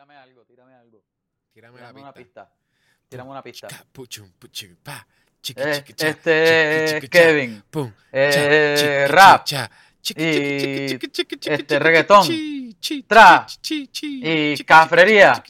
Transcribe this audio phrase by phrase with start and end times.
[0.00, 1.02] Tírame algo, tírame algo.
[1.52, 2.50] Tírame la Tírame una pista.
[3.06, 3.68] Tírame una pista.
[3.92, 5.06] Puchum, puchum, pa.
[5.42, 7.62] Chiqui, Eh, este chiqui, cha, Kevin.
[7.68, 9.44] pum, Eh, cha, rap.
[9.44, 9.70] cha,
[10.16, 10.96] y,
[11.52, 12.74] este, reggaetón, chi,
[14.22, 15.42] y cafrería,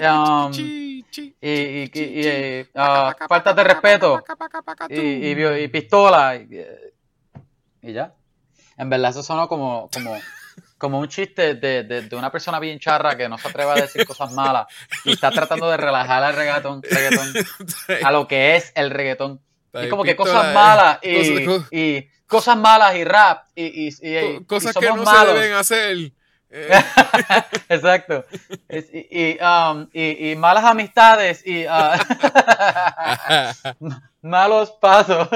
[0.00, 1.04] um, y,
[2.74, 4.24] ah, falta de respeto
[4.90, 6.48] y, pistola y,
[7.82, 8.12] y ya.
[8.76, 10.18] En verdad eso sonó como, como,
[10.78, 13.74] como un chiste de, de, de una persona bien charra que no se atreve a
[13.74, 14.66] decir cosas malas
[15.04, 17.32] y está tratando de relajar al reggaetón, reggaetón
[18.04, 19.40] a lo que es el reggaetón.
[19.72, 24.16] Es como que cosas malas y, cosas- y cosas malas y rap y, y, y-
[24.18, 25.34] y- co- cosas que no malos.
[25.34, 25.96] se deben hacer.
[26.48, 26.70] Eh,
[27.68, 28.24] Exacto.
[28.68, 31.98] Es- y, y, um, y- malas amistades y ah,
[34.22, 35.28] malos pasos.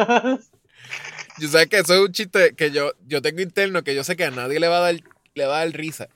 [1.39, 4.17] Yo sé que eso es un chiste que yo, yo tengo interno que yo sé
[4.17, 4.95] que a nadie le va a dar,
[5.35, 6.09] le va a dar risa.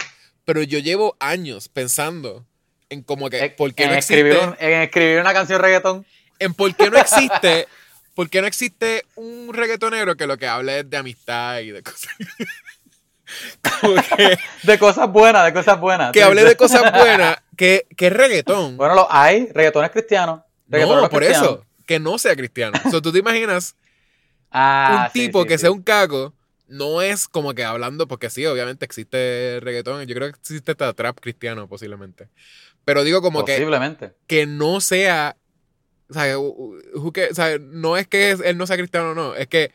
[0.45, 2.45] Pero yo llevo años pensando
[2.91, 4.48] en como que por qué en, no escribir existe.
[4.66, 6.07] un- en escribir una canción reggaetón.
[6.38, 7.66] En por qué no existe.
[8.15, 11.82] ¿Por qué no existe un reggaetonero que lo que hable es de amistad y de
[11.82, 12.15] cosas?
[14.16, 16.12] Que, De cosas buenas, de cosas buenas.
[16.12, 18.76] que hable de cosas buenas, que, que es reggaetón.
[18.76, 19.48] Bueno, lo hay.
[19.52, 20.45] Reggaetón es cristiano.
[20.68, 21.45] Reggaetón no, por cristiano.
[21.45, 22.79] eso, que no sea cristiano.
[22.85, 23.74] O sea, tú te imaginas
[24.57, 25.62] Ah, un tipo sí, que sí.
[25.62, 26.32] sea un cago,
[26.66, 30.93] no es como que hablando, porque sí, obviamente existe reggaetón, yo creo que existe hasta
[30.93, 32.29] trap cristiano posiblemente.
[32.84, 34.12] Pero digo como que, Posiblemente.
[34.26, 35.37] que no sea,
[36.10, 36.74] o sea, o
[37.60, 39.73] no es que él no sea cristiano o no, es que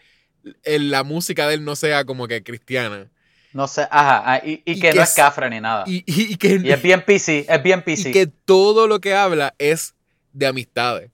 [0.65, 3.07] la música de él no sea como que cristiana.
[3.51, 4.21] No sé, ajá.
[4.25, 5.83] ah, y, y Y que que no es cafre ni nada.
[5.87, 8.09] Y- y que, es bien PC, es bien PC.
[8.09, 9.95] y que todo lo que habla es
[10.33, 11.09] de amistades.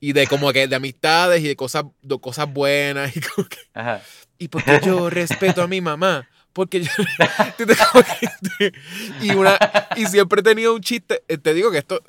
[0.00, 3.14] Y de como que de amistades y de cosas, de cosas buenas.
[3.16, 4.00] Y como que, Ajá.
[4.38, 6.28] Y porque yo respeto a mi mamá.
[6.52, 6.90] Porque yo.
[9.22, 9.58] Y, una,
[9.96, 11.22] y siempre he tenido un chiste.
[11.28, 12.02] eh, Te digo que esto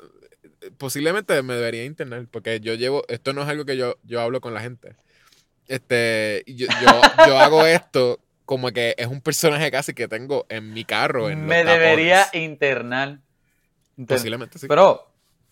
[0.62, 2.26] eh, posiblemente me debería internar.
[2.30, 3.04] Porque yo llevo.
[3.08, 4.96] Esto no es algo que yo, yo hablo con la gente.
[5.66, 6.44] Este.
[6.46, 10.84] Yo, yo, yo hago esto como que es un personaje casi que tengo en mi
[10.84, 11.28] carro.
[11.28, 13.18] En Me debería internar.
[13.98, 14.66] Inter- Posiblemente sí.
[14.66, 15.06] Pero,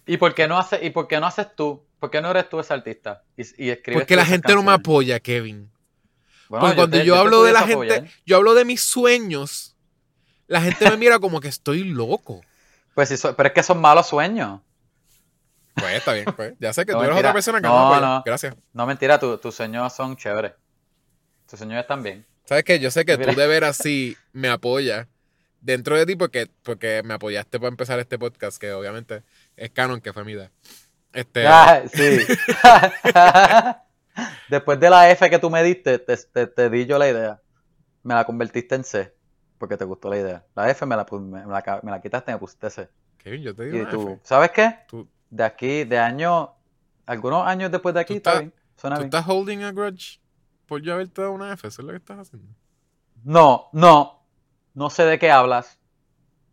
[0.07, 1.83] ¿y por qué no haces, y por qué no haces tú?
[2.01, 3.23] ¿Por qué no eres tú ese artista?
[3.37, 5.69] Y, y escribes Porque la gente no me apoya, Kevin.
[6.49, 9.77] Bueno, Porque cuando te- yo, hablo de la gente, yo hablo de mis sueños,
[10.47, 12.43] la gente me mira como que estoy loco.
[12.95, 14.61] Pues sí, pero es que son malos sueños.
[15.75, 16.55] Pues está bien, pues.
[16.59, 17.29] Ya sé que No, tú eres mentira.
[17.29, 18.01] otra persona que No, no, apoya.
[18.07, 18.23] no.
[18.25, 18.55] Gracias.
[18.73, 20.53] No, mentira, tu- tus sueños son chéveres.
[21.49, 22.25] Tus sueños están bien.
[22.47, 22.79] ¿Sabes qué?
[22.79, 25.07] Yo sé que tú de veras sí me apoyas
[25.61, 29.23] dentro de ti porque, porque me apoyaste para empezar este podcast, que obviamente
[29.57, 30.51] es canon, que fue mi idea.
[31.13, 32.21] Este, Ah, sí.
[34.49, 37.41] Después de la F que tú me diste, te, te- te di yo la idea.
[38.03, 39.15] Me la convertiste en C,
[39.59, 40.47] porque te gustó la idea.
[40.55, 42.89] La F me la, me, me la, me la quitaste y me pusiste C.
[43.19, 44.21] Kevin, yo te digo Y una tú, F.
[44.23, 44.79] ¿sabes qué?
[44.89, 46.55] Tú, De aquí, de año,
[47.07, 48.55] algunos años después de aquí, Tú está estás- bien.
[48.77, 49.07] Suena tú bien.
[49.15, 50.21] estás holding a grudge
[50.67, 52.49] por yo haberte dado una F, eso es lo que estás haciendo.
[53.25, 54.25] No, no.
[54.75, 55.79] No sé de qué hablas.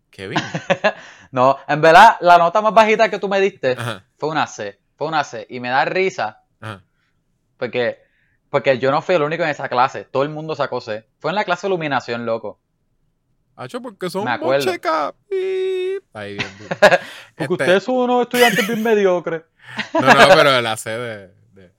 [0.09, 0.39] Kevin.
[1.31, 4.79] No, en verdad, la nota más bajita que tú me diste Ajá, fue una C.
[4.95, 5.47] Fue una C.
[5.49, 6.42] Y me da risa.
[7.63, 7.97] Porque,
[8.49, 10.03] porque yo no fui el único en esa clase.
[10.05, 11.07] Todo el mundo sacó C.
[11.19, 12.59] Fue en la clase de iluminación, loco.
[13.55, 14.25] Hacho, porque son.
[15.29, 16.03] Pip.
[16.13, 16.49] Ahí bien.
[16.59, 16.99] Porque
[17.37, 19.43] Este- ustedes son unos estudiantes bien mediocres.
[19.93, 21.71] No, no, pero la C de, de,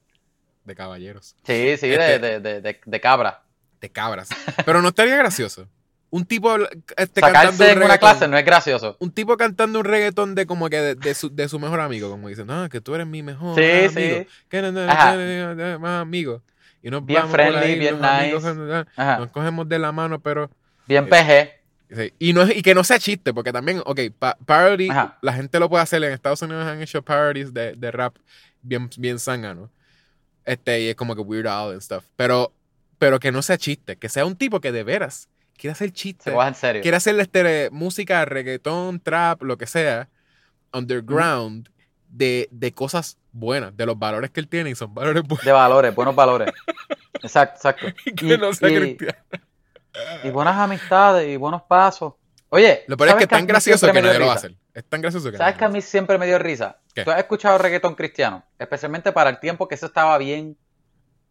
[0.65, 1.37] de caballeros.
[1.45, 3.43] Sí, sí, Este- de, de, de, de, de cabra.
[3.81, 4.29] De cabras.
[4.65, 5.69] Pero no estaría gracioso.
[6.15, 6.55] Un tipo
[6.97, 8.97] este, Sacarse cantando un en una clase no es gracioso.
[9.01, 12.09] Un tipo cantando un reggaetón de como que de, de su, de su mejor amigo,
[12.09, 13.65] como dicen, no, que tú eres mi mejor Sí,
[13.99, 14.19] amigo.
[14.21, 14.27] sí.
[14.49, 14.87] Que no, no,
[15.57, 16.41] no, más amigo.
[16.83, 18.85] Y nos Bien vamos por friendly, ahí, bien los amigos, nice.
[18.97, 20.51] nos cogemos de la mano, pero
[20.87, 21.59] Bien Eh,
[21.91, 21.97] PG.
[21.97, 25.19] Sí, Y, no, y que no sea chiste, porque también, ok, pa- parody, Ajá.
[25.21, 26.03] la gente lo puede hacer.
[26.05, 28.15] En Estados Unidos han hecho parodies de, de rap
[28.63, 29.69] bien, bien zángano.
[30.45, 32.05] Este, y es como que Weird Al and stuff.
[32.17, 32.53] Pero,
[32.99, 35.95] pero que no sea chiste, que sea un tipo que de veras quiere hacer Se
[35.95, 36.33] chiste.
[36.33, 36.83] coja en serio.
[36.83, 40.09] Quiere hacerle este, música, reggaetón, trap, lo que sea,
[40.73, 41.69] underground,
[42.09, 45.45] de, de cosas buenas, de los valores que él tiene, y son valores buenos.
[45.45, 46.53] De valores, buenos valores.
[47.23, 47.87] Exacto, exacto.
[48.05, 49.19] Y que no sea y- cristiano.
[50.25, 52.15] Y buenas amistades y buenos pasos.
[52.51, 54.55] Oye, Lo peor es ¿sabes que es tan gracioso que nadie lo va a hacer.
[54.75, 56.79] Es tan gracioso que ¿Sabes que a mí siempre me dio risa?
[56.95, 57.03] ¿Qué?
[57.05, 58.45] ¿Tú has escuchado reggaetón cristiano?
[58.59, 60.57] Especialmente para el tiempo que eso estaba bien,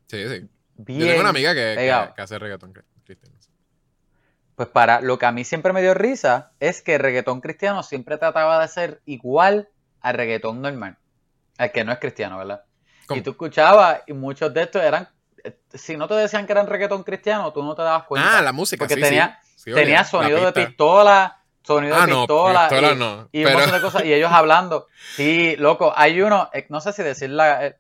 [0.08, 0.30] hacer.
[0.30, 0.50] Sí, sí.
[0.78, 1.76] bien Yo tengo una amiga que,
[2.16, 3.36] que, hace reggaetón cri- cristiano.
[4.56, 7.82] Pues para lo que a mí siempre me dio risa es que el reggaetón cristiano
[7.84, 9.70] siempre trataba de ser igual
[10.02, 10.98] al reggaetón normal.
[11.58, 12.64] Al que no es cristiano, ¿verdad?
[13.08, 13.20] ¿Cómo?
[13.20, 15.10] Y tú escuchabas y muchos de estos eran...
[15.74, 18.38] Si no te decían que eran reggaetón cristiano, tú no te dabas cuenta.
[18.38, 19.64] Ah, la música, Porque sí, tenía, sí.
[19.66, 23.44] Sí, tenía sonido de pistola, sonido Ah, de no, pistola, pistola y, no, y un
[23.46, 24.88] pero- montón de cosas, y ellos hablando.
[25.16, 27.78] Sí, loco, hay uno, eh, no sé si decir la, eh,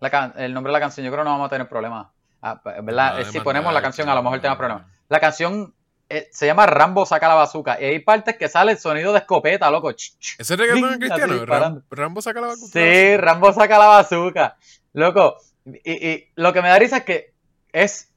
[0.00, 2.08] la can- el nombre de la canción, yo creo que no vamos a tener problemas.
[2.42, 3.14] Ah, pues, ¿verdad?
[3.14, 4.86] No, Eh, si ponemos la canción, a lo mejor tenemos problemas.
[5.08, 5.74] La canción
[6.10, 9.18] eh, se llama Rambo saca la bazooka, y hay partes que sale el sonido de
[9.18, 9.90] escopeta, loco.
[9.90, 11.32] ¿Ese reggaetón cristiano?
[11.60, 12.66] Ram- Rambo saca la vacuna.
[12.72, 14.56] Sí, Rambo saca la bazooka.
[14.94, 15.36] Loco,
[15.84, 17.34] y, y lo que me da risa es que
[17.72, 18.10] es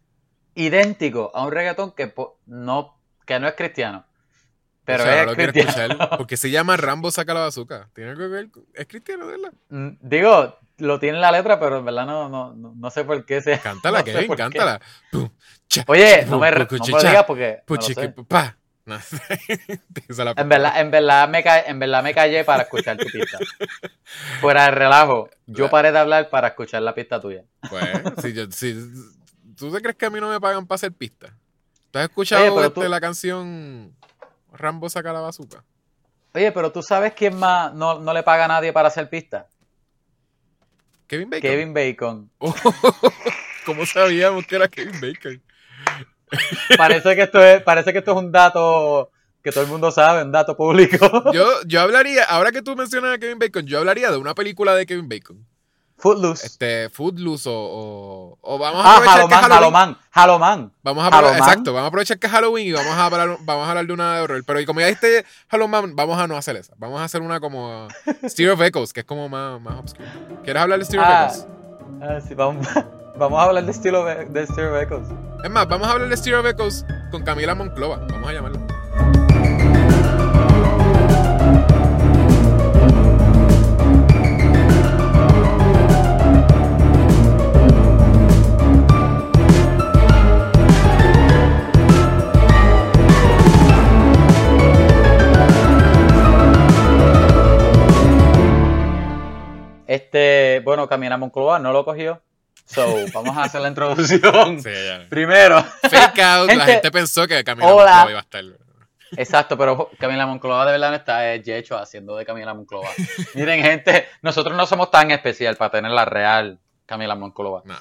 [0.55, 4.05] idéntico a un reggaetón que po- no, que no es cristiano.
[4.83, 5.69] Pero O sea, es lo cristiano.
[5.93, 7.89] escuchar, porque se llama Rambo saca la bazooka.
[7.93, 9.53] Tiene que ver Es cristiano, ¿verdad?
[9.69, 13.03] Mm, Digo, lo tiene en la letra, pero en verdad no, no, no, no sé
[13.03, 13.59] por qué se.
[13.59, 14.81] Cántala, no Kevin, cántala.
[15.87, 17.61] Oye, no me, no me digas porque.
[17.67, 18.19] no sé.
[20.23, 23.37] la- En verdad, en verdad me ca- en verdad me callé para escuchar tu pista.
[24.41, 27.43] Fuera de relajo, yo paré de hablar para escuchar la pista tuya.
[27.69, 27.83] Pues,
[28.21, 28.75] si yo, si,
[29.55, 31.33] ¿tú te crees que a mí no me pagan para hacer pista?
[31.91, 33.95] ¿Tú has escuchado Oye, este, tú- la canción
[34.51, 35.63] Rambo saca la bazooka?
[36.33, 39.47] Oye, pero tú sabes quién más no, no le paga a nadie para hacer pista?
[41.07, 41.49] Kevin Bacon.
[41.49, 42.31] Kevin Bacon.
[42.39, 42.55] Oh,
[43.65, 45.41] ¿Cómo sabíamos que era Kevin Bacon?
[46.77, 49.11] Parece que esto es, parece que esto es un dato
[49.43, 51.31] que todo el mundo sabe, un dato público.
[51.33, 54.75] Yo, yo hablaría, ahora que tú mencionas a Kevin Bacon, yo hablaría de una película
[54.75, 55.45] de Kevin Bacon.
[56.01, 56.45] Footloose.
[56.45, 59.97] Este, Footloose o, o, o vamos a ah, aprovechar que es Haloman, Halloween.
[60.11, 60.73] Haloman, Haloman.
[60.83, 61.37] Vamos a Halloween.
[61.37, 63.93] exacto, vamos a aprovechar que es Halloween y vamos a hablar, vamos a hablar de
[63.93, 64.43] una de horror.
[64.45, 66.73] Pero y como ya diste Halloween, vamos a no hacer esa.
[66.77, 67.87] Vamos a hacer una como
[68.27, 70.11] Stereo of Echoes, que es como más, más obscura.
[70.43, 71.27] ¿Quieres hablar de Stereo Ah.
[71.27, 71.47] of Echoes?
[72.01, 72.67] Ah, sí, vamos,
[73.17, 75.07] vamos a hablar de estilo de, de Stereo Echoes.
[75.43, 77.97] Es más, vamos a hablar de Stereo of Echoes con Camila Monclova.
[78.09, 79.40] Vamos a llamarla.
[99.91, 102.21] Este, bueno, Camila Moncloa no lo cogió.
[102.63, 104.61] So, vamos a hacer la introducción.
[104.63, 105.05] Sí, ya.
[105.09, 105.61] Primero.
[105.81, 107.91] Fake out, la Gente, pensó que Camila hola.
[107.91, 108.43] Monclova iba a estar.
[109.17, 112.87] Exacto, pero Camila Monclova de verdad no está es Yecho haciendo de Camila Monclova.
[113.35, 117.61] Miren, gente, nosotros no somos tan especial para tener la real Camila Monclova.
[117.65, 117.75] No,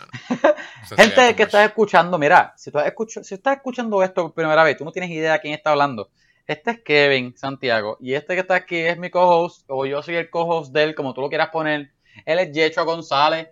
[0.97, 2.93] Gente que estás escuchando, mira, si, tú has
[3.23, 6.11] si estás escuchando esto por primera vez, tú no tienes idea de quién está hablando.
[6.49, 10.17] Este es Kevin Santiago y este que está aquí es mi co-host, o yo soy
[10.17, 11.93] el co-host de él, como tú lo quieras poner.
[12.25, 13.49] Él es Yecho González.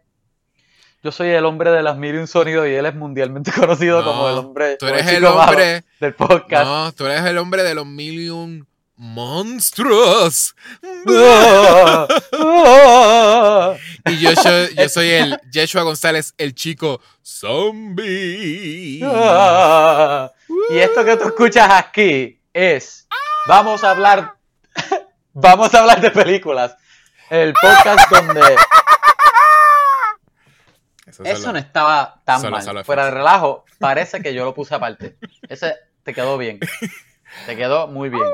[1.03, 4.01] Yo soy el hombre de las mil y un sonido y él es mundialmente conocido
[4.01, 4.77] No, como el hombre.
[4.79, 5.85] Tú eres el hombre.
[6.01, 6.65] del podcast.
[6.65, 8.67] No, tú eres el hombre de los mil y un
[8.97, 10.57] monstruos.
[14.07, 19.01] Y yo, soy- yo soy el Yeshua González, el chico zombie.
[20.71, 23.07] Y esto que tú escuchas aquí es,
[23.47, 24.35] vamos a hablar,
[25.33, 26.75] vamos a hablar de películas.
[27.31, 28.57] El podcast donde
[31.25, 32.63] Eso no estaba tan solo- mal.
[32.63, 35.17] solo Fuera de relajo, parece que yo lo puse aparte.
[35.49, 36.61] Ese te quedó bien.
[37.47, 38.25] Te quedó muy bien.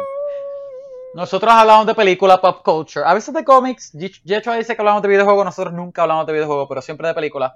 [1.14, 3.92] Nosotros hablamos de películas, pop culture, a veces de cómics.
[3.92, 7.52] Yecho dice que hablamos de videojuegos, nosotros nunca hablamos de videojuegos, pero siempre de películas.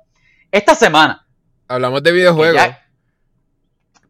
[0.51, 1.27] Esta semana.
[1.67, 2.55] Hablamos de videojuegos.
[2.57, 2.85] ya-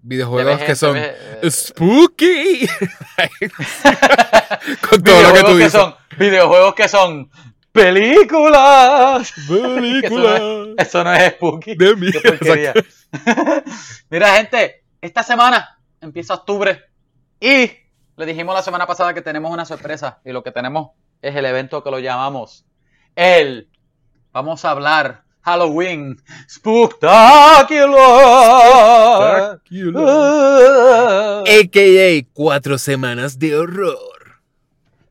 [0.00, 2.68] Videojuegos que son ves- spooky.
[4.88, 5.72] Con todo lo que tú que dices.
[5.72, 7.30] son videojuegos que son
[7.72, 9.32] películas.
[9.46, 11.74] Película Eso no es spooky.
[11.74, 12.74] de mierda.
[14.10, 16.84] Mira, gente, esta semana empieza octubre
[17.40, 17.70] y
[18.16, 20.90] le dijimos la semana pasada que tenemos una sorpresa y lo que tenemos
[21.22, 22.64] es el evento que lo llamamos
[23.18, 23.68] el
[24.32, 27.66] vamos a hablar Halloween Spooktacular.
[29.96, 31.42] Ah.
[31.46, 34.17] AKA Cuatro Semanas de Horror.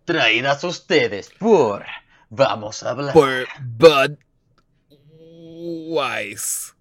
[0.07, 1.85] Traídas ustedes por
[2.29, 3.13] Vamos a hablar.
[3.13, 4.17] Por Bud
[5.29, 6.71] Wise.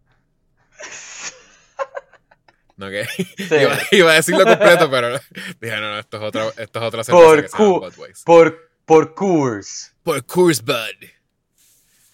[2.76, 3.04] No, que
[3.50, 5.18] iba, iba a decirlo completo, pero
[5.60, 7.90] dije, no, no, esto es otra, esto es otra Por que se llama
[8.24, 9.92] por, por Coors.
[10.04, 11.08] Por Coors Bud.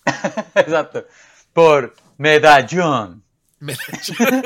[0.55, 1.07] Exacto.
[1.53, 3.23] Por Medallón.
[3.59, 4.45] Medallón,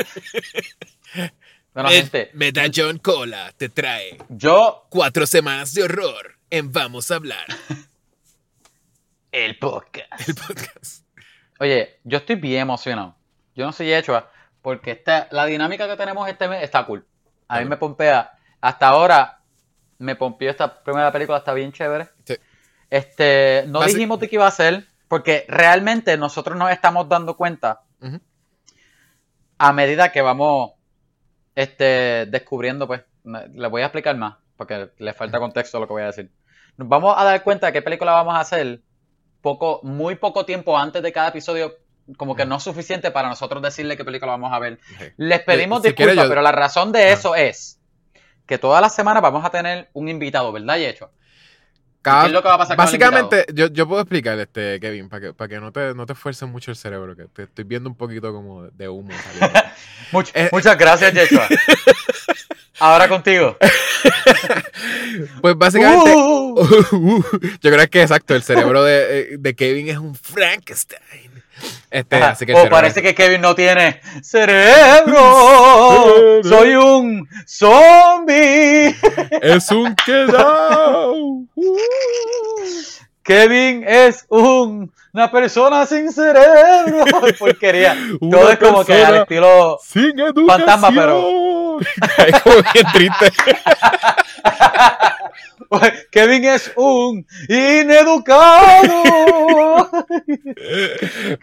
[1.75, 7.47] Bueno, Med- Medallón Cola te trae yo, cuatro semanas de horror en Vamos a hablar.
[9.33, 10.29] el podcast.
[10.29, 11.07] El podcast.
[11.59, 13.17] Oye, yo estoy bien emocionado.
[13.55, 14.23] Yo no soy hecho
[14.63, 17.07] porque esta, la dinámica que tenemos este mes está cool.
[17.49, 18.33] A mí me pompea.
[18.61, 19.41] Hasta ahora
[19.99, 22.09] me pompió esta primera película, está bien chévere.
[22.25, 22.37] Sí.
[22.91, 27.83] Este, no dijimos de qué iba a ser, porque realmente nosotros nos estamos dando cuenta
[29.59, 30.73] a medida que vamos
[31.55, 34.37] este, descubriendo, pues, le voy a explicar más.
[34.57, 36.31] Porque le falta contexto a lo que voy a decir.
[36.77, 38.81] Nos vamos a dar cuenta de qué película vamos a hacer
[39.41, 41.75] poco, muy poco tiempo antes de cada episodio,
[42.17, 44.79] como que no es suficiente para nosotros decirle qué película vamos a ver.
[45.17, 47.13] Les pedimos si disculpas, yo- pero la razón de Ah.
[47.13, 47.79] eso es
[48.47, 51.11] que todas las semanas vamos a tener un invitado, ¿verdad, Yecho?
[52.03, 54.39] Cada- ¿Qué es lo que va a pasar con el Básicamente, yo, yo puedo explicar,
[54.39, 57.25] este, Kevin, para que, para que no te, no te esfuerces mucho el cerebro, que
[57.25, 59.11] te estoy viendo un poquito como de humo.
[60.13, 60.49] Much- Eh.
[60.53, 61.49] muchas gracias, Yeshua.
[62.79, 63.57] Ahora contigo.
[65.41, 67.23] pues básicamente, Uh.
[67.61, 71.31] yo creo que exacto, el cerebro de, eh, de Kevin es un Frankenstein.
[71.91, 72.31] Este, Ajá.
[72.31, 75.23] así que el o cerebro- parece que Kevin no tiene cerebro.
[76.45, 78.95] Soy un zombie.
[79.43, 81.15] es un quedado.
[83.27, 87.05] Kevin es un- una persona sin cerebro.
[87.39, 87.97] Porquería.
[88.21, 89.79] Todo es como que al estilo.
[89.83, 90.47] Sin educación.
[90.67, 93.33] Fantasma, pero- es como bien triste.
[96.11, 99.91] Kevin es un ineducado.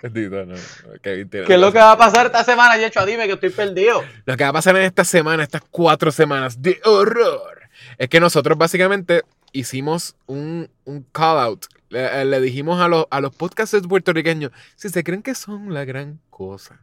[0.01, 0.55] Bendito, no,
[1.01, 3.05] Kevin tiene ¿Qué es lo que va a pasar esta semana, Yecho?
[3.05, 4.03] Dime que estoy perdido.
[4.25, 7.61] Lo que va a pasar en esta semana, estas cuatro semanas de horror,
[7.97, 11.65] es que nosotros básicamente hicimos un, un call out.
[11.89, 15.73] Le, eh, le dijimos a los, a los podcasters puertorriqueños, si se creen que son
[15.73, 16.81] la gran cosa,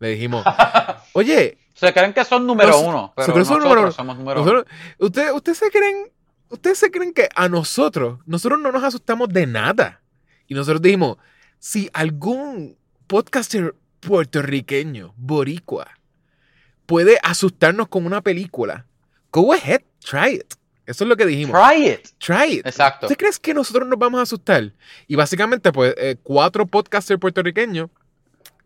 [0.00, 0.44] le dijimos,
[1.12, 3.92] oye, Se creen que son número Nos- uno, pero se creen nosotros número uno.
[3.92, 4.52] somos número uno.
[4.52, 6.10] nosotros, ¿ustedes usted se creen,
[6.48, 10.00] ustedes se creen que a nosotros, nosotros no nos asustamos de nada?
[10.46, 11.18] Y nosotros dijimos,
[11.58, 15.88] si algún podcaster puertorriqueño, boricua,
[16.86, 18.86] puede asustarnos con una película,
[19.30, 20.54] go ahead, try it.
[20.88, 21.54] Eso es lo que dijimos.
[21.60, 22.08] Try it.
[22.18, 22.66] Try it.
[22.66, 23.06] Exacto.
[23.06, 24.72] ¿Usted crees que nosotros nos vamos a asustar?
[25.06, 27.90] Y básicamente, pues, eh, cuatro podcasters puertorriqueños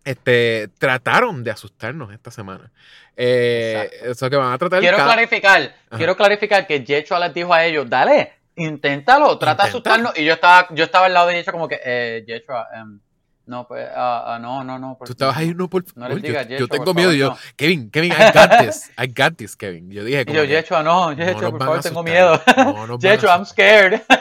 [0.05, 2.71] este, trataron de asustarnos esta semana.
[3.17, 5.97] Eh, eso que van a tratar Quiero cada- clarificar, Ajá.
[5.97, 10.17] quiero clarificar que Yecho les dijo a ellos, dale, inténtalo, trata de asustarnos.
[10.19, 13.00] Y yo estaba, yo estaba al lado de Yecho como que, eh, Yecho, em,
[13.44, 14.96] no, pues, ah, ah, no, no, no.
[15.04, 17.11] Tú estabas ahí, no, por No les yo, Yecho, yo tengo miedo.
[17.11, 17.38] favor, Yo, no.
[17.56, 18.90] Kevin, Kevin, I got this.
[18.96, 19.90] I got this, Kevin.
[19.90, 22.40] Yo dije, Y yo, Yecho, no, no Yecho, nos por favor, tengo miedo.
[22.56, 24.02] No Yecho, I'm scared.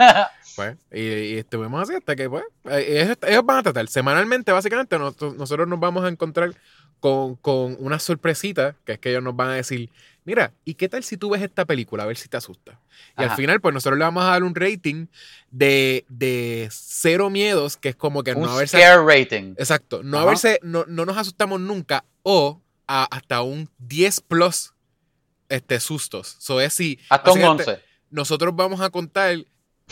[0.53, 3.87] Pues, y, y estuvimos así hasta que, pues, eh, ellos, ellos van a tratar.
[3.87, 6.53] Semanalmente, básicamente, nosotros, nosotros nos vamos a encontrar
[6.99, 9.89] con, con una sorpresita, que es que ellos nos van a decir,
[10.23, 12.03] mira, ¿y qué tal si tú ves esta película?
[12.03, 12.79] A ver si te asusta.
[13.17, 15.07] Y al final, pues, nosotros le vamos a dar un rating
[15.49, 18.77] de, de cero miedos, que es como que Un no haberse...
[18.77, 19.55] scare rating.
[19.57, 20.27] Exacto, no Ajá.
[20.27, 24.73] haberse, no, no nos asustamos nunca, o a- hasta un 10 plus
[25.49, 26.35] este, sustos.
[26.39, 27.83] So es si Hasta un básicamente, 11.
[28.09, 29.37] nosotros vamos a contar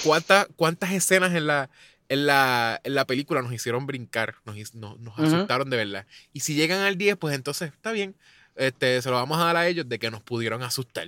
[0.04, 1.70] cuántas, cuántas escenas en la,
[2.08, 6.06] en, la, en la película nos hicieron brincar, nos, nos, asustaron de verdad.
[6.34, 8.16] Y si llegan al 10, pues entonces está bien.
[8.60, 11.08] Este, se lo vamos a dar a ellos de que nos pudieron asustar.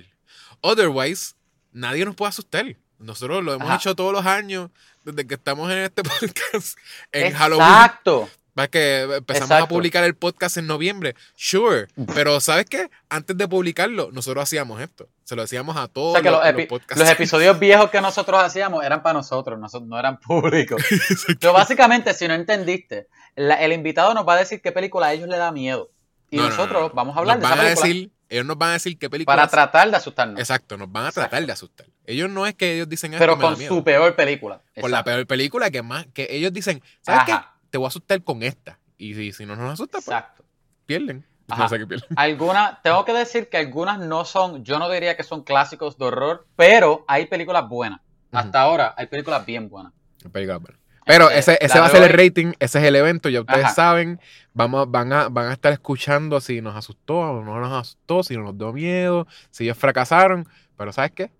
[0.62, 1.34] Otherwise,
[1.72, 2.64] nadie nos puede asustar.
[2.98, 3.76] Nosotros lo hemos Ajá.
[3.76, 4.70] hecho todos los años
[5.04, 6.78] desde que estamos en este podcast.
[7.12, 7.66] En Halloween.
[7.68, 8.28] Exacto.
[8.58, 9.64] Va que empezamos Exacto.
[9.64, 11.14] a publicar el podcast en noviembre.
[11.34, 11.88] Sure.
[12.14, 12.90] Pero ¿sabes qué?
[13.08, 15.08] Antes de publicarlo, nosotros hacíamos esto.
[15.24, 16.98] Se lo decíamos a O todos sea que los, los, los epi- podcasts.
[17.00, 20.82] los episodios viejos que nosotros hacíamos eran para nosotros, nosotros no eran públicos.
[21.40, 25.12] Pero básicamente, si no entendiste, la- el invitado nos va a decir qué película a
[25.14, 25.90] ellos le da miedo.
[26.32, 26.94] Y No, no, nosotros no, no.
[26.94, 29.10] vamos a hablar Nos de esa van a decir, ellos nos van a decir qué
[29.10, 29.36] película.
[29.36, 30.40] para tratar de asustarnos.
[30.40, 31.46] Exacto, nos van a tratar Exacto.
[31.46, 31.86] de asustar.
[32.06, 33.68] Ellos no es que ellos dicen "Ah, pero con miedo".
[33.76, 34.62] su peor película.
[34.80, 37.32] Por la peor película que más, que ellos dicen, ¿sabes qué?
[37.32, 37.54] Ajá.
[37.70, 38.78] Te voy a asustar con esta.
[38.96, 40.44] Y si, si no nos asusta, pues Exacto.
[40.86, 41.24] pierden.
[41.48, 41.64] Ajá.
[41.64, 42.08] No sé qué pierden.
[42.16, 46.06] Algunas, tengo que decir que algunas no son, yo no diría que son clásicos de
[46.06, 48.00] horror, pero hay películas buenas.
[48.32, 49.92] Hasta ahora hay películas bien buenas.
[50.32, 50.78] Película buena.
[51.04, 53.64] Pero Este, ese, ese va a ser el rating, ese es el evento, ya ustedes
[53.64, 53.74] Ajá.
[53.74, 54.20] saben,
[54.54, 58.36] vamos, van, a, van a estar escuchando si nos asustó o no nos asustó, si
[58.36, 61.30] nos dio miedo, si ellos fracasaron, pero ¿sabes qué?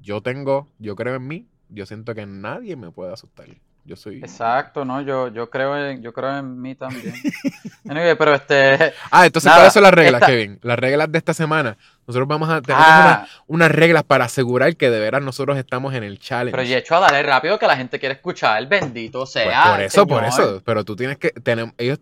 [0.00, 3.46] Yo tengo, yo creo en mí, yo siento que nadie me puede asustar.
[3.84, 4.18] Yo soy...
[4.18, 7.14] Exacto, no, yo, yo creo en, yo creo en mí también.
[7.88, 8.92] Anyway, pero este.
[9.10, 10.58] Ah, entonces, Nada, ¿cuáles son las reglas, esta- Kevin?
[10.62, 11.78] Las reglas de esta semana.
[12.08, 16.02] Nosotros vamos a tener Ah, unas reglas para asegurar que de veras nosotros estamos en
[16.04, 16.52] el challenge.
[16.56, 18.66] pero Yecho, a darle rápido que la gente quiere escuchar.
[18.66, 19.64] Bendito Pues sea.
[19.72, 20.62] por el eso, por eso.
[20.64, 21.28] Pero tú tienes que.
[21.32, 21.98] Tenemos, ellos,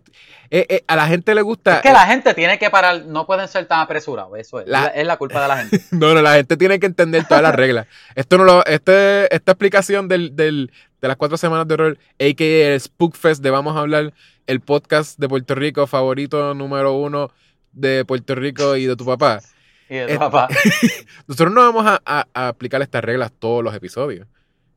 [0.50, 1.76] eh, eh, a la gente le gusta.
[1.76, 4.38] Es que la gente tiene que parar, no pueden ser tan apresurados.
[4.38, 4.68] Eso es.
[4.68, 5.80] La- Es, la, es la culpa de la gente.
[5.90, 7.88] No, no, la gente tiene que entender todas las reglas.
[8.14, 10.70] Esto no lo, este, esta explicación del, del-
[11.00, 12.74] de las cuatro semanas de horror, a.k.a.
[12.74, 14.12] el Spookfest de Vamos a hablar,
[14.46, 17.32] el podcast de Puerto Rico favorito número uno
[17.72, 19.40] de Puerto Rico y de tu papá.
[19.88, 20.48] Y de tu Eh, papá.
[21.26, 24.26] Nosotros no vamos a, a- a aplicar estas reglas todos los episodios.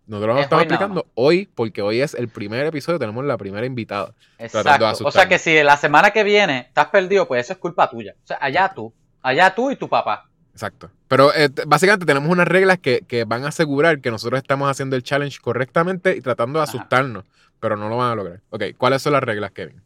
[0.08, 3.66] Nosotros lo Es estamos aplicando hoy porque hoy es el primer episodio, tenemos la primera
[3.68, 4.14] invitada.
[4.40, 5.06] Exacto.
[5.06, 8.16] O sea que si la semana que viene estás perdido, pues eso es culpa tuya.
[8.24, 8.92] O sea, allá tú.
[9.22, 10.28] Allá tú y tu papá.
[10.52, 10.90] Exacto.
[11.08, 14.96] Pero eh, básicamente tenemos unas reglas que, que van a asegurar que nosotros estamos haciendo
[14.96, 16.72] el challenge correctamente y tratando de Ajá.
[16.72, 17.26] asustarnos,
[17.60, 18.42] pero no lo van a lograr.
[18.50, 19.82] Ok, ¿cuáles son las reglas, Kevin?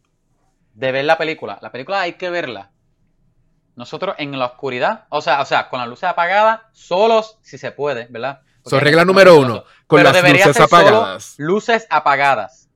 [0.74, 1.58] De ver la película.
[1.60, 2.70] La película hay que verla.
[3.76, 7.72] Nosotros en la oscuridad, o sea, o sea, con las luces apagadas, solos, si se
[7.72, 8.40] puede, ¿verdad?
[8.64, 11.34] So, regla número uno, con Pero las luces ser solo apagadas.
[11.38, 12.68] luces apagadas.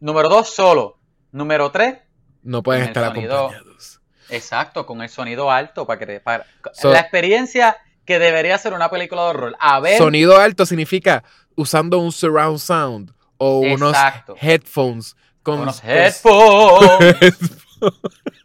[0.00, 0.98] Número dos, solo.
[1.32, 1.96] Número tres,
[2.42, 3.46] No pueden estar sonido.
[3.48, 4.00] acompañados.
[4.28, 8.90] exacto, con el sonido alto para que para, So- la experiencia que debería ser una
[8.90, 9.56] película de horror.
[9.58, 11.24] A ver, Sonido alto significa
[11.56, 13.96] usando un surround sound o unos
[14.40, 17.50] headphones con unos headphones.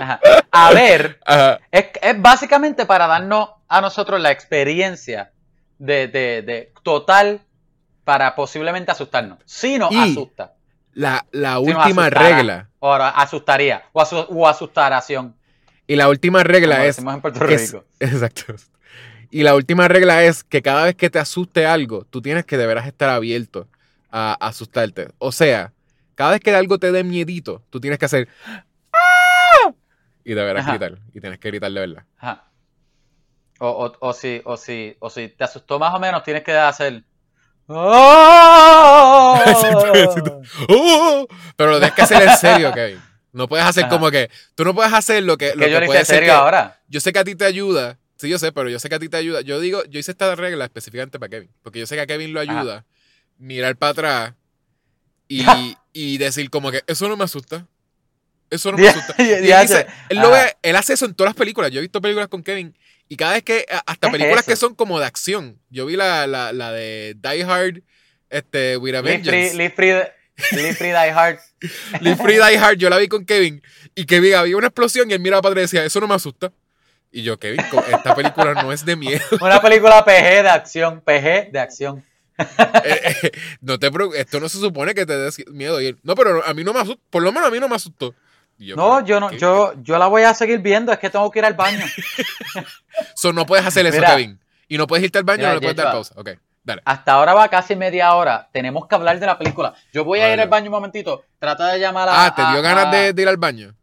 [0.00, 0.20] Ajá.
[0.50, 1.60] A ver, Ajá.
[1.70, 5.30] Es, es básicamente para darnos a nosotros la experiencia
[5.78, 7.40] de, de- de total
[8.04, 9.38] para posiblemente asustarnos.
[9.44, 10.54] Si nos Y- asusta.
[10.94, 12.68] La, la Si última regla.
[12.80, 13.84] O asustaría.
[13.92, 15.36] O, asu- o asustaración.
[15.86, 17.84] Y la última regla Como es en Puerto Rico.
[18.00, 18.54] Exacto.
[19.30, 22.56] Y la última regla es que cada vez que te asuste algo, tú tienes que
[22.56, 23.68] deberás estar abierto
[24.10, 25.10] a, asustarte.
[25.18, 25.72] O sea,
[26.16, 28.28] cada vez que algo te dé miedito, tú tienes que hacer.
[30.30, 30.76] Y deberás Ajá.
[30.78, 30.98] gritar.
[31.12, 32.04] Y tienes que gritar de verdad.
[32.18, 32.44] Ajá.
[33.58, 36.52] O, o, o si, o, si, o si te asustó más o menos, tienes que
[36.56, 37.02] hacer.
[37.66, 39.42] ¡Oh!
[40.68, 41.26] ¡Oh!
[41.56, 43.00] Pero lo tienes que hacer en serio, Kevin.
[43.32, 43.90] No puedes hacer Ajá.
[43.92, 44.30] como que.
[44.54, 45.54] Tú no puedes hacer lo que.
[45.54, 46.80] Lo Que que yo ser serio que- ahora.
[46.88, 47.98] Yo sé que a ti te ayuda.
[48.16, 49.40] Sí, yo sé, pero yo sé que a ti te ayuda.
[49.40, 51.50] Yo digo, yo hice esta regla específicamente para Kevin.
[51.62, 52.84] Porque yo sé que a Kevin lo ayuda
[53.38, 54.34] mirar para atrás
[55.26, 55.44] y,
[55.92, 57.66] y decir como que eso no me asusta.
[58.50, 59.14] Eso no me asusta.
[59.22, 61.70] Y él, dice, él, lo ve- él hace eso en todas las películas.
[61.70, 62.76] Yo he visto películas con Kevin.
[63.08, 65.58] Y cada vez que, hasta ¿Qué es películas que son como de acción.
[65.70, 67.82] Yo vi la, la, la de Die Hard,
[68.28, 69.56] este, With a Live free, Vengeance.
[69.56, 69.92] live free,
[70.62, 71.38] live free, die hard.
[72.00, 73.62] Live Free Die Hard, yo la vi con Kevin.
[73.94, 76.14] Y Kevin había una explosión y él miraba para atrás y decía, eso no me
[76.14, 76.52] asusta.
[77.12, 79.20] Y yo, Kevin, esta película no es de miedo.
[79.40, 81.00] Una película PG de acción.
[81.02, 82.04] PG de acción.
[82.38, 83.30] Eh, eh,
[83.60, 85.80] no te preocu- esto no se supone que te des miedo.
[85.80, 87.02] Y él, no, pero a mí no me asustó.
[87.10, 88.14] Por lo menos a mí no me asustó.
[88.60, 89.38] Yo, No, yo no, ¿qué?
[89.38, 91.84] yo, yo la voy a seguir viendo, es que tengo que ir al baño.
[93.14, 94.10] So, no puedes hacer eso, Mira.
[94.10, 94.38] Kevin.
[94.68, 96.14] Y no puedes irte al baño, Mira, no le puedes dar pausa.
[96.16, 96.30] Ok,
[96.62, 96.82] dale.
[96.84, 98.48] Hasta ahora va casi media hora.
[98.52, 99.74] Tenemos que hablar de la película.
[99.92, 101.24] Yo voy a ir al baño un momentito.
[101.38, 102.26] Trata de llamar a.
[102.26, 103.74] Ah, ¿te dio a- ganas a- de, de ir al baño?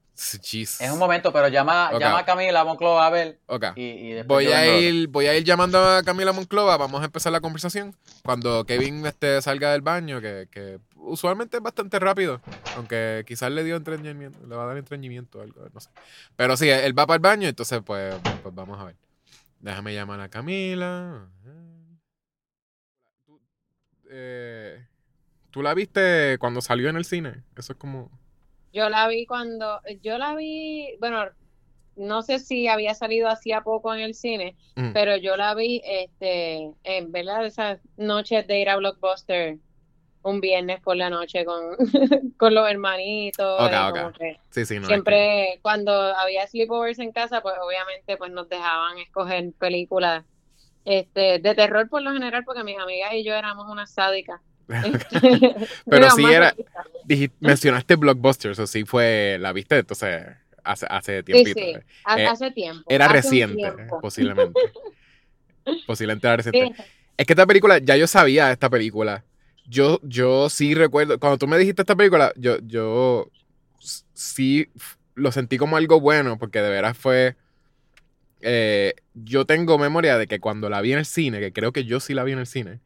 [0.42, 0.82] Jeez.
[0.82, 3.40] Es un momento, pero llama, llama a Camila, Monclova, a ver.
[3.46, 3.66] Ok.
[3.76, 7.06] Y, y después Voy a, ir, voy a ir llamando a Camila Monclova, vamos a
[7.06, 7.96] empezar la conversación.
[8.24, 12.42] Cuando Kevin este, salga del baño, que, que usualmente es bastante rápido,
[12.76, 15.90] aunque quizás le dio entrenamiento, le va a dar entrenamiento o algo, no sé.
[16.36, 18.96] Pero sí, él va para el baño, entonces pues, pues vamos a ver.
[19.60, 21.28] Déjame llamar a Camila.
[23.26, 23.40] Tú,
[24.10, 24.86] eh,
[25.50, 27.44] ¿Tú la viste cuando salió en el cine?
[27.56, 28.12] Eso es como...
[28.74, 31.26] Yo la vi cuando, yo la vi, bueno,
[31.96, 34.94] no sé si había salido hacía poco en el cine, Mm.
[34.94, 39.58] pero yo la vi, este, en verdad, esas noches de ir a Blockbuster
[40.30, 41.76] un viernes por la noche con,
[42.38, 43.60] con los hermanitos,
[44.52, 44.82] Sí, sí, no.
[44.82, 50.24] que- siempre cuando había sleepovers en casa, pues obviamente pues nos dejaban escoger películas
[50.86, 54.40] este, de terror por lo general, porque mis amigas y yo éramos unas sádicas.
[54.70, 55.56] Este,
[55.90, 56.86] Pero sí era- masoquistas.
[57.06, 60.26] Dijiste- mencionaste Blockbuster, eso sí fue, la viste, entonces
[60.64, 61.60] hace, hace Sí, tiempito.
[61.60, 61.84] sí, eh.
[62.04, 62.84] ha- Eh, hace tiempo.
[62.90, 64.02] Era hace reciente, tiempo.
[64.02, 64.60] posiblemente.
[65.86, 66.74] posiblemente era reciente.
[66.76, 66.84] Sí,
[67.18, 69.24] Es que esta película, ya yo sabía esta película.
[69.68, 73.30] Yo, yo sí recuerdo, cuando tú me dijiste esta película, yo, yo
[74.14, 74.70] sí
[75.16, 77.36] lo sentí como algo bueno, porque de veras fue...
[78.42, 81.86] eh, yo tengo memoria de que cuando la vi en el cine, que creo que
[81.86, 82.82] yo sí la vi en el cine,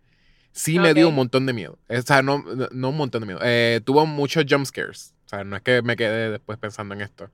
[0.54, 1.80] sí me dio un montón de miedo.
[1.90, 3.40] O sea, no, no- no un montón de miedo.
[3.44, 5.16] Eh, tuvo muchos jump scares.
[5.28, 7.32] O sea, no es que me quedé después pensando en esto.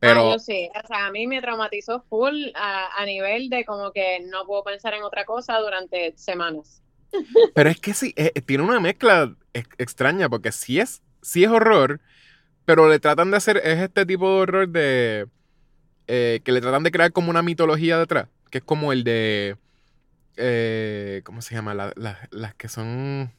[0.00, 0.20] Pero...
[0.20, 3.92] Ah, yo sí, o sea, a mí me traumatizó full a, a nivel de como
[3.92, 6.81] que no puedo pensar en otra cosa durante semanas.
[7.54, 11.50] Pero es que sí, eh, tiene una mezcla ex- extraña, porque sí es, sí es
[11.50, 12.00] horror,
[12.66, 15.28] pero le tratan de hacer, es este tipo de horror de,
[16.08, 19.56] eh, que le tratan de crear como una mitología detrás, que es como el de,
[20.36, 21.74] eh, ¿cómo se llama?
[21.74, 23.32] La- la- las que son...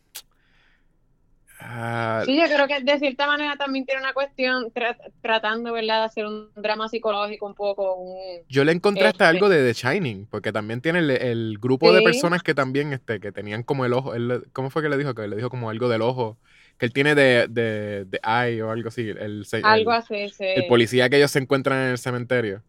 [1.65, 5.99] ah, Sí, yo creo que de cierta manera también tiene una cuestión tra- tratando, ¿verdad?,
[6.02, 8.41] de hacer un drama psicológico un poco, un...
[8.49, 11.91] yo le encontré hasta este- algo de The Shining, porque también tiene el, el grupo
[11.93, 14.97] de personas que también, este, que tenían como el ojo, él- ¿cómo fue que le
[14.97, 15.13] dijo?
[15.13, 16.38] Que le dijo como algo del ojo,
[16.78, 20.45] que él tiene de, de, de eye o algo así, el, algo así, sí.
[20.56, 22.62] el policía que ellos se encuentran en el cementerio.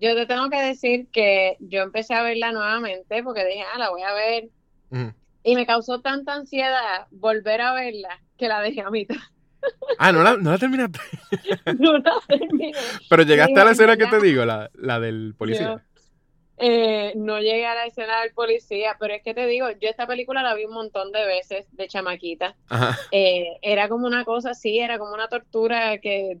[0.00, 3.90] Yo te tengo que decir que yo empecé a verla nuevamente porque dije, ah, la
[3.90, 4.48] voy a ver.
[5.44, 9.16] Y me causó tanta ansiedad volver a verla que la dejé a mitad.
[9.96, 10.98] Ah, no la, no la terminaste.
[11.78, 12.72] no la terminé.
[13.08, 15.76] Pero llegaste a la en escena que te digo, la, la del policía.
[15.76, 15.80] Yo,
[16.58, 20.06] eh, no llegué a la escena del policía, pero es que te digo, yo esta
[20.06, 22.56] película la vi un montón de veces de chamaquita.
[22.68, 22.98] Ajá.
[23.12, 26.38] Eh, era como una cosa así, era como una tortura que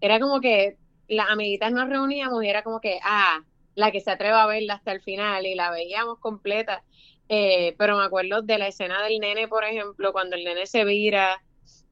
[0.00, 0.76] era como que
[1.08, 3.40] las amiguitas nos reuníamos y era como que, ah,
[3.74, 6.82] la que se atreva a verla hasta el final y la veíamos completa.
[7.28, 10.84] Eh, pero me acuerdo de la escena del nene, por ejemplo, cuando el nene se
[10.84, 11.42] vira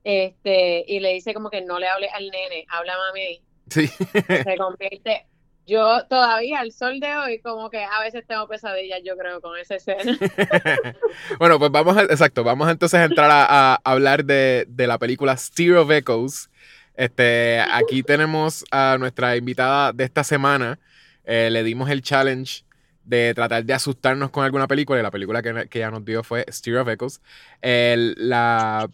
[0.05, 3.41] este, y le dice como que no le hable al nene, habla mami.
[3.69, 3.87] Sí.
[3.87, 5.27] Se convierte.
[5.65, 9.57] Yo todavía al sol de hoy como que a veces tengo pesadillas, yo creo, con
[9.57, 10.19] esa escena.
[11.39, 14.99] bueno, pues vamos a, exacto, vamos entonces a entrar a, a hablar de, de la
[14.99, 16.51] película Steer of Echoes.
[16.95, 20.81] Este, aquí tenemos a nuestra invitada de esta semana.
[21.25, 22.65] Eh, le dimos el challenge
[23.05, 26.23] de tratar de asustarnos con alguna película y la película que, que ella nos dio
[26.23, 27.21] fue Steer of Echoes.
[27.61, 28.89] El- la,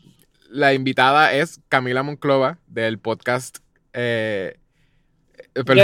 [0.50, 3.58] la invitada es Camila Monclova del podcast...
[3.92, 4.58] eh,
[5.54, 5.76] eh, perdón.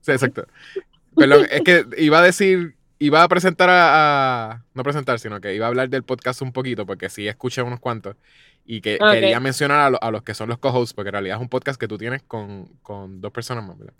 [0.00, 0.46] Sí, exacto.
[1.16, 5.54] Perdón, es que iba a decir, iba a presentar a, a- no presentar, sino que
[5.54, 8.16] iba a hablar del podcast un poquito, porque sí escuché unos cuantos,
[8.64, 11.36] y que quería mencionar a, lo- a los que son los co-hosts, porque en realidad
[11.36, 13.94] es un podcast que tú tienes con, con dos personas más, ¿verdad?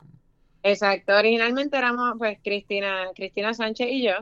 [0.65, 4.15] Exacto, originalmente éramos pues Cristina, Cristina Sánchez y yo,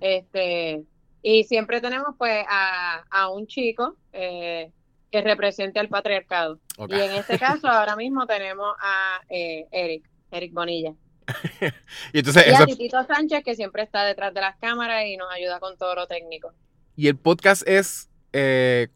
[0.00, 0.82] este,
[1.22, 4.72] y siempre tenemos pues a, a un chico eh,
[5.12, 6.58] que represente al patriarcado.
[6.88, 10.94] Y en este caso ahora mismo tenemos a eh, Eric, Eric Bonilla.
[12.12, 15.32] Y entonces Y a Titito Sánchez que siempre está detrás de las cámaras y nos
[15.32, 16.52] ayuda con todo lo técnico.
[16.96, 18.88] y el podcast es, eh,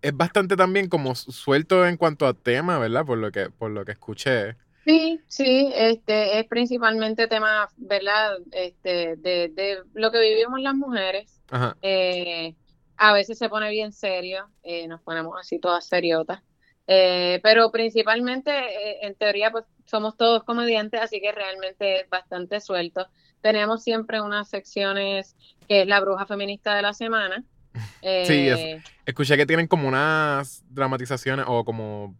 [0.00, 3.04] es bastante también como suelto en cuanto a tema, ¿verdad?
[3.04, 4.56] Por lo que, por lo que escuché.
[4.84, 8.38] Sí, sí, este es principalmente tema, ¿verdad?
[8.50, 11.40] Este, de, de lo que vivimos las mujeres.
[11.50, 11.76] Ajá.
[11.82, 12.54] Eh,
[12.96, 16.42] a veces se pone bien serio, eh, nos ponemos así todas seriotas.
[16.86, 22.60] Eh, pero principalmente, eh, en teoría, pues somos todos comediantes, así que realmente es bastante
[22.60, 23.06] suelto.
[23.40, 25.36] Tenemos siempre unas secciones
[25.68, 27.44] que es la bruja feminista de la semana.
[28.02, 32.14] Sí, Eh, Escuché que tienen como unas dramatizaciones o como,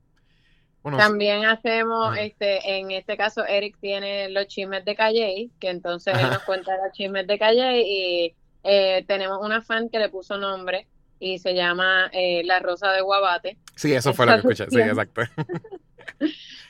[0.83, 2.23] bueno, También hacemos, Ajá.
[2.23, 6.77] este, en este caso, Eric tiene los chismes de Calle, que entonces él nos cuenta
[6.85, 10.87] los chismes de Calle y eh, tenemos una fan que le puso nombre
[11.21, 13.57] y se llama eh, La Rosa de Guabate.
[13.77, 15.23] sí, eso fue lo que escuché, sí, exacto.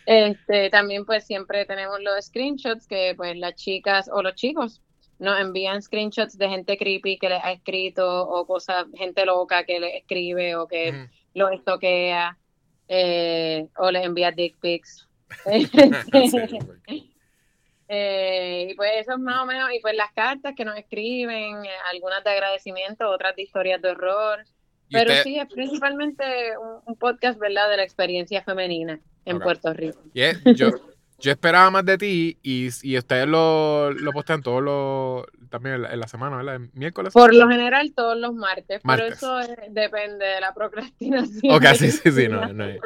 [0.05, 4.83] Este, también pues siempre tenemos los screenshots que pues las chicas o los chicos
[5.19, 9.79] nos envían screenshots de gente creepy que les ha escrito o cosas, gente loca que
[9.79, 11.09] les escribe o que Ujú.
[11.35, 12.37] los estoquea
[12.95, 15.09] eh, o les envía dick pics.
[17.95, 21.63] Eh, y pues eso es más o menos, y pues las cartas que nos escriben,
[21.65, 24.45] eh, algunas de agradecimiento, otras de historias de horror.
[24.91, 26.25] Pero usted- sí, es principalmente
[26.57, 29.41] un, un podcast, ¿verdad?, de la experiencia femenina en.
[29.41, 30.01] Puerto Rico.
[30.15, 30.71] y es- yo,
[31.23, 35.83] yo esperaba más de ti y, y ustedes lo, lo postean todos los, también en
[35.83, 36.57] la, en la semana, ¿verdad?
[36.57, 37.13] El miércoles.
[37.13, 39.19] Por lo general todos los martes, Martes.
[39.21, 41.55] pero eso depende de la procrastinación.
[41.55, 42.81] Ok, sí, sí, sí, no, no es-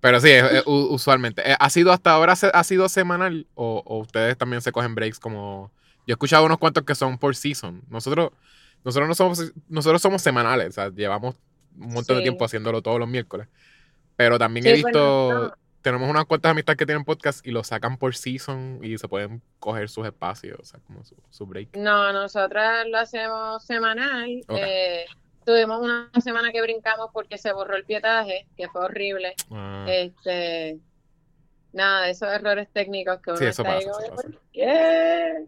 [0.00, 1.42] Pero sí, es- es u- usualmente.
[1.50, 5.18] Eh, ¿Ha sido hasta ahora, ha sido semanal o, o ustedes también se cogen breaks
[5.18, 5.70] como...
[6.06, 7.82] Yo he escuchado unos cuantos que son por season.
[7.88, 8.30] Nosotros,
[8.84, 11.34] nosotros no somos, nosotros somos semanales, o sea, llevamos
[11.78, 13.48] un montón de tiempo haciéndolo todos los miércoles.
[14.14, 17.98] Pero también Sí, he visto, tenemos unas cuantas amistades que tienen podcast y lo sacan
[17.98, 21.76] por season y se pueden coger sus espacios, o sea, como su, su break.
[21.76, 24.40] No, nosotras lo hacemos semanal.
[24.48, 24.56] Ok.
[24.58, 25.04] Eh,
[25.44, 29.34] tuvimos una semana que brincamos porque se borró el pietaje, que fue horrible.
[29.50, 30.78] Ah, Este,
[31.74, 34.28] nada, esos errores técnicos que uno Sí, eso está ahí pasa, como, eso pasa.
[34.30, 35.44] ¿por qué?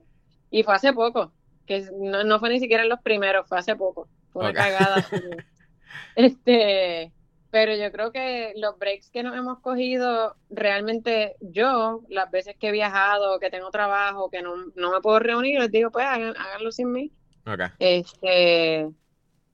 [0.50, 1.32] Y fue hace poco,
[1.66, 4.06] que no, no fue ni siquiera en los primeros, fue hace poco.
[4.34, 5.06] Fue una cagada.
[6.14, 7.12] Este,
[7.56, 12.68] pero yo creo que los breaks que nos hemos cogido, realmente yo, las veces que
[12.68, 16.36] he viajado, que tengo trabajo, que no, no me puedo reunir, les digo, pues hagan-
[16.36, 17.10] háganlo sin mí.
[17.46, 17.62] ok.
[17.78, 18.90] Este,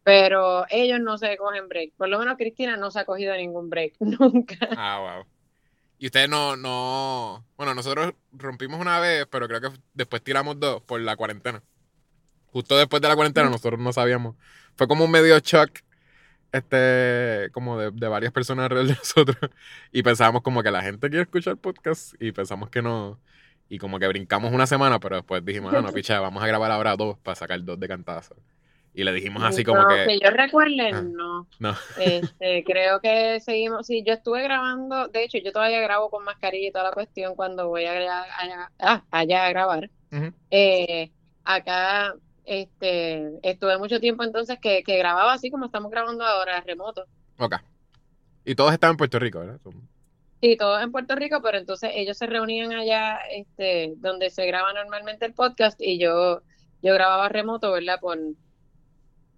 [0.03, 1.93] pero ellos no se cogen break.
[1.97, 4.57] Por lo menos Cristina no se ha cogido ningún break, nunca.
[4.73, 5.27] Ah, wow.
[6.01, 7.47] Y ustedes no, no.
[7.57, 11.63] Bueno, nosotros rompimos una vez, pero creo que después tiramos dos por la cuarentena.
[12.47, 14.35] Justo después de la cuarentena, nosotros no sabíamos.
[14.75, 15.71] Fue como un medio shock,
[16.53, 19.51] este, como de, de varias personas alrededor de nosotros.
[19.91, 22.15] Y pensábamos como que la gente quiere escuchar podcast.
[22.21, 23.19] Y pensamos que no.
[23.69, 26.71] Y como que brincamos una semana, pero después dijimos, ah, no, picha, vamos a grabar
[26.71, 28.37] ahora dos para sacar dos de cantazo.
[28.95, 30.19] Y le dijimos así como No, que.
[30.23, 31.47] yo recuerde, Ah, no.
[31.59, 31.75] no.
[31.99, 33.87] Este, creo que seguimos.
[33.87, 35.09] Sí, yo estuve grabando.
[35.09, 38.71] De hecho, yo todavía grabo con mascarilla y toda la cuestión cuando voy allá, allá,
[38.79, 39.91] ah, allá a grabar.
[40.11, 40.35] Ujú.
[40.51, 41.11] Eh,
[41.43, 47.07] acá, este, estuve mucho tiempo entonces que, que grababa así como estamos grabando ahora, remoto.
[47.39, 47.57] Ok.
[48.45, 49.61] Y todos estaban en Puerto Rico, ¿verdad?
[50.41, 54.73] Sí, todos en Puerto Rico, pero entonces ellos se reunían allá, este, donde se graba
[54.73, 56.43] normalmente el podcast y yo,
[56.83, 58.01] yo grababa remoto, ¿verdad?
[58.01, 58.19] Por,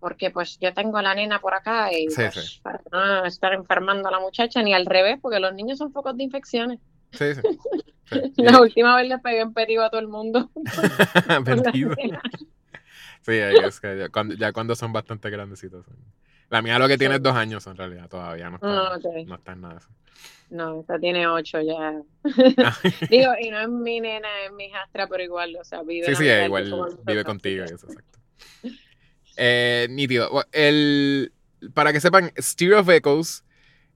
[0.00, 2.60] porque pues yo tengo a la nena por acá y Sí, pues, sí.
[2.62, 6.16] para no estar enfermando a la muchacha, ni al revés, porque los niños son focos
[6.16, 6.80] de infecciones.
[7.12, 7.42] Sí, sí.
[8.36, 10.50] La última vez le pegué en petivo a todo el mundo.
[10.54, 11.94] por la Perdido.
[11.96, 12.22] nena.
[13.24, 15.84] Sí, es que ya cuando, ya cuando son bastante grandecitos.
[15.87, 15.96] son-
[16.50, 19.26] La mía lo que tiene es dos años en realidad, todavía no está, Ah, ok.
[19.26, 19.80] no está en nada.
[20.50, 22.00] No, esta tiene ocho ya.
[23.10, 26.14] Digo, y no es mi nena, es mi hijastra, pero igual, o sea, vive sí,
[26.14, 28.18] sí, igual vive nosotros, contigo, eso, exacto.
[29.37, 30.44] Eh, nítido.
[30.52, 31.32] El,
[31.72, 33.44] para que sepan, Stereo of Echoes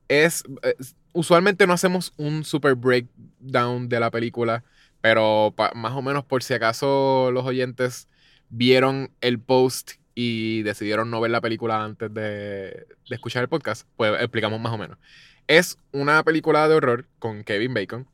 [0.09, 0.45] es...
[0.63, 0.75] eh,
[1.15, 4.63] Usualmente no hacemos un super breakdown de la película,
[5.01, 8.09] pero pa- más o menos por si acaso los oyentes
[8.51, 13.87] vieron el post y decidieron no ver la película antes de, de escuchar el podcast,
[13.97, 14.99] pues explicamos más o menos.
[15.47, 18.07] Es una película de horror con Kevin Bacon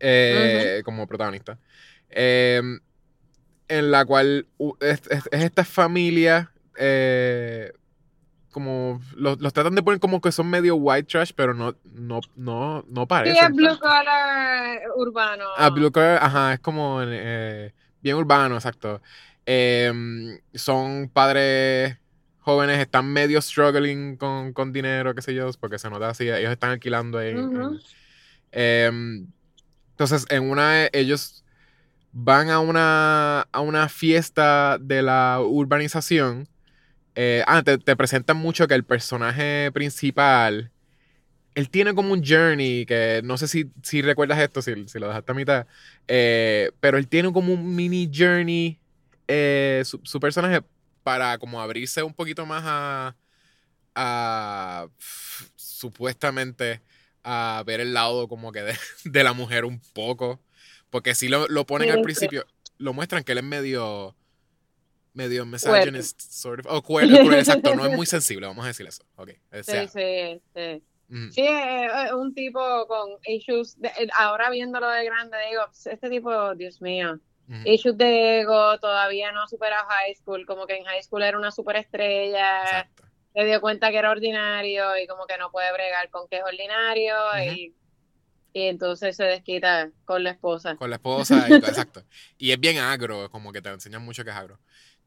[0.00, 1.58] eh, como protagonista,
[2.10, 2.60] eh,
[3.68, 4.46] en la cual
[4.80, 7.72] es, es- es esta familia, eh,
[8.50, 12.20] como los, los tratan de poner como que son medio white trash, pero no, no,
[12.36, 13.44] no, no Sí, parecen.
[13.50, 15.44] es blue collar urbano.
[15.56, 19.00] Ah, Blue Collar, ajá, es como eh, bien urbano, exacto.
[19.46, 21.96] Em, son padres
[22.38, 26.50] jóvenes, están medio struggling con, con dinero, qué sé yo, porque se nota así, ellos
[26.50, 27.30] están alquilando ahí.
[27.30, 27.78] en-.
[28.52, 29.26] Em,
[29.90, 31.44] entonces, en una, ellos
[32.12, 36.48] van a una, a una fiesta de la urbanización.
[37.14, 40.70] Eh, ah, te, te presentan mucho que el personaje principal,
[41.54, 45.08] él tiene como un journey, que no sé si, si recuerdas esto, si, si lo
[45.08, 45.66] dejaste a mitad,
[46.08, 48.78] eh, pero él tiene como un mini journey,
[49.32, 50.62] eh, su, su personaje,
[51.02, 52.62] para como abrirse un poquito más
[53.94, 54.88] a,
[55.56, 56.82] supuestamente
[57.24, 60.40] a ver el lado como que de, de la mujer un poco,
[60.90, 62.46] porque si lo, lo ponen Sí, al principio,
[62.78, 64.16] lo muestran que él es medio
[65.14, 68.86] medio misogynist, sort of, o cruel, cruel, exacto, no es muy sensible, vamos a decir
[68.86, 70.82] eso, ok, o sea, Sí, sí, sí.
[71.28, 73.78] Sí, es un tipo con issues.
[73.78, 77.20] de- ahora viéndolo de grande, digo, este tipo, Dios mío,
[77.64, 81.38] Issues de ego, todavía no ha superado high school, como que en high school era
[81.38, 83.04] una superestrella, Exacto.
[83.34, 86.42] se dio cuenta que era ordinario y como que no puede bregar con que es
[86.44, 87.74] ordinario y,
[88.52, 90.76] y entonces se desquita con la esposa.
[90.76, 92.04] Con la esposa y exacto.
[92.38, 94.58] Y es bien agro, como que te enseñan mucho que es agro.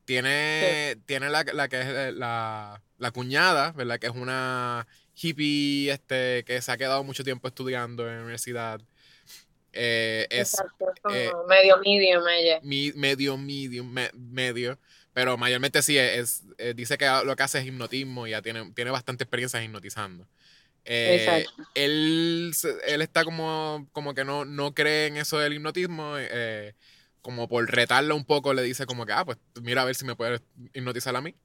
[0.05, 3.97] Tiene, tiene la, la que es la, la cuñada, ¿verdad?
[3.97, 8.81] Que es una hippie este, que se ha quedado mucho tiempo estudiando en la universidad.
[9.75, 12.59] Eh, es Exacto, es como eh, medio medium ella.
[12.63, 14.79] mi- medio, medium, me- medio.
[15.13, 18.71] Pero mayormente sí, es, eh, dice que lo que hace es hipnotismo y ya tiene,
[18.73, 20.27] tiene bastante experiencia hipnotizando.
[20.85, 22.53] Eh, él,
[22.87, 26.15] él está como, como que no, no cree en eso del hipnotismo.
[26.17, 26.75] eh,
[27.21, 30.05] como por retarla un poco, le dice como que, ah, pues mira a ver si
[30.05, 30.41] me puedes
[30.73, 31.35] hipnotizar a mí.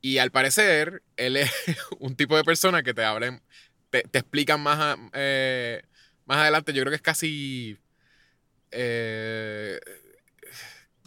[0.00, 1.50] Y al parecer, él es
[2.00, 3.42] un tipo de persona que te hablen,
[3.90, 5.82] te, te explican más, a- eh,
[6.26, 6.72] más adelante.
[6.72, 7.78] Yo creo que es casi
[8.70, 9.80] eh,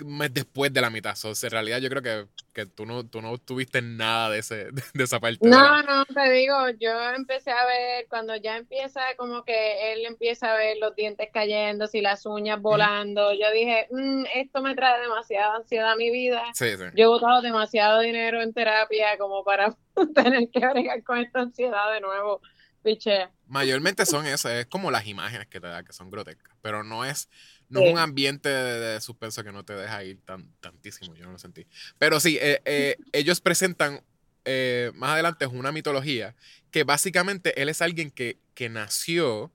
[0.06, 1.16] mes después de la mitad.
[1.16, 4.68] So, en realidad, yo creo que, que tú, no, tú no tuviste nada de, ese,
[4.94, 5.40] de esa parte.
[5.48, 10.54] No, no, te digo, yo empecé a ver, cuando ya empieza como que él empieza
[10.54, 15.02] a ver los dientes cayendo, y las uñas volando, yo dije, "Mm, esto me trae
[15.02, 16.44] demasiada ansiedad a mi vida.
[16.54, 16.84] Sí, sí.
[16.96, 19.76] Yo he botado demasiado dinero en terapia como para
[20.16, 22.42] tener que bregar con esta ansiedad de nuevo.
[22.84, 23.32] Pichea.
[23.48, 26.56] Mayormente son esas, es como las imágenes que te da, que son grotescas.
[26.62, 27.30] Pero no es,
[27.68, 27.86] no Sí.
[27.88, 31.34] es un ambiente de, de suspenso que no te deja ir tan, tantísimo, yo no
[31.34, 31.68] lo sentí.
[31.98, 34.02] Pero sí, eh, eh, ellos presentan,
[34.46, 36.36] eh, más adelante es una mitología,
[36.72, 39.52] que básicamente él es alguien que, que nació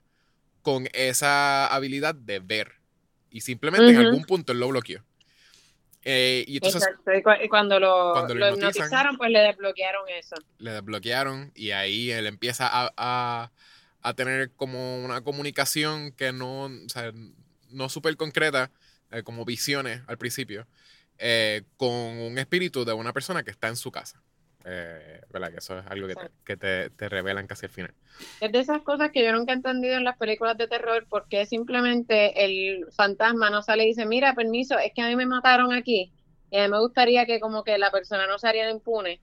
[0.62, 2.72] con esa habilidad de ver.
[3.30, 5.04] Y simplemente en algún punto él lo bloqueó.
[6.05, 7.14] Eh, y entonces Exacto.
[7.14, 10.37] Y, cu- y cuando lo, cuando lo lo hipnotizaron, pues le desbloquearon eso.
[10.59, 13.51] le desbloquearon y ahí él empieza a, a-
[14.03, 17.11] a tener como una comunicación que no, o sea,
[17.71, 18.71] no súper concreta,
[19.11, 20.67] eh, como visiones al principio,
[21.19, 24.21] eh, con un espíritu de una persona que está en su casa.
[24.66, 25.50] Eh, ¿Verdad?
[25.50, 27.92] Que eso es algo que te, que te, te revelan casi al final.
[28.40, 31.44] Es de esas cosas que yo nunca he entendido en las películas de terror, porque
[31.44, 35.72] simplemente el fantasma no sale y dice, mira, permiso, es que a mí me mataron
[35.72, 36.12] aquí,
[36.50, 39.20] y a mí me gustaría que como que la persona no saliera impune.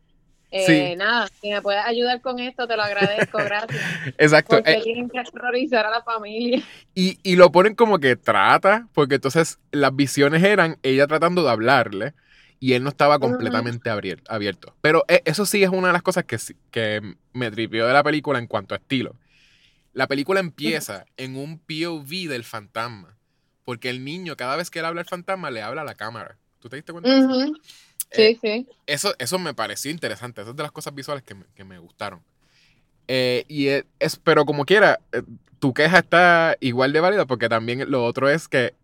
[0.51, 0.95] Eh, Sí.
[0.97, 3.81] Nada, si me puedes ayudar con esto, te lo agradezco, gracias.
[4.17, 4.57] Exacto.
[4.57, 6.61] Porque eh, tienen que aterrorizar a la familia.
[6.93, 11.51] y, y lo ponen como que trata, porque entonces las visiones eran ella tratando de
[11.51, 12.13] hablarle
[12.61, 14.75] y él no estaba completamente abierto.
[14.81, 16.37] Pero e, eso sí es una de las cosas que,
[16.69, 19.15] que me tripió de la película en cuanto a estilo.
[19.93, 23.17] La película empieza en un POV del fantasma.
[23.65, 26.37] Porque el niño, cada vez que él habla al fantasma, le habla a la cámara.
[26.59, 27.09] ¿Tú te diste cuenta?
[28.11, 28.67] Sí, eh, sí.
[28.85, 30.41] Eso, eso me pareció interesante.
[30.41, 32.21] Esas es de las cosas visuales que me, gustaron.
[33.07, 35.23] Eh, y es, pero como quiera, eh,
[35.57, 38.75] tu queja está igual de válida porque también lo otro es que,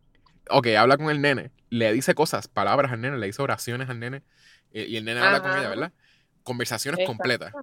[0.50, 4.00] ok, habla con el nene, le dice cosas, palabras al nene, le dice oraciones al
[4.00, 4.24] nene
[4.72, 5.94] y el nene habla con ella, ¿verdad?
[6.44, 7.54] Conversaciones completas.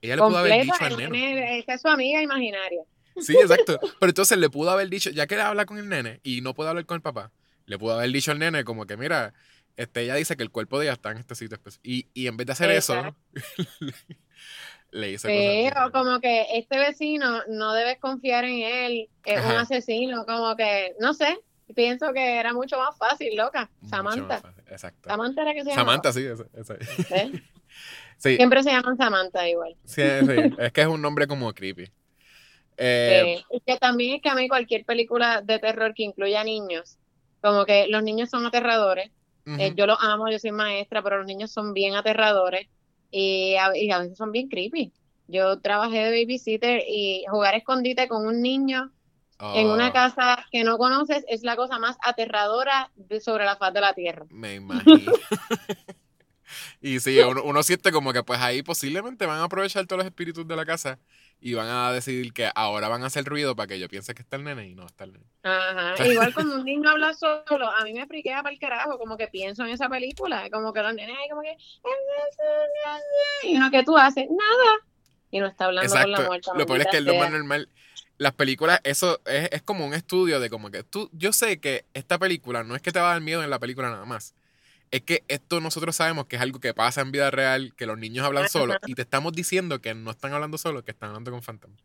[0.00, 1.58] Ella le pudo haber dicho al nene.
[1.58, 2.82] Esa es su amiga imaginaria.
[3.16, 3.78] Sí, exacto.
[3.98, 6.54] Pero entonces le pudo haber dicho, ya que le habla con el nene y no
[6.54, 7.32] puede hablar con el papá,
[7.66, 9.34] le pudo haber dicho al nene como que, mira,
[9.76, 12.36] este, ella dice que el cuerpo de ella está en este sitio Y, y en
[12.36, 13.16] vez de hacer eso,
[14.90, 19.52] le dice sí, o como que este vecino no debes confiar en él, es un
[19.52, 21.38] asesino, como que, no sé,
[21.74, 23.70] pienso que era mucho más fácil, loca.
[23.88, 24.42] Samantha.
[24.70, 25.08] Exacto.
[25.08, 26.02] Samantha era que se llamaba.
[26.02, 26.26] Samantha, sí,
[28.18, 28.36] sí.
[28.36, 29.76] Siempre se llaman Samantha igual.
[29.84, 31.90] Sí, sí, es que es un nombre como creepy.
[32.76, 33.60] Eh, sí.
[33.66, 36.96] que también es que a mí cualquier película de terror que incluya niños,
[37.40, 39.10] como que los niños son aterradores,
[39.58, 42.68] eh, yo los amo, yo soy maestra, pero los niños son bien aterradores
[43.10, 44.92] y a, veces son bien creepy.
[45.26, 48.92] Yo trabajé de babysitter y jugar escondite con un niño
[49.40, 49.92] en una oh.
[49.92, 54.26] casa que no conoces es la cosa más aterradora sobre la faz de la tierra.
[54.30, 55.12] Me imagino.
[56.80, 60.06] y sí, uno, uno, siente como que pues ahí posiblemente van a aprovechar todos los
[60.06, 60.98] espíritus de la casa
[61.40, 64.22] y van a decidir que ahora van a hacer ruido para que yo piense que
[64.22, 65.26] está el nene y no está el nene.
[65.44, 65.94] Ajá.
[66.06, 69.28] Igual cuando un niño habla solo, a mí me friquea para el carajo, como que
[69.28, 71.56] pienso en esa película, como que los nenes como que
[73.44, 74.70] y no que tú haces nada
[75.30, 76.50] y no está hablando con la muerte.
[76.56, 77.68] Lo peor es que es lo más normal.
[78.18, 81.86] Las películas, eso es, es como un estudio de como que tú, yo sé que
[81.94, 84.34] esta película no es que te va a dar miedo en la película nada más
[84.90, 87.98] es que esto nosotros sabemos que es algo que pasa en vida real, que los
[87.98, 91.30] niños hablan solos, y te estamos diciendo que no están hablando solos, que están hablando
[91.30, 91.80] con fantasmas.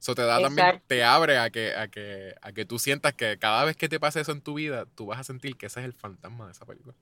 [0.00, 3.36] Eso te da también, te abre a que, a que, a que tú sientas que
[3.38, 5.80] cada vez que te pase eso en tu vida, tú vas a sentir que ese
[5.80, 6.94] es el fantasma de esa película.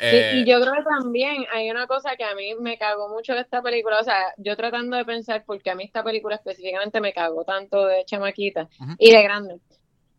[0.00, 3.34] y eh, yo creo que también hay una cosa que a mí me cagó mucho
[3.34, 7.00] de esta película, o sea, yo tratando de pensar, porque a mí esta película específicamente
[7.00, 8.68] me cagó tanto de chamaquita
[8.98, 9.60] y de grande.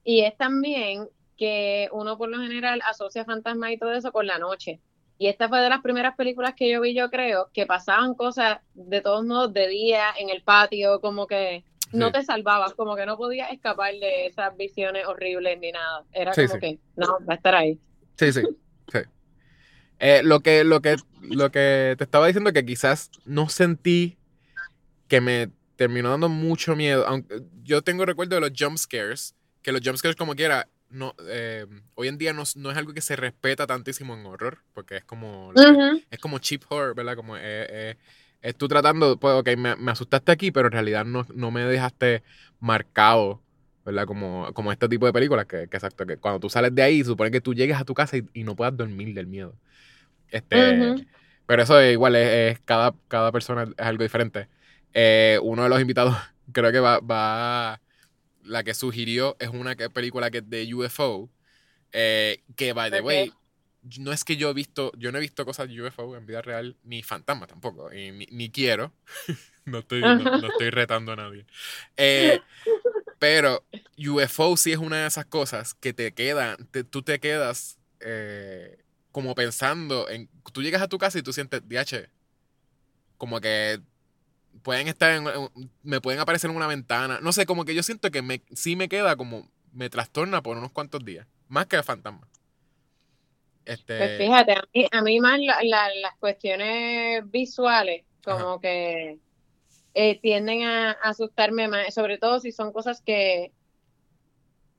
[0.06, 4.40] Y es también que uno por lo general asocia fantasmas y todo eso con la
[4.40, 4.80] noche.
[5.18, 8.60] Y esta fue de las primeras películas que yo vi, yo creo, que pasaban cosas
[8.74, 13.06] de todos modos de día, en el patio, como que no te salvabas, como que
[13.06, 16.04] no podías escapar de esas visiones horribles ni nada.
[16.12, 17.80] Era como que, no, va a estar ahí.
[18.18, 18.42] Sí, sí,
[18.92, 19.00] sí.
[20.00, 24.18] Eh, lo, que, lo, que, lo que te estaba diciendo que quizás no sentí
[25.08, 27.06] que me terminó dando mucho miedo.
[27.08, 31.16] Aunque yo tengo recuerdo de los jump scares, que los jump scares como quiera no,
[31.28, 35.04] eh, hoy en día no, es algo que se respeta tantísimo en horror, porque es
[35.04, 35.52] como,
[36.10, 37.16] es como cheap horror, ¿verdad?
[37.16, 37.98] Como eh,
[38.50, 41.62] eh, tú tratando, pues, ok, me, me, asustaste aquí, pero en realidad no, no me
[41.62, 42.24] dejaste
[42.60, 43.42] marcado,
[43.86, 44.06] ¿verdad?
[44.06, 47.04] Como, como este tipo de películas, que, que, exacto, que cuando tú sales de ahí,
[47.04, 49.56] supone que tú llegues a tu casa y, no puedas dormir del miedo.
[50.30, 50.96] Este,
[51.46, 54.48] Pero eso es igual, es, cada, cada persona es algo diferente.
[55.42, 56.16] uno de los invitados
[56.52, 57.80] creo que va, va
[58.46, 61.30] la que sugirió es una película que es de UFO,
[61.92, 63.34] eh, que by the way,
[64.00, 66.76] no es que yo he visto, yo no he visto cosas UFO en vida real,
[66.84, 68.92] ni fantasma tampoco, y ni, quiero,
[69.66, 71.46] no, estoy, no, estoy retando a nadie.
[71.98, 72.42] Eh,
[73.20, 73.64] pero
[73.98, 79.36] UFO sí es una de esas cosas que te quedan, tú te quedas eh, como
[79.36, 82.10] pensando en, tú llegas a tu casa y tú sientes, DH,
[83.18, 83.82] como que
[84.62, 85.26] pueden estar en,
[85.84, 87.20] me pueden aparecer en una ventana.
[87.22, 90.58] No sé, como que yo siento que me, sí me queda como, me trastorna por
[90.58, 91.28] unos cuantos días.
[91.48, 92.28] Más que el fantasma.
[93.66, 93.98] Este...
[93.98, 99.20] Pues fíjate, a mí, a mí más las cuestiones visuales, como que
[99.94, 103.52] eh, tienden a, asustarme más, sobre todo si son cosas que,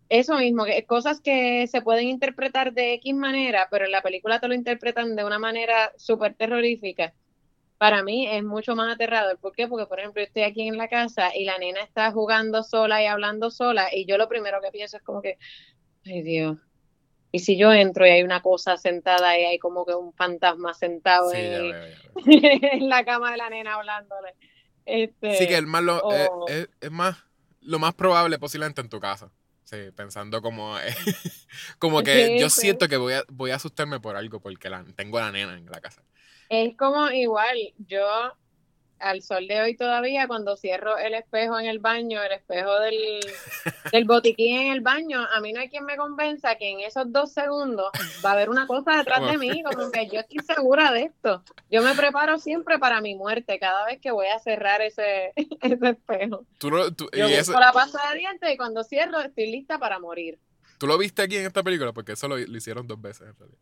[0.09, 4.41] eso mismo, que cosas que se pueden interpretar de X manera, pero en la película
[4.41, 7.13] te lo interpretan de una manera súper terrorífica
[7.79, 9.39] para mí es mucho más aterrador.
[9.39, 9.69] ¿Por qué?
[9.69, 13.07] Porque, por ejemplo, estoy aquí en la casa y la nena está jugando sola y
[13.07, 15.39] hablando sola y yo lo primero que pienso es como que,
[16.05, 16.59] ay Dios,
[17.33, 20.75] y si yo entro y hay una cosa sentada y hay como que un fantasma
[20.75, 24.35] sentado en, la cama de la nena hablándole.
[24.85, 26.03] Este, sí, que el más lo,
[26.47, 27.17] es, más
[27.61, 29.31] lo más probable posiblemente en tu casa.
[29.65, 30.77] Sí, pensando como,
[31.81, 35.19] como que yo siento que voy a, voy a asustarme por algo porque la, tengo
[35.19, 36.05] a la nena en la casa.
[36.49, 38.33] Es como igual, yo
[38.99, 43.21] al sol de hoy todavía, cuando cierro el espejo en el baño, el espejo del,
[43.93, 47.11] del botiquín en el baño, a mí no hay quien me convenza que en esos
[47.13, 47.91] dos segundos
[48.25, 51.43] va a haber una cosa detrás de mí, como que yo estoy segura de esto.
[51.71, 55.33] Yo me preparo siempre para mi muerte cada vez que voy a cerrar ese,
[55.63, 56.45] ese espejo.
[56.59, 56.69] Tú
[57.13, 60.39] y Yo busco la pasta de dientes y cuando cierro estoy lista para morir.
[60.79, 63.37] tú lo viste aquí en esta película, porque eso lo, lo hicieron dos veces en
[63.37, 63.59] realidad.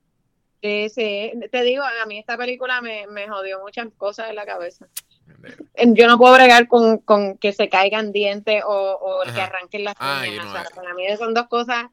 [0.64, 4.46] Sí, sí, te digo, a mí esta película me, me jodió muchas cosas en la
[4.46, 4.88] cabeza.
[5.94, 9.94] Yo no puedo bregar con, con que se caigan dientes o, o que arranquen las
[10.00, 10.34] uñas.
[10.34, 10.66] yo no, o sea, eh.
[10.74, 11.86] para mí son dos cosas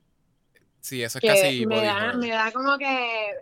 [0.81, 3.35] Sí, eso es que casi me da, me da como que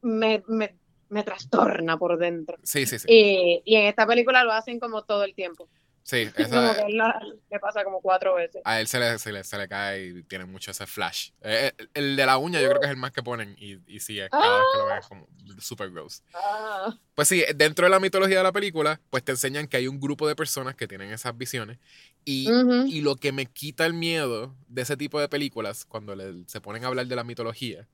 [0.00, 0.74] me, me,
[1.10, 2.56] me trastorna por dentro.
[2.62, 3.06] Sí, sí, sí.
[3.08, 5.68] Y, y en esta película lo hacen como todo el tiempo.
[6.04, 8.60] Sí, Como esa- que lo- le pasa como cuatro veces.
[8.64, 11.30] a él se le, se, le, se le cae y tiene mucho ese flash.
[11.42, 13.78] Eh, el, el de la uña yo creo que es el más que ponen y,
[13.86, 15.28] y sí, es cada vez que lo ven es como
[15.60, 16.22] super gross.
[16.34, 19.86] Ah, Pues sí, dentro de la mitología de la película, pues te enseñan que hay
[19.86, 21.78] un grupo de personas que tienen esas visiones
[22.24, 22.48] y,
[22.88, 26.60] y lo que me quita el miedo de ese tipo de películas cuando le- se
[26.60, 27.88] ponen a hablar de la mitología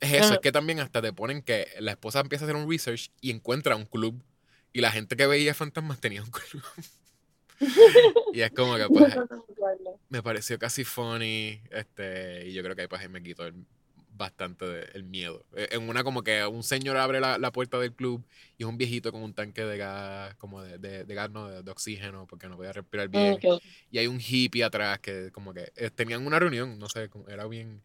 [0.00, 2.68] es eso, es que también hasta te ponen que la esposa empieza a hacer un
[2.70, 4.22] research y encuentra un club
[4.72, 6.62] y la gente que veía fantasmas tenía un club.
[8.32, 9.14] y es como que pues
[10.08, 13.64] me pareció casi funny este y yo creo que ahí pues me quitó el-
[14.16, 15.44] bastante de- el miedo.
[15.56, 18.24] Eh, en una como que un señor abre la, la puerta del club
[18.56, 21.48] y es un viejito con un tanque de gas como de, de, de gas no
[21.48, 23.34] de, oxígeno porque no podía respirar bien.
[23.34, 23.60] Ok.
[23.90, 27.46] y hay un hippie atrás que como que eh, tenían una reunión no sé era
[27.48, 27.82] bien.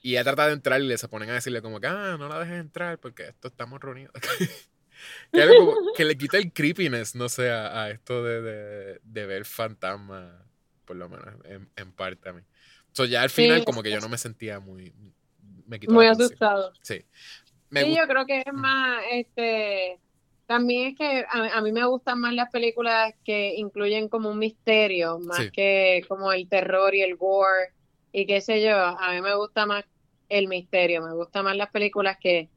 [0.00, 2.28] Y ella trata de entrar y le se ponen a decirle como que ah no
[2.28, 4.12] la dejes entrar porque esto estamos reunidos
[5.32, 9.00] que, era como- que le quita el creepiness no sé a, a esto de, de,
[9.02, 10.32] de ver fantasmas
[10.84, 12.42] por lo menos en, en parte a mí
[12.92, 14.92] so, ya al Sí, final como que yo no me sentía muy
[15.66, 16.76] me quitó Muy asustado.
[16.82, 17.04] sí
[17.70, 20.00] me Sí, yo creo que es más, este,
[20.46, 24.38] también es que a, a mí me gustan más las películas que incluyen como un
[24.38, 25.52] misterio, más Sí.
[25.52, 27.72] que como el terror y el gore
[28.10, 28.76] y qué sé yo.
[28.76, 29.84] A mí me gusta más
[30.28, 32.50] el misterio, me gustan más las películas que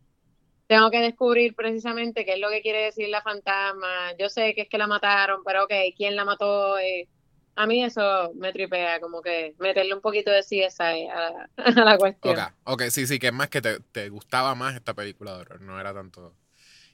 [0.72, 4.16] tengo que descubrir precisamente qué es lo que quiere decir la fantasma.
[4.18, 6.80] Yo sé que es que la mataron, pero ok, ¿quién la mató?
[6.80, 7.10] Eh,
[7.56, 11.98] a mí eso me tripea, como que meterle un poquito de CSI a, a la
[11.98, 12.40] cuestión.
[12.40, 15.42] Ok, ok, sí, sí, que es más que te, te gustaba más esta película de
[15.42, 16.38] horror, no era tanto...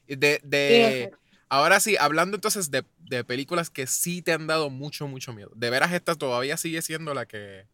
[0.08, 1.20] De, Sí, de, exacto.
[1.48, 5.52] ahora sí, hablando entonces de, de películas que sí te han dado mucho, mucho miedo.
[5.54, 7.68] ¿De veras esta todavía sigue siendo la que...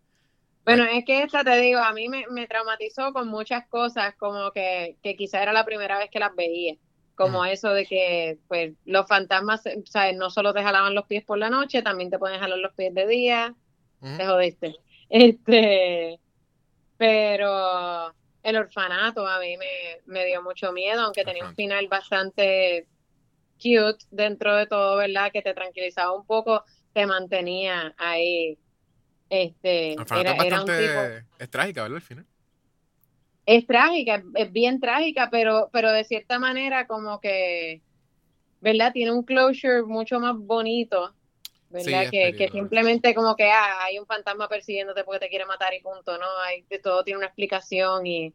[0.65, 4.51] Bueno, es que esta te digo, a mí me, me traumatizó con muchas cosas, como
[4.51, 6.75] que, que quizá era la primera vez que las veía,
[7.15, 10.15] como eso de que pues los fantasmas, ¿sabes?
[10.15, 12.93] No solo te jalaban los pies por la noche, también te pueden jalar los pies
[12.93, 13.55] de día,
[13.99, 14.75] te jodiste.
[15.09, 16.19] Este,
[16.97, 18.11] pero
[18.41, 22.87] el orfanato a mí me, me dio mucho miedo, aunque tenía un final bastante
[23.57, 25.31] cute dentro de todo, ¿verdad?
[25.31, 28.57] Que te tranquilizaba un poco, te mantenía ahí.
[29.35, 30.93] Este, era, es era un tipo.
[30.93, 31.25] bastante...
[31.39, 31.95] Es trágica, ¿verdad?
[31.95, 32.25] Al final.
[33.47, 37.81] Es trágica, es- bien trágica, pero, pero de cierta manera como que,
[38.61, 38.93] ¿verdad?
[38.93, 41.13] Tiene un closure mucho más bonito,
[41.71, 42.11] ¿verdad?
[42.11, 45.81] que, que simplemente como que ah, hay un fantasma persiguiéndote porque te quiere matar y
[45.81, 46.25] punto, ¿no?
[46.45, 48.33] Hay, todo tiene una explicación y,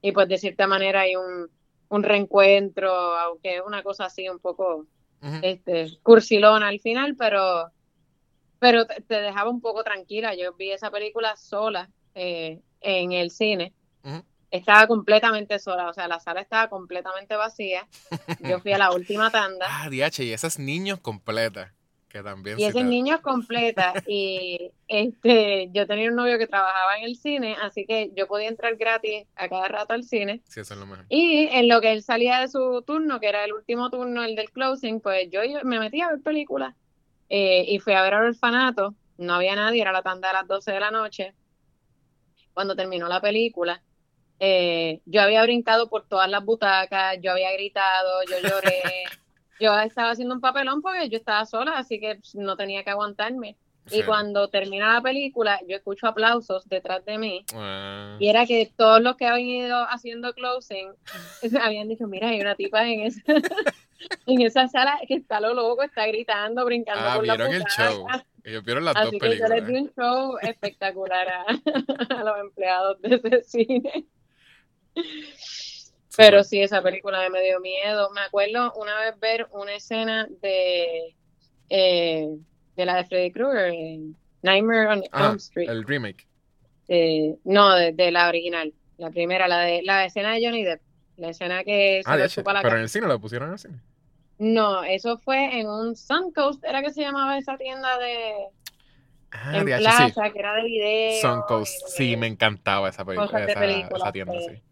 [0.00, 1.50] y pues de cierta manera hay un,
[1.90, 4.86] un reencuentro, aunque es una cosa así un poco
[5.42, 7.70] este, cursilona al final, pero,
[8.60, 10.34] pero te, te dejaba un poco tranquila.
[10.36, 13.72] Yo vi esa película sola eh, en el cine.
[14.52, 17.86] Estaba completamente sola, o sea, la sala estaba completamente vacía.
[18.40, 21.72] Yo fui a la última tanda Ah, DH, y esas niños completas,
[22.08, 23.94] que también y sí ese te- niño es completa.
[24.08, 28.48] Y este, yo tenía un novio que trabajaba en el cine, así que yo podía
[28.48, 30.42] entrar gratis a cada rato al cine.
[30.48, 31.06] Sí, eso es lo mejor.
[31.08, 34.34] Y en lo que él salía de su turno, que era el último turno, el
[34.34, 36.74] del closing, pues yo me metí a ver películas.
[37.30, 38.94] Eh, y fui a ver al orfanato.
[39.16, 41.34] No había nadie, era la tanda de las 12 de la noche.
[42.52, 43.80] Cuando terminó la película,
[44.40, 48.82] eh, yo había brincado por todas las butacas, yo había gritado, yo lloré.
[49.62, 53.58] Yo estaba haciendo un papelón porque yo estaba sola, así que no tenía que aguantarme.
[53.90, 54.02] Y Sí.
[54.04, 57.44] cuando termina la película, yo escucho aplausos detrás de mí.
[57.54, 60.88] Ah, Y era que todos los que habían ido haciendo closing
[61.62, 63.20] habían dicho, mira, hay una tipa en esa,
[64.26, 67.60] en esa sala que está lo loco, está gritando, brincando Ah, por la vieron el
[67.62, 67.90] butaca.
[67.90, 68.06] show.
[68.44, 69.82] Ellos vieron las dos Así que yo les di películas.
[69.82, 71.44] un show espectacular a,
[72.20, 74.06] a los empleados de ese cine.
[76.16, 78.10] Pero sí, esa película me dio miedo.
[78.10, 81.14] Me acuerdo una vez ver una escena de,
[81.68, 82.26] eh,
[82.76, 83.72] de la de Freddy Krueger,
[84.42, 85.68] Nightmare on Ajá, Elm Street.
[85.70, 86.26] el remake.
[86.88, 90.80] Eh, no, de, de la original, la primera, la de la escena de Johnny Depp,
[91.18, 93.52] la escena que se Ah, DH, chupa la pero en el cine la pusieron en
[93.52, 93.78] el cine.
[94.40, 98.32] No, eso fue en un Suncoast, era que se llamaba esa tienda de
[99.32, 99.82] Ah, en DH, sí.
[99.82, 101.20] plaza, que era de video.
[101.20, 101.84] Suncoast.
[101.84, 104.46] de- Sí, me encantaba esa, de esa, tienda, pues.
[104.46, 104.62] sí.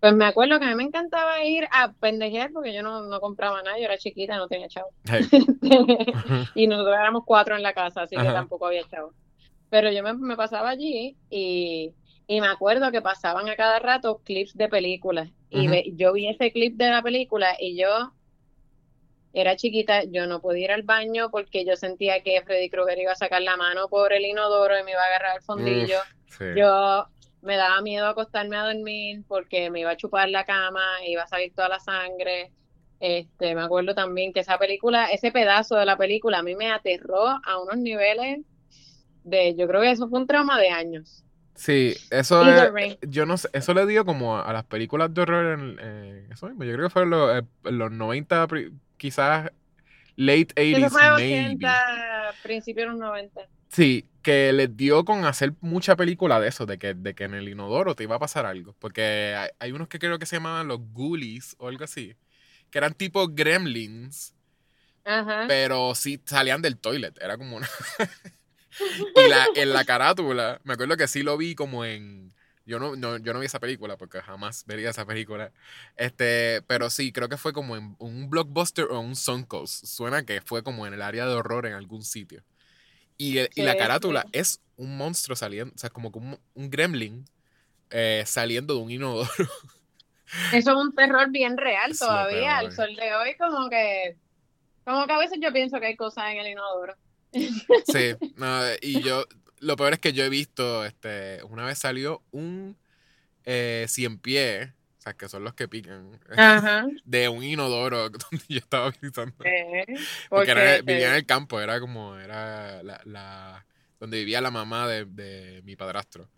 [0.00, 3.18] Pues me acuerdo que a mí me encantaba ir a pendejear porque yo no, no
[3.18, 4.90] compraba nada, yo era chiquita, no tenía chavo.
[5.08, 5.26] Hey.
[6.54, 9.14] y nosotros éramos cuatro en la casa, así que tampoco había chavo.
[9.70, 11.92] Pero yo me, me pasaba allí y,
[12.26, 15.30] y me acuerdo que pasaban a cada rato clips de películas.
[15.50, 18.12] Y ve- yo vi ese clip de la película y yo
[19.40, 23.12] era chiquita, yo no podía ir al baño porque yo sentía que Freddy Krueger iba
[23.12, 25.98] a sacar la mano por el inodoro y me iba a agarrar el fondillo.
[26.26, 26.44] Sí.
[26.56, 27.06] Yo
[27.42, 31.26] me daba miedo acostarme a dormir porque me iba a chupar la cama, iba a
[31.26, 32.52] salir toda la sangre.
[33.00, 36.72] Este, me acuerdo también que esa película, ese pedazo de la película a mí me
[36.72, 38.40] aterró a unos niveles
[39.22, 41.24] de, yo creo que eso fue un trauma de años.
[41.54, 42.96] Sí, eso es, Ring.
[43.02, 46.26] yo no sé, eso le dio como a, a las películas de horror en, eh,
[46.30, 49.50] eso mismo, yo creo que fue en los, eh, en los 90, pri- quizás
[50.16, 51.44] late Eso 80s, fue en los maybe.
[51.46, 53.40] 80, principios de los 90.
[53.68, 57.34] Sí, que les dio con hacer mucha película de eso, de que, de que en
[57.34, 58.74] el inodoro te iba a pasar algo.
[58.78, 62.14] Porque hay, hay unos que creo que se llamaban los Ghoulies o algo así,
[62.70, 64.34] que eran tipo gremlins,
[65.04, 65.44] Ajá.
[65.48, 67.68] pero sí salían del toilet, era como una...
[69.16, 72.34] y la, en la carátula, me acuerdo que sí lo vi como en...
[72.68, 75.52] Yo no, no- yo no vi esa película porque jamás vería esa película.
[75.96, 79.86] Este, pero sí, creo que fue como en un blockbuster o un Suncoast.
[79.86, 82.44] Suena que fue como en el área de horror en algún sitio.
[83.16, 86.70] Y, el- y la carátula es un monstruo saliendo, o sea, como que un, un
[86.70, 87.24] gremlin
[87.90, 89.28] eh, saliendo de un inodoro.
[90.52, 94.16] Eso es un terror bien real Es todavía, al sol de hoy, como que,
[94.84, 96.94] como que a veces yo pienso que hay cosas en el inodoro.
[97.84, 99.24] Sí, no, y yo,
[99.60, 102.76] lo peor es que yo he visto, este, una vez salió un
[103.44, 106.86] eh, cien pie, o sea, que son los que pican, Ajá.
[107.04, 109.34] de un inodoro donde yo estaba visitando.
[109.44, 109.86] Eh,
[110.28, 113.66] Porque era- vivía en el campo, era como, era la, la-
[114.00, 116.28] donde vivía la mamá de, de mi padrastro.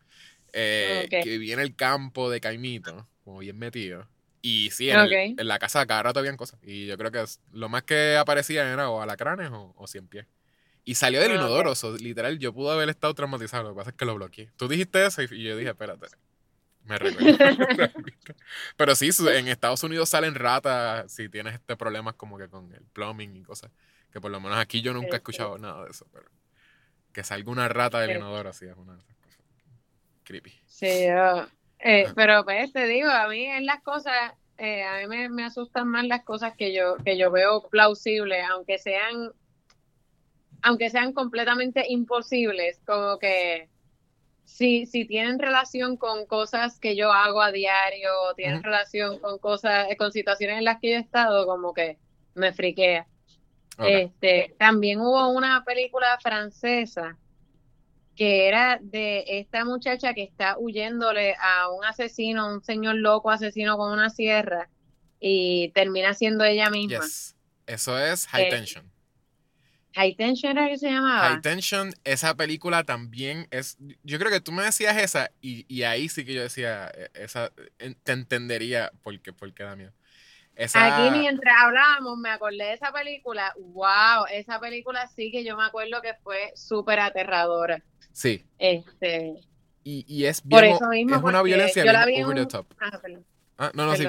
[0.52, 1.06] Eh.
[1.10, 4.08] Que vivía en el campo de Caimito, como bien metido.
[4.42, 5.38] Y sí, en, el- Ok.
[5.40, 6.58] en la casa cada rato habían cosas.
[6.62, 10.26] Y yo creo que lo más que aparecían era o alacranes o, o cien pies.
[10.90, 11.36] Y salió del Ok.
[11.36, 14.50] inodoro, so, literal, yo pude haber estado traumatizado, lo que pasa es que lo bloqueé.
[14.56, 16.08] Tú dijiste eso y, yo dije, espérate,
[16.82, 17.38] me recuerdo.
[18.76, 22.82] Pero sí, en Estados Unidos salen ratas si tienes este problemas como que con el
[22.92, 23.70] plumbing y cosas.
[24.12, 26.26] Que por lo menos aquí yo nunca he escuchado nada de eso, pero
[27.12, 29.44] que salga una rata del inodoro así es una de esas cosas
[30.24, 30.52] creepy.
[30.66, 31.46] Sí, yo-
[31.78, 35.44] eh, pero pues te digo, a mí en las cosas, eh, a mí me, me
[35.44, 39.32] asustan más las cosas que yo, que yo veo plausibles, aunque sean,
[40.62, 43.68] aunque sean completamente imposibles, como que
[44.44, 48.64] si, si tienen relación con cosas que yo hago a diario, o tienen Ujú.
[48.64, 51.98] relación con cosas, con situaciones en las que yo he estado, como que
[52.34, 53.06] me friquea.
[53.78, 53.86] Ok.
[53.88, 57.16] Este, también hubo una película francesa
[58.16, 63.78] que era de esta muchacha que está huyéndole a un asesino, un señor loco asesino
[63.78, 64.68] con una sierra
[65.18, 67.04] y termina siendo ella misma.
[67.04, 67.34] Yes.
[67.66, 68.90] Eso es High Eh, Tension.
[69.94, 71.28] High Tension era que se llamaba.
[71.30, 73.76] High Tension, esa película también es.
[74.04, 77.10] Yo creo que tú me decías esa y, y ahí sí que yo decía, eh,
[77.14, 77.52] esa,
[78.02, 79.92] te entendería por qué, por qué da miedo.
[80.54, 83.52] Esa, Aquí mientras hablábamos me acordé de esa película.
[83.58, 87.82] Wow, esa película sí que yo me acuerdo que fue súper aterradora.
[88.12, 89.34] Sí, Este,
[89.84, 92.46] y, y es Por bien, eso mismo, es una porque violencia yo la vi the
[92.46, 92.66] top.
[92.80, 93.00] ah.
[93.58, 94.06] Ah, no, no, sí.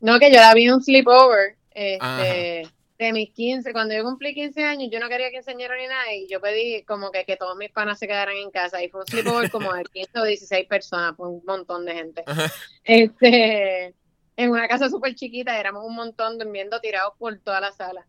[0.00, 2.72] No, que yo la vi en un sleepover este, Ajá.
[3.04, 3.72] De mis 15.
[3.72, 6.82] Cuando yo cumplí 15 años, yo no quería que enseñara ni nada y yo pedí
[6.84, 8.82] como que, que todos mis panas se quedaran en casa.
[8.82, 12.24] Y fue un sleepover como de 15 o 16 personas, fue un montón de gente.
[12.26, 12.50] Ajá.
[12.84, 13.94] Este,
[14.36, 18.06] en una casa súper chiquita, éramos un montón durmiendo tirados por toda la sala.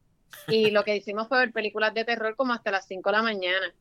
[0.47, 3.21] Y lo que hicimos fue ver películas de terror como hasta las 5 de la
[3.21, 3.73] mañana.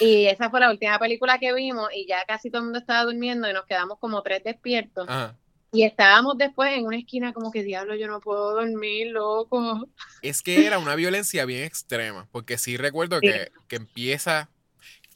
[0.00, 3.04] Y esa fue la última película que vimos y ya casi todo el mundo estaba
[3.04, 5.08] durmiendo y nos quedamos como tres despiertos.
[5.08, 5.34] Ajá.
[5.72, 9.86] Y estábamos después en una esquina como que diablo, yo no puedo dormir, loco.
[10.20, 13.28] Es que era una violencia bien extrema, porque sí recuerdo Sí.
[13.28, 14.50] que, que empieza,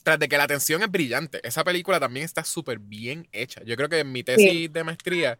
[0.05, 3.63] tras de que la tensión es brillante, esa película también está súper bien hecha.
[3.65, 5.39] Yo creo que en mi tesis de maestría,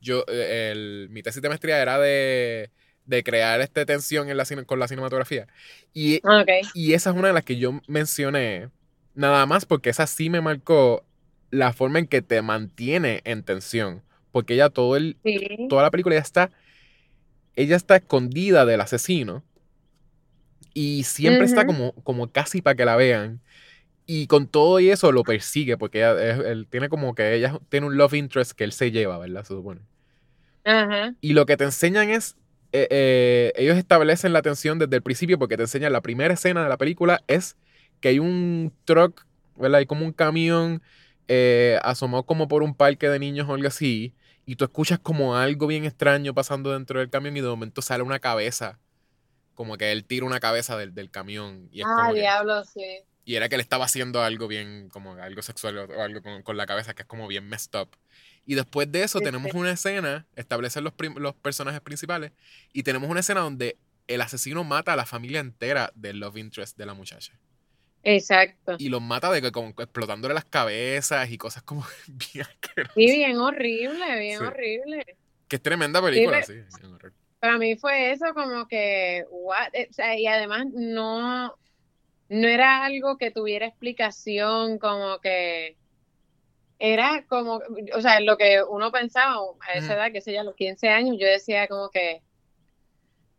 [0.00, 2.70] yo, eh, el- mi tesis de maestría era de,
[3.06, 5.48] de crear esta tensión en la, cine- con la cinematografía.
[5.94, 6.48] Y, Ok.
[6.72, 8.70] y esa es una de las que yo mencioné,
[9.14, 11.04] nada más porque esa sí me marcó
[11.50, 14.02] la forma en que te mantiene en tensión,
[14.32, 15.66] porque ella todo el, Sí.
[15.68, 16.50] toda la película ya está,
[17.56, 19.42] ella está escondida del asesino
[20.74, 21.66] y siempre está Ujú.
[21.68, 23.40] como, como casi para que la vean.
[24.06, 27.58] Y con todo y eso lo persigue, porque ella, es- él tiene como que ella
[27.68, 29.44] tiene un love interest que él se lleva, ¿verdad?
[29.44, 29.80] Se supone.
[30.64, 31.14] Ajá.
[31.20, 32.36] Y lo que te enseñan es
[32.72, 36.62] eh, eh, ellos establecen la tensión desde el principio porque te enseñan la primera escena
[36.62, 37.56] de la película es
[38.00, 39.26] que hay un truck,
[39.56, 39.78] ¿verdad?
[39.80, 40.80] Hay como un camión
[41.28, 44.14] eh, asomado como por un parque de niños o algo así
[44.46, 48.02] y tú escuchas como algo bien extraño pasando dentro del camión y de momento sale
[48.02, 48.78] una cabeza.
[49.54, 51.68] Como que él tira una cabeza del, del camión.
[51.70, 53.00] Y es Ah, como que- diablo, sí.
[53.24, 56.56] y era que él estaba haciendo algo bien, como algo sexual o, algo con, con
[56.56, 57.90] la cabeza que es como bien messed up.
[58.46, 59.56] Y después de eso Sí, tenemos sí.
[59.58, 62.32] una escena, establecen los, los personajes principales,
[62.72, 63.76] y tenemos una escena donde
[64.08, 67.38] el asesino mata a la familia entera del love interest de la muchacha.
[68.02, 68.76] Exacto.
[68.78, 72.46] Y los mata de que como explotándole las cabezas y cosas como bien.
[72.94, 74.44] Sí, bien horrible, bien Sí.
[74.44, 75.16] horrible.
[75.48, 76.54] Que es tremenda película, sí.
[77.40, 79.68] Para mí fue eso como que, what?
[79.72, 81.54] Eh, o sea, y además no,
[82.28, 85.76] no era algo que tuviera explicación, como que
[86.78, 87.60] era como,
[87.94, 89.36] o sea, lo que uno pensaba
[89.66, 92.22] a esa edad, que sé yo, a los 15 años, yo decía como que,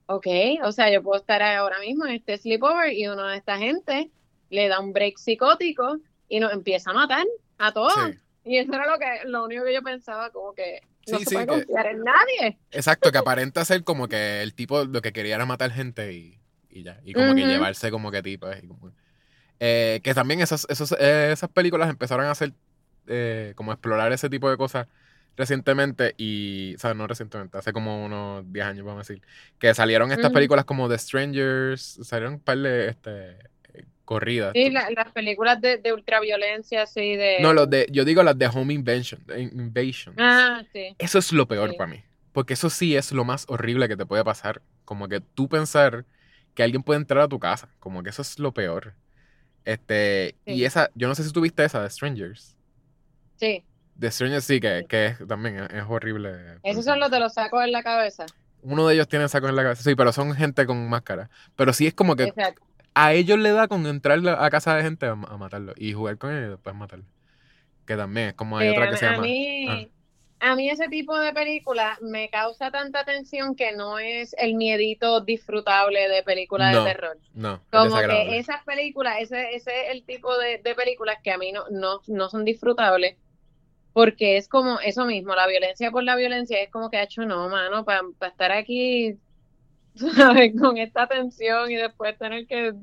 [0.07, 0.27] ok,
[0.63, 4.11] o sea, yo puedo estar ahora mismo en este sleepover y uno de esta gente
[4.51, 5.97] le da un break psicótico
[6.29, 7.25] y nos empieza a matar
[7.57, 7.93] a todos.
[7.95, 8.19] Sí.
[8.43, 11.29] Y eso era lo que, lo único que yo pensaba, como que no Sí, se
[11.31, 12.57] sí, puede que- confiar en nadie.
[12.71, 16.37] Exacto, que aparenta ser como que el tipo lo que quería era matar gente y,
[16.69, 16.99] y ya.
[17.03, 18.55] Y como que llevarse como que tipos.
[18.61, 18.91] y como-
[19.59, 22.53] Eh, que también esas, esos, eh, esas películas empezaron a hacer
[23.07, 24.87] eh, como explorar ese tipo de cosas
[25.37, 29.23] recientemente y, o sea, no recientemente, hace como unos 10 años, vamos a decir,
[29.59, 33.37] que salieron estas películas como The Strangers, salieron un par de este, eh,
[34.11, 34.51] corridas.
[34.53, 37.37] Sí, la- las películas de, de ultraviolencia, así de...
[37.39, 40.15] No, los de, yo digo las de Home Invasion, Invasion.
[40.17, 40.95] Ah, sí.
[40.97, 41.77] Eso es lo peor Sí.
[41.77, 42.03] para mí.
[42.33, 44.61] Porque eso sí es lo más horrible que te puede pasar.
[44.83, 46.05] Como que tú pensar
[46.53, 47.69] que alguien puede entrar a tu casa.
[47.79, 48.93] Como que eso es lo peor.
[49.65, 50.65] Este, y Sí.
[50.65, 52.55] esa, yo no sé si tú viste esa de Strangers.
[53.37, 53.63] Sí.
[53.95, 56.57] De Strangers sí, que, que es, también es, es horrible.
[56.63, 58.25] Esos son los de los sacos en la cabeza.
[58.63, 61.29] Uno de ellos tiene sacos en la cabeza, sí, pero son gente con máscara.
[61.55, 62.61] Pero sí es como que Exacto.
[62.93, 65.73] A ellos le da con entrar a casa de gente a, a matarlo.
[65.77, 67.05] Y jugar con ellos y después matarlo.
[67.85, 69.17] Que también es como hay Eh, otra a, que se a llama.
[69.17, 69.87] mí, ah.
[70.39, 75.21] a mí ese tipo de película me causa tanta tensión que no es el miedito
[75.21, 77.19] disfrutable de película No, de terror.
[77.33, 81.37] No, Como que esas películas, ese, ese es el tipo de, de películas que a
[81.37, 83.17] mí no, no, no son disfrutables,
[83.93, 87.25] porque es como eso mismo, la violencia por la violencia es como que ha hecho
[87.25, 89.19] no, mano, para estar aquí,
[90.15, 90.53] ¿sabes?
[90.59, 92.73] Con esta tensión y después tener que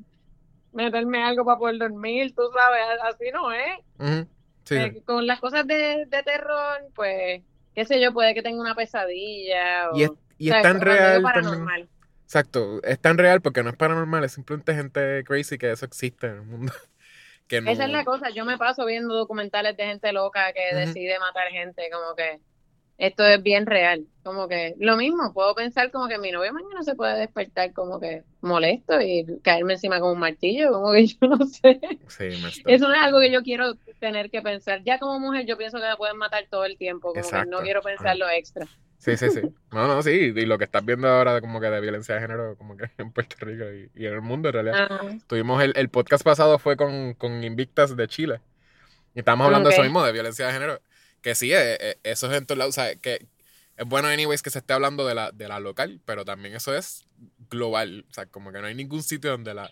[0.73, 4.27] meterme algo para poder dormir, tú sabes, así no es.
[4.65, 7.43] Sí, Eh, con las cosas de, de terror, pues,
[7.75, 10.63] qué sé yo, puede que tenga una pesadilla o, Y es, y es ¿sabes?
[10.63, 11.89] tan real paranormal.
[12.25, 16.27] Exacto, es tan real porque no es paranormal, es simplemente gente crazy que eso existe
[16.27, 16.73] en el mundo.
[17.49, 17.71] Que no...
[17.71, 21.49] Esa es la cosa, yo me paso viendo documentales de gente loca que decide matar
[21.49, 22.41] gente, como que
[22.99, 26.83] esto es bien real, como que lo mismo, puedo pensar como que mi novio mañana
[26.83, 31.17] se puede despertar como que molesto y caerme encima con un martillo, como que yo
[31.23, 32.25] no sé, Sí,
[32.67, 35.79] eso no es algo que yo quiero tener que pensar, ya como mujer yo pienso
[35.79, 38.67] que me pueden matar todo el tiempo, como que no quiero pensar lo extra.
[38.99, 39.41] Sí, sí, sí.
[39.71, 40.11] No, no, sí.
[40.11, 42.91] Y lo que estás viendo ahora de como que de violencia de género, como que
[42.99, 44.89] en Puerto Rico y, y en el mundo en realidad.
[44.91, 45.19] Ajá.
[45.29, 48.41] Tuvimos el, el podcast pasado fue con, con Invictas de Chile.
[49.15, 50.81] Y estábamos hablando de eso mismo, de violencia de género.
[51.23, 52.77] Que sí, eh, eh, eso es en todos lados.
[52.77, 53.27] O sea, que
[53.77, 56.75] es bueno, anyways, que se esté hablando de la, de la local, pero también eso
[56.75, 57.07] es
[57.49, 58.05] global.
[58.11, 59.71] O sea, como que no hay ningún sitio donde la.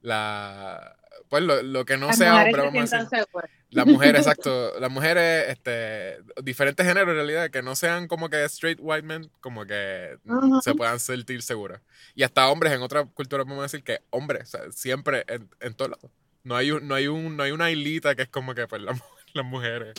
[0.00, 0.96] la
[1.28, 3.26] pues lo, lo que no Las sea hombre, vamos a decir.
[3.70, 4.78] Las mujeres, exacto.
[4.80, 9.30] Las mujeres, este, diferentes géneros en realidad, que no sean como que straight white men,
[9.40, 10.60] como que Ujú.
[10.60, 11.80] se puedan sentir seguras.
[12.14, 15.74] Y hasta hombres en otras culturas podemos decir que hombres, o sea, siempre en, en
[15.74, 16.10] todos lados.
[16.44, 18.82] No hay, un, no, hay un, no hay una islita que es como que pues,
[19.34, 19.94] las mujeres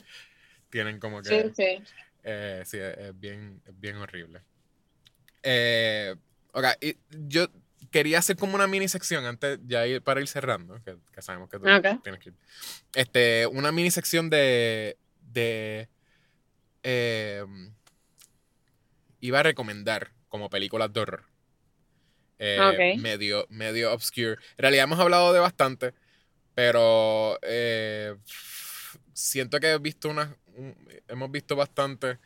[0.74, 1.30] tienen como que...
[1.30, 1.84] Sí, sí.
[2.24, 4.42] Eh, sí, es, bien, es bien horrible.
[5.44, 6.16] Eh,
[6.52, 6.98] ok, y
[7.28, 7.48] yo
[7.92, 11.48] quería hacer como una mini sección antes, ya ir, para ir cerrando, que, que sabemos
[11.48, 11.66] que tú
[12.02, 12.36] tienes que ir.
[12.96, 14.98] Este, una mini sección de.
[15.32, 15.90] de
[16.82, 17.46] eh,
[19.20, 21.26] iba a recomendar como películas de horror.
[22.40, 22.98] Eh.
[23.00, 24.32] Medio, medio obscure.
[24.32, 25.94] En realidad hemos hablado de bastante,
[26.56, 28.16] pero eh,
[29.14, 30.30] siento que he visto unas.
[31.08, 32.20] Hemos visto bastante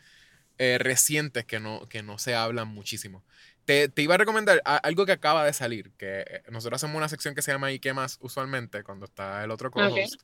[0.57, 3.23] eh, recientes que no, que no se hablan muchísimo.
[3.65, 7.09] Te, te iba a recomendar algo que acaba de salir, que eh, nosotros hacemos una
[7.09, 8.17] sección que se llama ¿Y qué más?
[8.21, 10.21] usualmente, cuando está el otro co-host.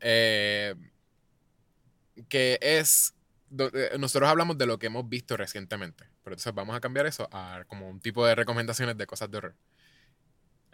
[0.00, 0.74] Eh,
[2.28, 3.14] que es,
[3.58, 7.28] eh, nosotros hablamos de lo que hemos visto recientemente, pero entonces vamos a cambiar eso
[7.32, 9.56] a como un tipo de recomendaciones de cosas de horror.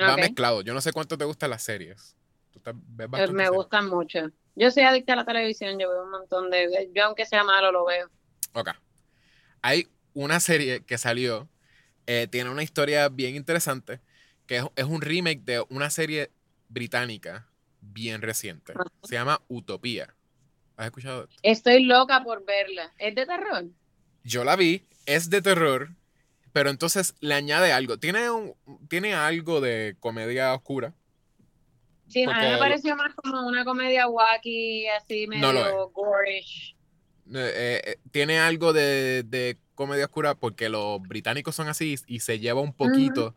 [0.00, 0.20] Va Ok.
[0.20, 2.16] mezclado, yo no sé cuánto te gustan las series.
[2.50, 4.30] ¿Tú te- ves Eh, bastante Me gustan mucho.
[4.57, 6.90] Yo soy adicta a la televisión, yo veo un montón de...
[6.94, 8.11] Yo aunque sea malo lo veo.
[8.54, 8.70] Ok.
[9.62, 11.48] Hay una serie que salió
[12.09, 14.00] Eh, tiene una historia bien interesante,
[14.46, 16.30] que es, es un remake de una serie
[16.68, 17.48] británica
[17.80, 18.74] bien reciente.
[19.02, 20.14] Se llama Utopía.
[20.76, 21.24] ¿Has escuchado?
[21.24, 21.36] esto?
[21.42, 22.92] Estoy loca por verla.
[22.98, 23.64] ¿Es de terror?
[24.22, 25.96] Yo la vi, es de terror,
[26.52, 27.98] pero entonces le añade algo.
[27.98, 28.54] Tiene, un,
[28.88, 30.94] tiene algo de comedia oscura.
[32.09, 36.76] Sí, a mí Porque- me pareció más como una comedia wacky, así No medio gorish.
[37.34, 42.38] Eh, eh, tiene algo de, de comedia oscura porque los británicos son así y se
[42.38, 43.34] lleva un poquito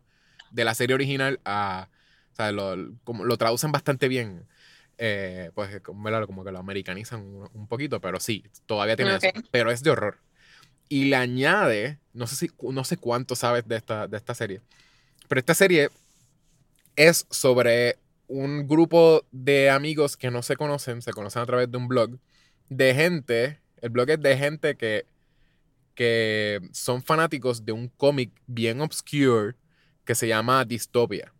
[0.52, 1.88] de la serie original a.
[2.32, 4.46] O sea, lo, como, lo traducen bastante bien.
[4.98, 6.26] Eh, pues ¿verdad?
[6.26, 9.24] como que lo americanizan un, un poquito, pero sí, todavía tiene Ok.
[9.24, 9.42] eso.
[9.50, 10.18] Pero es de horror.
[10.88, 14.60] Y le añade, no sé si, no sé cuánto sabes de esta, de esta serie,
[15.28, 15.88] pero esta serie
[16.96, 17.96] es sobre
[18.30, 22.18] un grupo de amigos que no se conocen, se conocen a través de un blog,
[22.68, 25.06] de gente, el blog es de gente que,
[25.94, 29.56] que son fanáticos de un cómic bien obscure
[30.04, 31.32] que se llama Dystopia,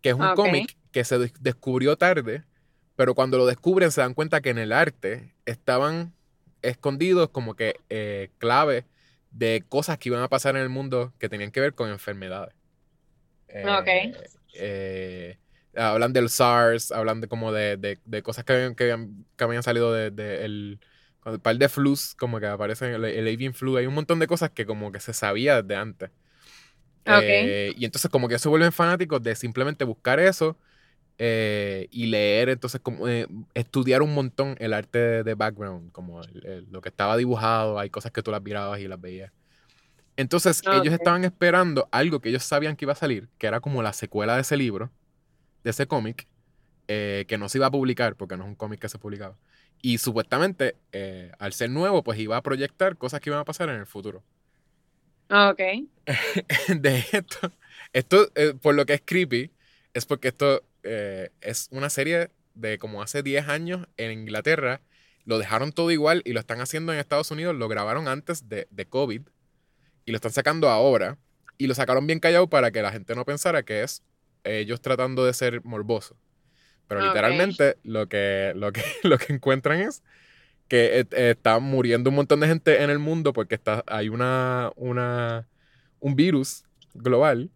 [0.00, 0.36] que es un Ok.
[0.36, 2.44] cómic que se des- descubrió tarde,
[2.96, 6.14] pero cuando lo descubren se dan cuenta que en el arte estaban
[6.62, 8.84] escondidos como que eh, claves
[9.30, 12.54] de cosas que iban a pasar en el mundo que tenían que ver con enfermedades.
[13.48, 13.88] Eh, Ok.
[14.54, 15.38] eh,
[15.76, 19.44] hablan del SARS, hablan de como de, de- de cosas que habían, que habían, que
[19.44, 20.80] habían salido de, de el,
[21.26, 24.26] el par de flus, como que aparecen el, el avian flu, hay un montón de
[24.26, 26.10] cosas que como que se sabía desde antes.
[27.06, 27.30] Ok.
[27.44, 30.58] Eh, y entonces como que se vuelven fanáticos de simplemente buscar eso
[31.18, 36.66] eh, y leer, entonces como eh, estudiar un montón el arte de, background, como el-
[36.70, 39.32] lo que estaba dibujado, hay cosas que tú las mirabas y las veías.
[40.16, 40.94] Entonces ellos Ok.
[40.94, 44.34] estaban esperando algo que ellos sabían que iba a salir, que era como la secuela
[44.36, 44.92] de ese libro,
[45.64, 46.26] de ese cómic,
[46.88, 49.36] eh, que no se iba a publicar porque no es un cómic que se publicaba.
[49.80, 53.68] Y supuestamente, eh, al ser nuevo, pues iba a proyectar cosas que iban a pasar
[53.68, 54.24] en el futuro.
[55.30, 55.60] Ok.
[56.80, 57.52] de esto.
[57.92, 59.52] Esto, eh, por lo que es creepy,
[59.94, 64.80] es porque esto es una serie de como hace 10 años en Inglaterra.
[65.24, 67.54] Lo dejaron todo igual y lo están haciendo en Estados Unidos.
[67.54, 69.22] Lo grabaron antes de, de COVID
[70.06, 71.18] y lo están sacando ahora.
[71.56, 74.02] Y lo sacaron bien callado para que la gente no pensara que es
[74.44, 76.16] ellos tratando de ser morbosos.
[76.88, 80.02] Pero literalmente lo que, lo, que, lo que encuentran es
[80.68, 84.08] que eh, eh, está muriendo un montón de gente en el mundo porque está, hay
[84.10, 85.48] una, una,
[86.00, 86.64] un virus
[86.94, 87.50] global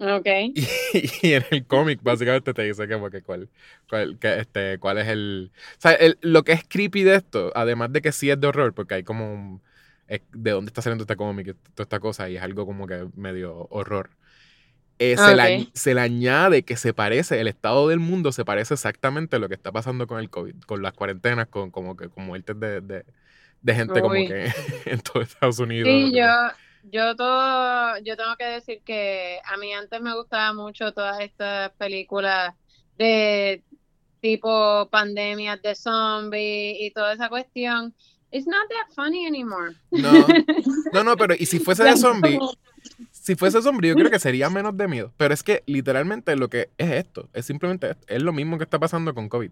[0.00, 0.26] Ok.
[0.54, 0.66] y,
[1.22, 3.48] y en el cómic básicamente te dice que, porque cuál,
[3.88, 5.52] cuál, que, este, cuál es el...
[5.78, 8.46] O sea, el- lo que es creepy de esto, además de que sí es de
[8.48, 9.62] horror, porque hay como un...
[10.08, 13.08] es de dónde está saliendo este cómic toda esta cosa y es algo como que
[13.16, 14.10] medio horror.
[15.02, 15.48] Eh, se, le, Ok.
[15.48, 19.38] añ- se le añade que se parece, el estado del mundo se parece exactamente a
[19.38, 22.60] lo que está pasando con el COVID, con las cuarentenas, con como que con muertes
[22.60, 23.04] de, de,
[23.62, 24.52] de gente como que
[24.84, 25.88] en todo Estados Unidos.
[25.90, 26.26] Sí, yo,
[26.92, 31.70] yo todo, yo tengo que decir que a mí antes me gustaba mucho todas estas
[31.78, 32.54] películas
[32.98, 33.62] de
[34.20, 37.94] tipo pandemias de zombies y toda esa cuestión.
[38.32, 39.74] It's not that funny anymore.
[39.90, 40.26] No,
[40.92, 42.38] no, no, pero y si fuese de zombie,
[43.22, 45.12] si fuese zombie, yo creo que sería menos de miedo.
[45.16, 48.06] Pero es que literalmente lo que es esto, es simplemente esto.
[48.08, 49.50] Es lo mismo que está pasando con COVID.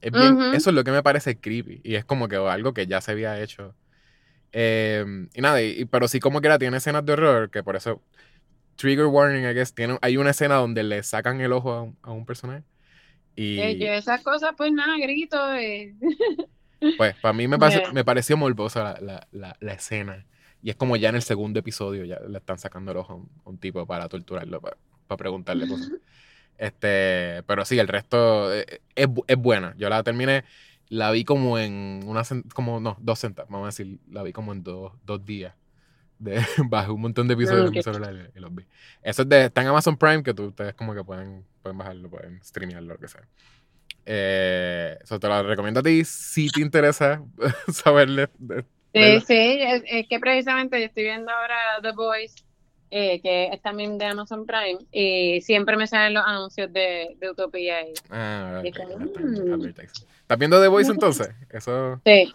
[0.00, 0.42] Es bien- Ujú.
[0.54, 1.80] Eso es lo que me parece creepy.
[1.84, 3.74] Y es como que algo que ya se había hecho.
[4.52, 7.76] Eh, y nada, y- pero sí como que era, tiene escenas de horror, que por
[7.76, 8.02] eso,
[8.76, 11.98] trigger warning, I guess, tiene, hay una escena donde le sacan el ojo a un,
[12.02, 12.62] a un personaje.
[13.36, 15.54] Y Eh, yo esas cosas, pues nada, grito.
[15.54, 15.94] eh.
[16.96, 17.92] pues para mí me, Yeah.
[17.92, 20.26] me pareció morbosa la, la, la, la escena.
[20.68, 23.16] Y es como ya en el segundo episodio ya le están sacando el ojo a
[23.16, 25.90] un, a un tipo para torturarlo, para, para preguntarle cosas.
[26.58, 29.74] Este, pero sí, el resto eh, es, bu- es buena.
[29.78, 30.44] Yo la terminé,
[30.90, 32.20] la vi como en una,
[32.52, 35.54] como, no, dos centas, vamos a decir, la vi como en dos, dos días.
[36.18, 36.38] De,
[36.68, 38.66] bajé un montón de episodios en mi celular y, y los vi.
[39.00, 42.10] Eso es de, está en Amazon Prime, que tú, ustedes como que pueden, pueden bajarlo,
[42.10, 43.26] pueden streamearlo, lo que sea.
[44.04, 47.22] Eh, eso te lo recomiendo a ti si te interesa
[47.72, 48.28] saberle.
[48.38, 49.24] de- Sí, ¿Verdad?
[49.26, 52.42] sí, es, es que precisamente yo estoy viendo ahora The Voice,
[52.90, 57.30] eh, que es también de Amazon Prime, y siempre me salen los anuncios de, de
[57.30, 57.82] Utopía.
[57.82, 59.64] y- Ah, Y ya está, mm.
[59.66, 61.30] ¿Estás viendo The Voice entonces?
[61.50, 62.32] Eso Sí,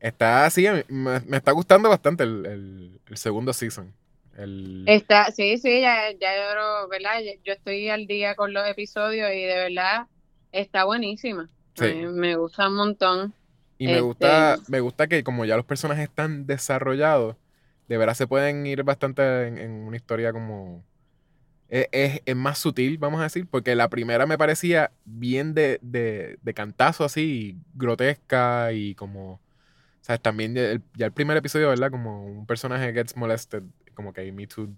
[0.00, 3.92] está así, me, me está gustando bastante el, el- el segundo season.
[4.38, 7.20] El, está, sí, sí, ya, ya yo, ¿verdad?
[7.44, 10.06] Yo, estoy al día con los episodios y de verdad
[10.52, 11.50] está buenísima.
[11.74, 11.92] Sí.
[11.92, 13.34] Me gusta un montón.
[13.80, 17.36] Y me este- gusta, me gusta que como ya los personajes están desarrollados,
[17.88, 20.86] de verdad se pueden ir bastante en, en una historia como...
[21.68, 25.78] Es, es- es más sutil, vamos a decir, porque la primera me parecía bien de,
[25.82, 29.40] de, de cantazo así, grotesca y como...
[30.02, 30.22] ¿Sabes?
[30.22, 31.90] También ya el, ya el primer episodio, ¿verdad?
[31.92, 33.64] Como un personaje gets molested
[33.94, 34.76] como que Me Too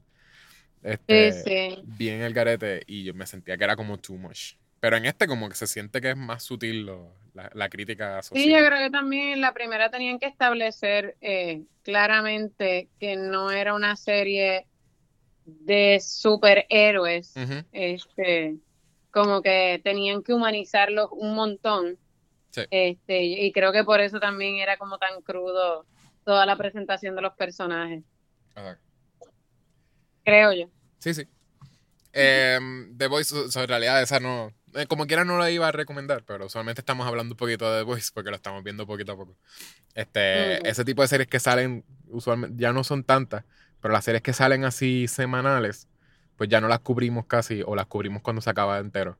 [0.82, 1.82] este, Sí, sí.
[1.82, 4.54] bien el garete y yo me sentía que era como too much.
[4.82, 8.20] Pero en este como que se siente que es más sutil lo- la, la crítica
[8.20, 8.42] social.
[8.44, 13.74] Sí, yo creo que también la primera tenían que establecer eh, claramente que no era
[13.74, 14.66] una serie
[15.44, 17.32] de superhéroes,
[17.70, 18.56] este,
[19.12, 21.96] como que tenían que humanizarlos un montón.
[22.50, 22.62] Sí.
[22.72, 25.86] Este, y creo que por eso también era como tan crudo
[26.24, 28.02] toda la presentación de los personajes,
[28.56, 28.80] ajá.
[30.24, 30.66] creo yo.
[30.98, 31.28] Sí, sí.
[32.12, 34.52] Em, The Voice, o sea, en realidad esa no...
[34.74, 37.80] eh, como quiera no la iba a recomendar, pero usualmente estamos hablando un poquito de
[37.80, 39.36] The Voice porque lo estamos viendo poquito a poco.
[39.94, 40.66] Este.
[40.68, 43.44] Ese tipo de series que salen, usualmente, ya no son tantas,
[43.80, 45.88] pero las series que salen así semanales,
[46.36, 49.18] pues ya no las cubrimos casi, o las cubrimos cuando se acaba entero.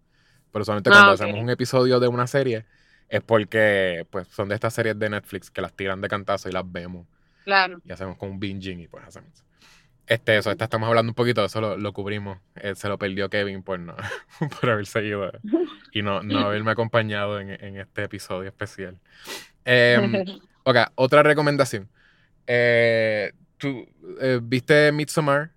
[0.52, 2.64] Pero usualmente Ah, cuando hacemos un episodio de una serie,
[3.08, 6.52] es porque pues son de estas series de Netflix que las tiran de cantazo y
[6.52, 7.06] las vemos
[7.44, 7.80] Claro.
[7.84, 9.44] y hacemos con un binging y pues hacemos.
[10.06, 12.38] Este, eso, esta estamos hablando un poquito, eso lo, lo cubrimos.
[12.56, 13.94] Eh, se lo perdió Kevin por no,
[14.60, 15.30] por haber seguido
[15.92, 18.98] y no, no haberme acompañado en, en este episodio especial.
[19.64, 20.24] Em,
[20.64, 21.88] ok, otra recomendación.
[22.46, 23.86] Eh, ¿Tú
[24.20, 25.52] eh, viste Midsommar?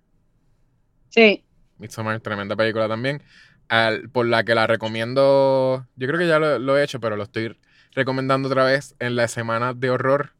[1.08, 1.44] Sí,
[1.78, 3.22] Midsommar, tremenda película también.
[3.68, 5.86] Al- por la que la recomiendo.
[5.96, 7.58] Yo creo que ya lo, lo he hecho, pero lo estoy
[7.92, 10.32] recomendando otra vez en la semana de horror.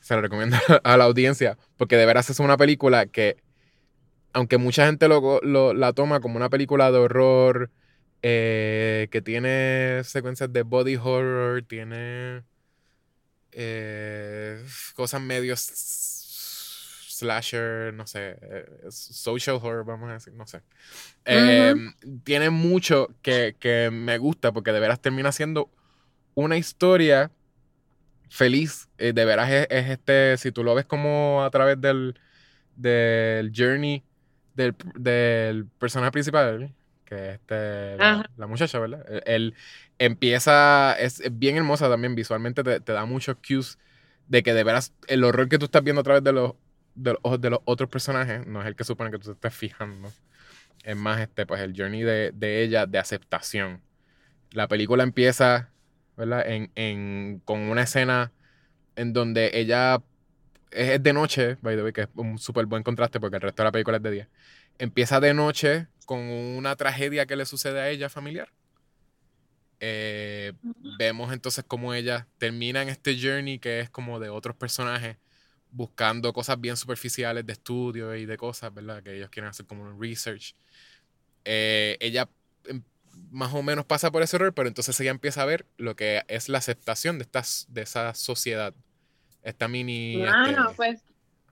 [0.00, 1.56] Se la recomiendo a la audiencia.
[1.76, 3.36] Porque de veras es una película que,
[4.32, 7.70] aunque mucha gente lo, lo- la toma como una película de horror,
[8.22, 12.44] eh, que tiene secuencias de body horror, tiene
[13.52, 14.64] eh,
[14.94, 15.60] cosas medios
[17.08, 20.62] slasher, no sé, eh, social horror, vamos a decir, no sé.
[21.24, 21.74] Eh,
[22.24, 25.70] Tiene mucho que, que me gusta porque de veras termina siendo
[26.34, 27.30] una historia
[28.28, 28.88] feliz.
[28.98, 32.18] De veras es, es este, si tú lo ves como a través del,
[32.76, 34.04] del journey
[34.54, 36.74] del, del personaje principal,
[37.04, 37.98] que es este,
[38.36, 39.04] la, muchacha, ¿verdad?
[39.08, 39.54] Él, él
[39.98, 43.78] empieza, es, es bien hermosa también visualmente, te, te da muchos cues
[44.28, 46.54] de que de veras el horror que tú estás viendo a través de los,
[46.94, 49.32] de los ojos de los otros personajes no es el que supone que tú te
[49.32, 50.10] estés fijando.
[50.84, 53.82] Es más, este, pues el journey de, de ella de aceptación.
[54.52, 55.70] La película empieza,
[56.16, 56.48] ¿verdad?
[56.48, 58.32] En, en- con una escena
[58.96, 60.02] en donde ella
[60.72, 63.42] es es de noche, by the way, que es un súper buen contraste porque el
[63.42, 64.28] resto de la película es de día.
[64.78, 68.48] Empieza de noche con una tragedia que le sucede a ella familiar.
[69.80, 70.52] Eh,
[70.98, 75.16] vemos entonces cómo ella termina en este journey que es como de otros personajes
[75.72, 79.02] buscando cosas bien superficiales de estudio y de cosas, ¿verdad?
[79.02, 80.54] Que ellos quieren hacer como un research.
[81.44, 82.28] Eh, ella
[82.66, 82.82] em,
[83.30, 86.22] más o menos pasa por ese error, pero entonces ella empieza a ver lo que
[86.28, 88.74] es la aceptación de, estas, de esa sociedad.
[89.42, 90.16] Esta mini...
[90.16, 91.04] Bueno, este, pues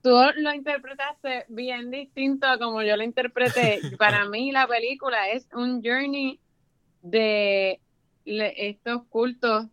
[0.03, 3.81] tú lo interpretaste bien distinto a como yo lo interpreté.
[3.99, 6.41] Para mí la película es un journey
[7.03, 7.81] de
[8.25, 9.67] estos cultos,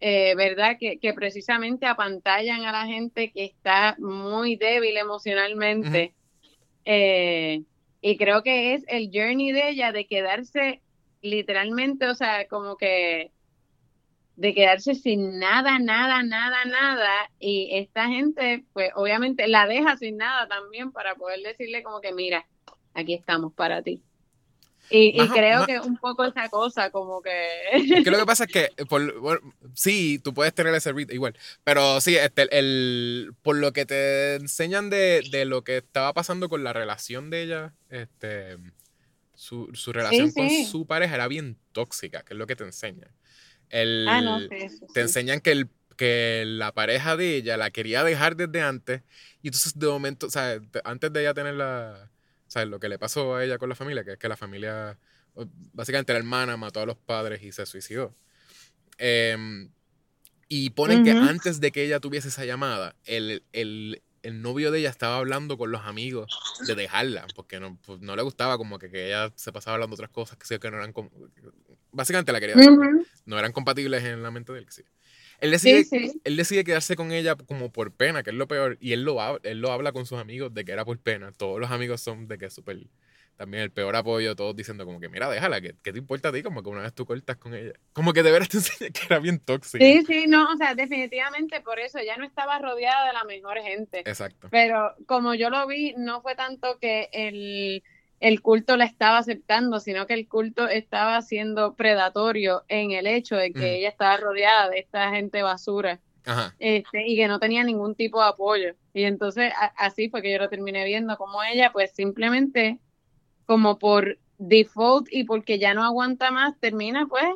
[0.00, 0.76] eh, ¿verdad?
[0.78, 6.14] Que, que precisamente apantallan a la gente que está muy débil emocionalmente.
[6.84, 7.62] Eh,
[8.00, 10.80] y creo que es el journey de ella de quedarse
[11.20, 13.32] literalmente, o sea, como que
[14.38, 17.30] de quedarse sin nada, nada, nada, nada.
[17.40, 22.12] Y esta gente, pues obviamente la deja sin nada también para poder decirle como que,
[22.12, 22.46] mira,
[22.94, 24.00] aquí estamos para ti.
[24.90, 27.30] Y, creo que un poco esa cosa, como que...
[27.72, 29.40] Es que lo que pasa es que, por, bueno,
[29.74, 34.36] sí, tú puedes tener ese read igual, pero sí, este, el, por lo que te
[34.36, 38.56] enseñan de, de lo que estaba pasando con la relación de ella, este,
[39.34, 40.64] su, su relación con sí.
[40.64, 43.10] su pareja era bien tóxica, que es lo que te enseñan.
[43.70, 45.00] El, Ah, no, sí, eso te sí.
[45.00, 49.02] enseñan que, el, que la pareja de ella la quería dejar desde antes,
[49.42, 52.10] y entonces de momento, o sea, antes de ella tener la,
[52.46, 54.36] o sea, lo que le pasó a ella con la familia, que es que la
[54.36, 54.98] familia,
[55.72, 58.14] básicamente la hermana mató a los padres y se suicidó.
[58.98, 59.70] Em,
[60.48, 64.80] y ponen que antes de que ella tuviese esa llamada, el, el- el novio de
[64.80, 66.26] ella estaba hablando con los amigos
[66.66, 69.94] de dejarla, porque no, pues, no le gustaba como que, que ella se pasaba hablando
[69.94, 70.92] otras cosas que, sí, que no eran...
[70.92, 71.10] com-
[71.92, 73.06] Básicamente la quería dejar, Ujú.
[73.26, 74.66] no eran compatibles en la mente de él.
[74.70, 74.82] sí.
[75.40, 76.20] Él decide, Sí, sí.
[76.24, 79.40] él decide quedarse con ella como por pena, que es lo peor, y él lo,
[79.44, 81.30] él lo habla con sus amigos de que era por pena.
[81.30, 82.78] Todos los amigos son de que es súper...
[83.36, 86.32] También el peor apoyo, todos diciendo como que, mira, déjala, que ¿qué te importa a
[86.32, 86.42] ti?
[86.42, 87.70] Como que una vez tú cortas con ella.
[87.92, 89.84] Como que de veras te enseña que era bien tóxica.
[89.84, 93.58] Sí, sí, no, o sea, definitivamente por eso ya no estaba rodeada de la mejor
[93.58, 94.00] gente.
[94.00, 94.48] Exacto.
[94.50, 97.84] Pero como yo lo vi, no fue tanto que el,
[98.20, 103.36] el culto la estaba aceptando, sino que el culto estaba siendo predatorio en el hecho
[103.36, 106.54] de que ella estaba rodeada de esta gente basura Ajá.
[106.58, 108.74] este, y que no tenía ningún tipo de apoyo.
[108.92, 112.78] Y entonces así fue que yo lo terminé viendo, como ella pues simplemente
[113.46, 117.26] como por default y porque ya no aguanta más, termina pues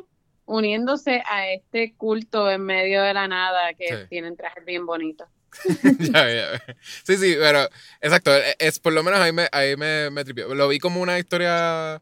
[0.45, 5.27] uniéndose a este culto en medio de la nada que tienen trajes bien bonitos.
[7.03, 7.69] Sí, sí, pero
[8.01, 10.53] exacto, e, es, por lo menos ahí me, ahí me, me tripió.
[10.53, 12.01] Lo vi como una historia,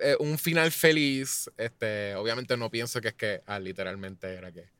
[0.00, 1.50] eh, un final feliz.
[1.56, 4.70] Este, obviamente no pienso que es que, ah, literalmente era que,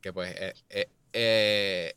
[0.00, 1.94] que pues, eh, eh, eh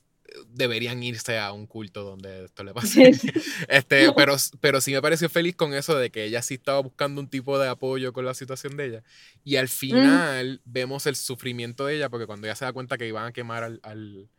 [0.49, 3.11] deberían irse a un culto donde esto le pase.
[3.67, 7.21] este, pero, pero sí me pareció feliz con eso de que ella sí estaba buscando
[7.21, 9.03] un tipo de apoyo con la situación de ella.
[9.43, 13.07] Y al final vemos el sufrimiento de ella, porque cuando ella se da cuenta que
[13.07, 14.29] iban a quemar al, al,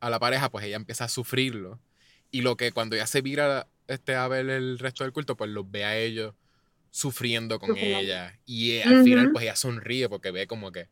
[0.00, 1.78] a la pareja, pues ella empieza a sufrirlo.
[2.30, 5.50] Y lo que cuando ella se vira este, a ver el resto del culto, pues
[5.50, 6.34] los ve a ellos
[6.90, 8.38] sufriendo con ella.
[8.46, 10.88] Y eh, al final, pues ella sonríe porque ve como que,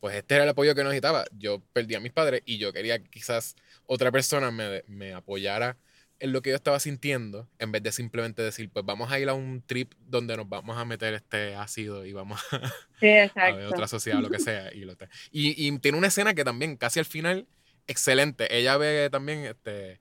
[0.00, 1.24] pues este era el apoyo que necesitaba.
[1.32, 5.76] Yo perdí a mis padres y yo quería quizás otra persona me, me, apoyara
[6.20, 9.28] en lo que yo estaba sintiendo, en vez de simplemente decir, pues vamos a ir
[9.28, 13.88] a un trip donde nos vamos a meter este ácido y vamos a, ver otra
[13.88, 14.72] sociedad lo que sea.
[14.72, 14.92] Y, lo
[15.32, 17.46] y, y, tiene una escena que también, casi al final,
[17.86, 18.56] excelente.
[18.56, 20.00] Ella ve también, este,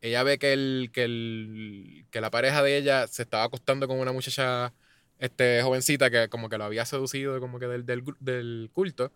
[0.00, 3.98] ella ve que, el, que, el, que la pareja de ella se estaba acostando con
[3.98, 4.72] una muchacha
[5.18, 9.12] este, jovencita que como que lo había seducido como que del, del, del culto.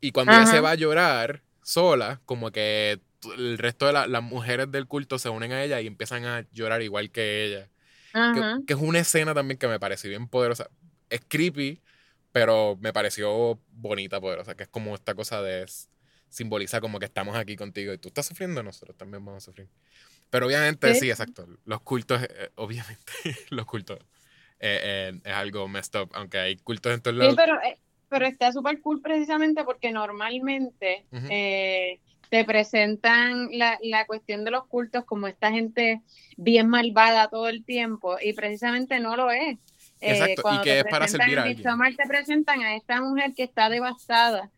[0.00, 3.00] Y cuando ella se va a llorar sola, como que
[3.36, 6.82] el resto de las mujeres del culto se unen a ella y empiezan a llorar
[6.82, 7.68] igual que ella.
[8.12, 10.70] Que, es una escena también que me pareció bien poderosa.
[11.10, 11.80] Es creepy,
[12.32, 15.66] pero me pareció bonita, poderosa, que es como esta cosa de
[16.28, 19.68] simboliza como que estamos aquí contigo y tú estás sufriendo, nosotros también vamos a sufrir.
[20.30, 21.46] Pero obviamente, sí, exacto.
[21.64, 23.12] Los cultos, eh, obviamente,
[23.50, 23.98] los cultos
[24.60, 27.34] eh, eh, es algo messed up, aunque hay cultos en todos lados.
[27.34, 27.58] Sí, pero,
[28.08, 35.04] pero está súper cool precisamente porque normalmente te presentan la, la, cuestión de los cultos
[35.04, 36.02] como esta gente
[36.36, 39.58] bien malvada todo el tiempo y precisamente no lo es.
[40.00, 41.96] Eh, Exacto, y que es para servir a alguien.
[41.96, 44.50] te presentan a esta mujer que está devastada,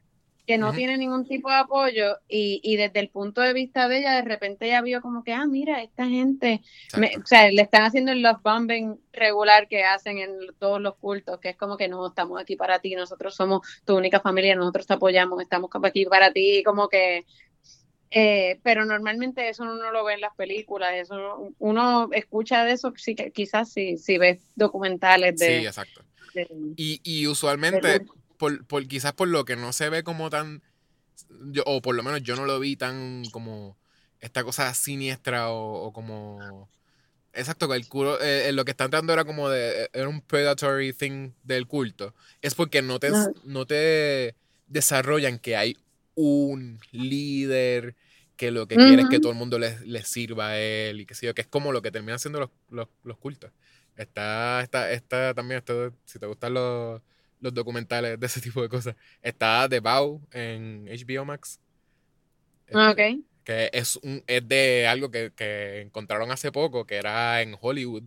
[0.47, 3.99] que no tiene ningún tipo de apoyo y, y, desde el punto de vista de
[3.99, 6.63] ella, de repente ella vio como que, ah, mira, esta gente,
[6.95, 11.39] o sea, le están haciendo el love bombing regular que hacen en todos los cultos,
[11.41, 14.87] que es como que no, estamos aquí para ti, nosotros somos tu única familia, nosotros
[14.87, 17.25] te apoyamos, estamos aquí para ti, como que
[18.13, 22.73] eh, pero normalmente eso uno no lo ve en las películas, eso uno escucha de
[22.73, 25.61] eso sí, quizás si, si ves documentales de...
[25.61, 26.03] Sí, exacto.
[26.77, 28.07] y, y, usualmente,
[28.41, 30.63] por, por, quizás por lo que no se ve como tan,
[31.53, 33.77] yo, o por lo menos yo no lo vi tan como
[34.19, 36.69] esta cosa siniestra o, como...
[37.35, 40.95] Exacto, que el culo, eh, lo que está entrando era como de, era un predatory
[40.95, 42.15] thing del culto.
[42.41, 43.11] Es porque no te,
[43.45, 44.35] no te
[44.67, 45.77] desarrollan que hay
[46.15, 47.95] un líder
[48.37, 51.15] que lo que quiere es que todo el mundo le, sirva a él y que
[51.15, 53.53] sé yo, que es como lo que terminan siendo los, los, los cultos.
[53.97, 57.03] Está, está, está también, está, si te gustan los,
[57.41, 61.61] los documentales de ese tipo de cosas, está The Bow en HBO Max.
[62.73, 63.25] Ah, ok.
[63.45, 68.05] Que es, un, es de algo que, que encontraron hace poco, que era en Hollywood,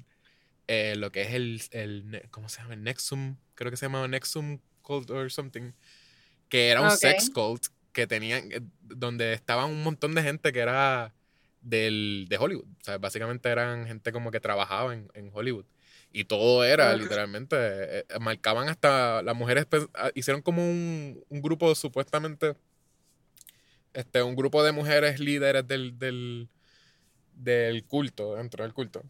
[0.67, 2.75] eh, lo que es el, el, ¿cómo se llama?
[2.75, 5.73] Nexum, creo que se llamaba Nexum Cult or something,
[6.49, 10.59] que era un sex cult que tenían, eh, donde estaban un montón de gente que
[10.59, 11.13] era
[11.61, 12.65] del, de Hollywood.
[12.65, 15.65] O sea, básicamente eran gente como que trabajaba en, en Hollywood.
[16.15, 21.41] Y todo era, literalmente, eh, eh, marcaban hasta, las mujeres ah, hicieron como un, un,
[21.41, 22.55] grupo supuestamente,
[23.93, 26.49] este, un grupo de mujeres líderes del, del,
[27.33, 29.01] del culto, dentro del culto.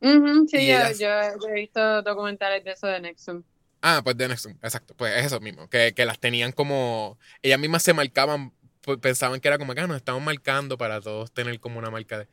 [0.00, 3.42] sí, yo, yo, he visto documentales de eso de Nexum.
[3.82, 4.94] Ah, pues de Nexum, exacto.
[4.96, 5.68] Pues es eso mismo.
[5.68, 7.18] Que, que las tenían como.
[7.42, 11.00] Ellas mismas se marcaban, pues pensaban que era como que ah, nos estamos marcando para
[11.00, 12.28] todos tener como una marca de.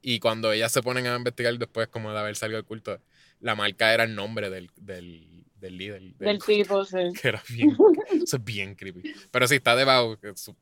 [0.00, 3.00] Y cuando ellas se ponen a investigar después, como de haber salido del culto,
[3.40, 6.02] la marca era el nombre del, del, del líder.
[6.18, 6.96] Del, tipo, sí.
[7.20, 7.76] Que era bien.
[8.22, 9.14] eso es bien creepy.
[9.30, 10.16] Pero sí, está debajo.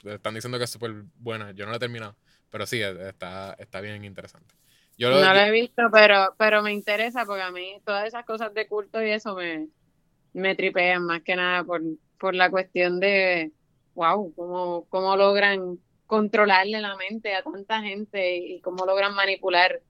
[0.04, 1.52] Están diciendo que es súper buena.
[1.52, 2.16] Yo no la he terminado.
[2.50, 4.54] Pero sí, está, está bien interesante.
[4.98, 8.24] Yo lo, no la he visto, pero, pero me interesa porque a mí todas esas
[8.24, 9.68] cosas de culto y eso me,
[10.32, 11.82] me tripean más que nada por,
[12.18, 13.52] por la cuestión de,
[13.94, 19.82] wow, cómo, cómo logran controlarle la mente a tanta gente y cómo logran manipular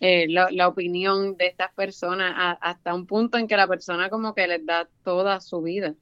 [0.00, 4.46] eh, la, opinión de estas personas hasta un punto en que la persona como que
[4.46, 5.94] les da toda su vida.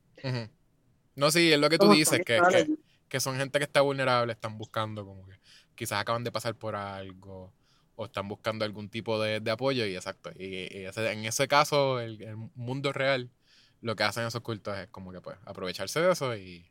[1.17, 2.41] No, sí, es lo que tú dices, que,
[3.09, 5.35] que, son gente que está vulnerable, están buscando como que
[5.75, 7.53] quizás acaban de pasar por algo
[7.97, 10.31] o están buscando algún tipo de, apoyo y exacto.
[10.39, 13.31] Y, en ese caso, el, el mundo real
[13.81, 16.71] lo que hacen esos cultos es como que pues aprovecharse de eso y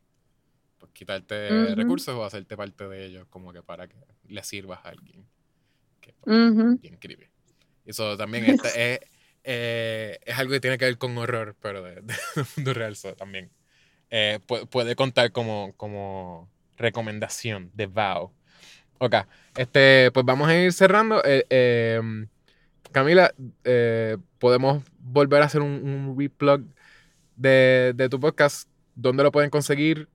[0.78, 3.96] pues quitarte recursos o hacerte parte de ellos como que para que
[4.28, 5.26] le sirvas a alguien
[6.12, 6.78] que Ujú.
[6.80, 7.26] bien creepy.
[7.84, 9.00] Eso también está- es,
[9.44, 12.14] eh, es algo que tiene que ver con horror, pero de, de
[12.56, 13.50] mundo real so, también.
[14.10, 18.32] Eh, pu- puede contar como, como recomendación de Vow.
[18.98, 19.14] Ok,
[19.56, 21.22] este, pues vamos a ir cerrando.
[21.24, 22.00] Eh, eh,
[22.90, 23.32] Camila,
[23.64, 26.64] eh, podemos volver a hacer un, un replug
[27.36, 28.68] de, de tu podcast.
[28.94, 30.08] ¿Dónde lo pueden conseguir?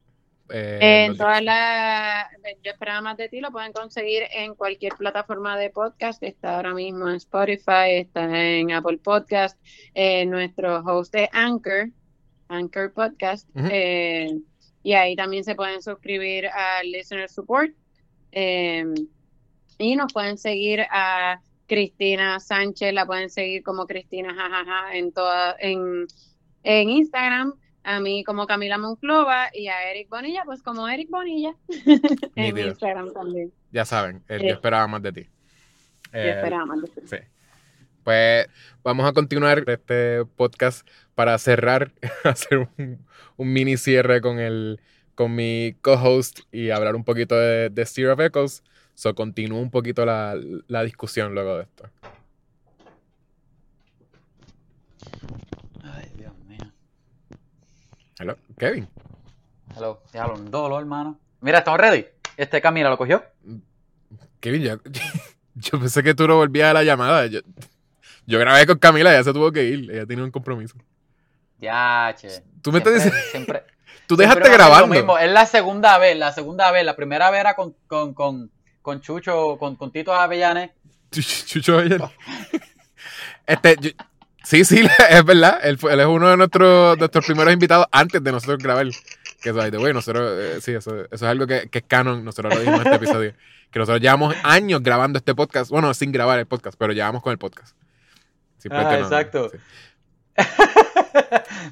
[0.49, 2.27] Eh, En todas las,
[2.63, 6.21] yo esperaba más de ti, lo pueden conseguir en cualquier plataforma de podcast.
[6.23, 9.59] Está ahora mismo en Spotify, está en Apple Podcast.
[9.93, 11.89] Eh, nuestro host es Anchor,
[12.49, 13.49] Anchor Podcast.
[13.55, 14.27] Eh,
[14.83, 17.71] y ahí también se pueden suscribir al Listener Support.
[18.31, 18.85] Eh,
[19.77, 25.55] y nos pueden seguir a Cristina Sánchez, la pueden seguir como Cristina Jajaja en toda,
[25.59, 26.05] en,
[26.63, 27.53] en Instagram,
[27.83, 31.55] a mí como Camila Monclova y a Eric Bonilla, pues como Eric Bonilla
[31.85, 32.01] en
[32.35, 32.69] Nítido.
[32.69, 33.51] Instagram también.
[33.71, 34.47] Ya saben, eh, Sí.
[34.47, 35.23] yo esperaba más de ti.
[35.23, 37.01] Yo Eh, esperaba más de ti.
[37.05, 37.17] Sí.
[38.03, 38.47] Pues
[38.83, 41.91] vamos a continuar este podcast para cerrar,
[42.23, 43.05] hacer un,
[43.37, 44.79] un mini cierre con el
[45.15, 48.63] con mi co-host y hablar un poquito de, de Steer of Echoes.
[48.95, 50.35] So continúo un poquito la,
[50.67, 51.89] la discusión luego de esto.
[58.19, 58.87] Hello, Kevin.
[59.75, 60.01] Hello.
[60.11, 61.19] Diablo, un dolor, hermano.
[61.41, 62.05] Mira, ¿estamos ready?
[62.37, 63.23] Este Camila lo cogió.
[64.39, 64.75] Kevin, yo,
[65.55, 67.25] yo pensé que tú no volvías a la llamada.
[67.27, 67.39] Yo,
[68.25, 69.91] yo grabé con Camila, ya se tuvo que ir.
[69.91, 70.75] Ella tenía un compromiso.
[71.59, 72.43] Ya, che.
[72.61, 73.63] Tú me estás diciendo, Siempre,
[74.07, 75.17] tú dejaste ser lo mismo.
[75.17, 76.85] Es la segunda vez, la segunda vez.
[76.85, 78.51] La primera vez era con, con, con,
[78.81, 80.71] con Chucho, con, con Tito Avellanes.
[81.11, 82.01] Chucho ayer.
[83.45, 83.91] Este, yo-
[84.43, 85.59] sí, sí, es verdad.
[85.63, 88.87] Él, él es uno de nuestros, nuestros primeros invitados antes de nosotros grabar.
[89.41, 92.23] Que eso, the way, nosotros, eh, sí, eso, eso es algo que, que es canon.
[92.23, 93.33] Nosotros lo dijimos en este episodio.
[93.71, 95.69] Que nosotros llevamos años grabando este podcast.
[95.71, 97.75] Bueno, sin grabar el podcast, pero llevamos con el podcast.
[98.69, 99.49] Ah, no- exacto.
[99.51, 99.57] sí.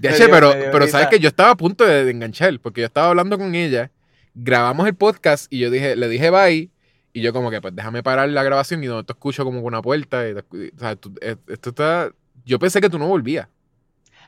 [0.01, 2.82] Ya, che, pero, dio pero sabes que yo estaba a punto de, de enganchar, porque
[2.82, 3.91] yo estaba hablando con ella,
[4.36, 6.69] grabamos el podcast y yo dije, le dije bye,
[7.13, 9.67] y yo como que pues déjame parar la grabación y donde te escucho como con
[9.67, 10.43] una puerta, y o
[10.80, 12.11] sea, tú- eh, esto está,
[12.45, 13.47] yo pensé que tú no volvías.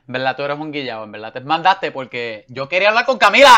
[0.07, 1.31] En verdad, tú eres un guillado, en verdad.
[1.33, 3.51] Te mandaste porque yo quería hablar con Camila.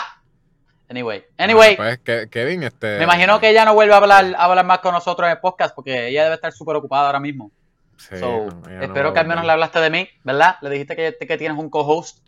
[0.90, 1.76] Anyway, anyway.
[1.76, 2.98] Pues, Ke- Kevin, este...
[3.00, 5.40] Me imagino que ella no vuelve a hablar, a hablar más con nosotros en el
[5.40, 7.52] podcast porque ella debe estar súper ocupada ahora mismo.
[7.98, 10.58] Sí, So, no, ella no espero que al menos le hablaste de mí, ¿verdad?
[10.62, 12.20] Le dijiste que, que tienes un co-host.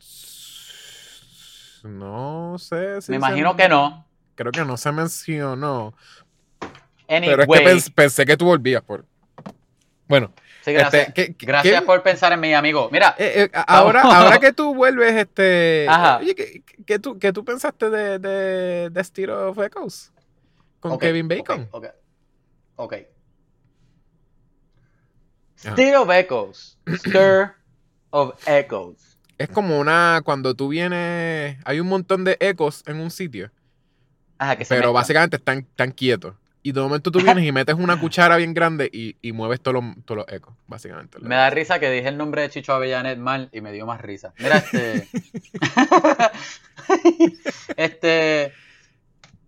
[1.83, 4.05] No sé si Me se- imagino que no.
[4.35, 5.93] Creo que no se mencionó.
[7.07, 9.05] Anyway, Pero es que pens- pensé que tú volvías por...
[10.07, 10.31] Bueno,
[10.71, 12.89] sí, gracias, este, ¿qué- qué- gracias qué- por pensar en mí, amigo.
[12.91, 15.85] Mira, Eh, eh, ahora, ahora que tú vuelves, este.
[15.89, 16.17] Ajá.
[16.17, 20.11] Oye, ¿qué, qué tú, tú pensaste de, de, de Steel of Echoes?
[20.79, 21.67] Con Kevin Bacon.
[21.71, 21.87] Ok.
[22.75, 22.93] ok.
[25.65, 25.71] Ajá.
[25.73, 26.77] Stir of Echoes.
[26.97, 27.51] Stir
[28.11, 29.17] of Echoes.
[29.37, 30.21] Es como una.
[30.23, 31.57] Cuando tú vienes.
[31.65, 33.51] Hay un montón de ecos en un sitio.
[34.37, 34.93] Ajá, que se Pero mezclan.
[34.93, 36.35] básicamente están, están quietos.
[36.67, 39.81] Y de momento tú vienes y metes una cuchara bien grande y, y mueves todos
[39.81, 41.17] los, todos los ecos, básicamente.
[41.21, 44.01] Me da risa que dije el nombre de Chicho Avellanet mal y me dio más
[44.01, 44.33] risa.
[44.37, 45.07] Mira, este.
[47.77, 48.51] este.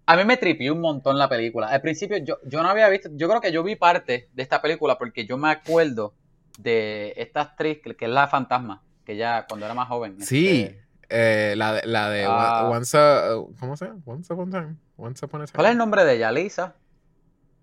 [0.05, 1.67] A mí me tripió un montón la película.
[1.67, 3.09] Al principio yo, yo no había visto.
[3.13, 6.13] Yo creo que yo vi parte de esta película porque yo me acuerdo
[6.57, 8.81] de esta actriz que, que es la fantasma.
[9.05, 10.21] Que ya cuando era más joven.
[10.21, 10.61] Sí.
[10.61, 12.69] este, eh, la de, la de Ah.
[12.71, 13.99] Once a- ¿Cómo se llama?
[14.05, 14.75] Once Upon a Time.
[14.95, 15.55] Once Upon a Time.
[15.55, 16.31] ¿Cuál es el nombre de ella?
[16.31, 16.75] ¿Lisa?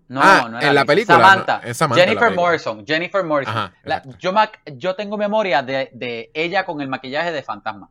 [0.09, 0.85] No, Ah, no era en la Lisa.
[0.85, 1.59] película, Samantha.
[1.61, 2.35] no, es Samantha en la Jennifer.
[2.35, 2.85] Morrison.
[2.87, 3.57] Jennifer Morrison.
[3.57, 4.03] Ajá, La-
[4.77, 7.89] yo, tengo memoria de, de ella con el maquillaje de fantasma.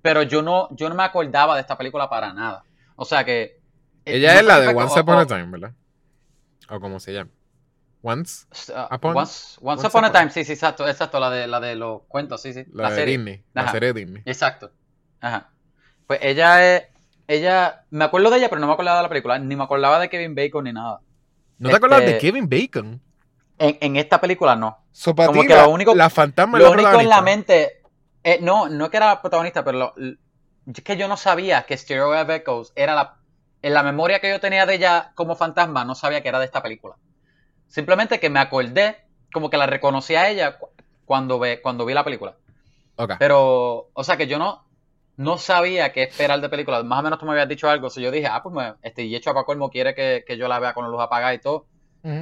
[0.00, 2.62] Pero yo no, yo no me acordaba de esta película para nada.
[2.94, 3.42] O sea que.
[4.04, 5.72] eh, Ella no es la de Once Upon a Time, ¿verdad?
[6.68, 7.30] O como se llama.
[8.02, 8.46] Once.
[8.72, 11.58] uh, Upon- once, Once Once Upon a Time, sí, sí, exacto, exacto, la de, la
[11.58, 12.64] de los cuentos, sí, sí.
[12.72, 13.16] La, La, de serie.
[13.18, 13.44] Disney.
[13.52, 14.22] La serie de Disney.
[14.24, 14.70] Exacto.
[15.20, 15.50] Ajá.
[16.06, 16.84] Pues ella es.
[17.26, 17.84] Ella.
[17.90, 19.36] Me acuerdo de ella, pero no me acordaba de la película.
[19.40, 21.00] Ni me acordaba de Kevin Bacon ni nada.
[21.58, 23.00] ¿No te acuerdas de Este- Kevin Bacon?
[23.58, 24.78] En, en esta película no.
[25.26, 27.82] Como que la, lo único- la fantasma Lo único en la mente.
[28.22, 29.94] eh, no, no que era la protagonista, pero lo-
[30.66, 33.16] es que yo no sabía que Stereo of Echoes era la.
[33.62, 36.44] En la memoria que yo tenía de ella como fantasma, no sabía que era de
[36.44, 36.96] esta película.
[37.68, 38.96] Simplemente que me acordé,
[39.32, 40.68] como que la reconocí a ella cu-
[41.04, 42.36] cuando, ve, cuando vi la película.
[42.96, 43.12] Ok.
[43.18, 44.65] Pero, o sea que yo no,
[45.16, 46.82] no sabía qué esperar de película.
[46.82, 47.90] Más o menos tú me habías dicho algo.
[47.90, 50.58] So yo dije, ah, pues me, este, y hecho a quiere que, que yo la
[50.58, 51.66] vea con la luz apagada y todo.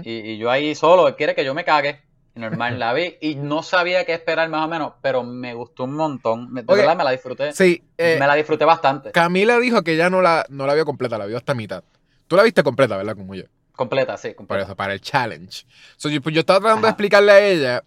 [0.02, 2.00] Y, y yo ahí solo, él quiere que yo me cague.
[2.34, 5.84] Y Normal, la vi y no sabía qué esperar más o menos, pero me gustó
[5.84, 6.54] un montón.
[6.54, 7.52] De verdad me la disfruté.
[7.52, 9.12] Sí, eh, me la disfruté bastante.
[9.12, 11.84] Camila dijo que ya no la, no la vio completa, la vio hasta mitad.
[12.26, 13.14] Tú la viste completa, ¿verdad?
[13.14, 13.44] Como yo.
[13.76, 14.64] Completa, sí, Por completa.
[14.64, 15.66] eso, para el challenge.
[15.96, 17.84] So, yo, pues yo estaba tratando de explicarle a ella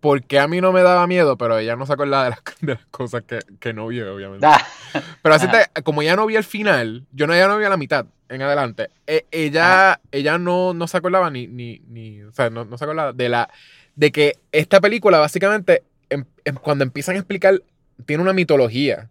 [0.00, 2.40] por qué a mí no me daba miedo, pero ella no se acordaba de las,
[2.60, 4.46] de las cosas que, que no vio, obviamente.
[4.46, 4.64] Da.
[5.22, 7.70] Pero así te- como ya no vi el final, yo no, ya no vi a
[7.70, 12.32] la mitad en adelante, eh, ella, ella no, no se acordaba ni, ni, ni, o
[12.32, 13.50] sea, no, no se acordaba de la,
[13.94, 17.62] de que esta película básicamente, em- em- cuando empiezan a explicar,
[18.06, 19.10] tiene una mitología.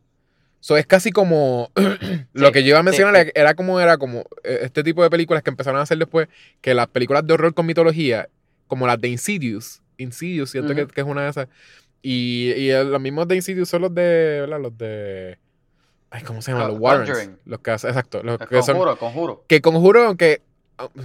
[0.60, 1.72] So, es casi como
[2.34, 3.32] lo Sí, que yo iba a mencionar sí.
[3.36, 6.28] era como era como eh, este tipo de películas que empezaron a hacer después,
[6.62, 8.30] que las películas de horror con mitología,
[8.68, 10.94] como las de Insidious, Insidious, siento que, Ujú.
[10.94, 11.48] que es una de esas.
[12.02, 14.60] Y, y el- los mismos de Insidious son los de, ¿verdad?
[14.61, 15.38] Los de...
[16.10, 16.68] Ay, ¿cómo se llaman?
[16.68, 17.10] Con- Los Warrens.
[17.10, 17.38] Conjuring.
[17.45, 18.22] Los que exacto.
[18.24, 18.76] Los El que son...
[18.76, 19.45] conjuro, conjuro.
[19.48, 20.41] Que conjuro, aunque...
[20.80, 21.02] uh,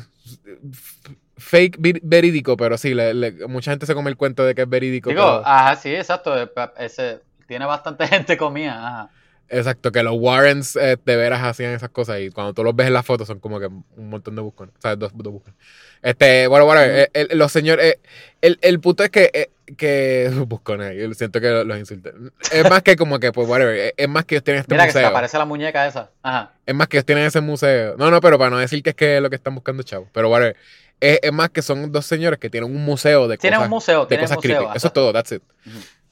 [1.41, 4.63] Fake ver- verídico, pero sí, le- le- mucha gente se come el cuento de que
[4.63, 5.09] es verídico.
[5.11, 6.37] Digo, pero- ajá, sí, exacto.
[6.37, 8.87] eh, Ese, tiene bastante gente comida.
[8.87, 9.11] Ajá.
[9.51, 12.89] Exacto, que los Warrens eh, de veras hacían esas cosas y cuando tú los ves
[12.89, 14.75] en las fotos son como que un montón de buscones.
[14.77, 15.59] O sea, dos, dos buscones.
[16.03, 18.01] Este, bueno, bueno, eh, el- los señores, eh,
[18.43, 22.13] el, el punto es que, eh, que buscones, yo siento que los insulté.
[22.53, 24.93] Es más que como que, pues, whatever, es más que ellos tienen este Mira que
[24.93, 25.11] se te museo.
[25.17, 26.11] aparece la muñeca esa.
[26.23, 26.53] Ajá.
[26.67, 27.97] Es más que ellos tienen ese museo.
[27.97, 30.09] No, no, pero para no decir que es que es lo que están buscando, chavo.
[30.13, 30.57] Pero, whatever,
[31.01, 33.71] es, es más que son dos señores que tienen un museo de Tiene cosas, un
[33.71, 34.51] museo, de tiene cosas museo.
[34.51, 34.65] creepy.
[34.67, 34.77] ajá.
[34.77, 35.43] Eso es todo, that's it.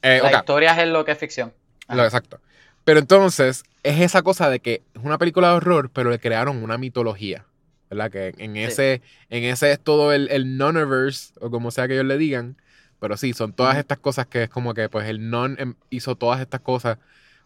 [0.01, 0.31] Eh, ok.
[0.37, 1.53] historias es lo que es ficción.
[1.87, 1.97] Ajá.
[1.97, 2.39] Lo exacto.
[2.87, 6.63] Pero entonces, es esa cosa de que es una película de horror, pero le crearon
[6.63, 7.45] una mitología.
[7.89, 8.09] ¿Verdad?
[8.09, 8.61] Que en Sí.
[8.61, 12.55] ese, en ese es todo el, el non-verse, o como sea que ellos le digan.
[13.01, 16.15] Pero sí, son todas estas cosas que es como que pues el non em- hizo
[16.15, 16.97] todas estas cosas.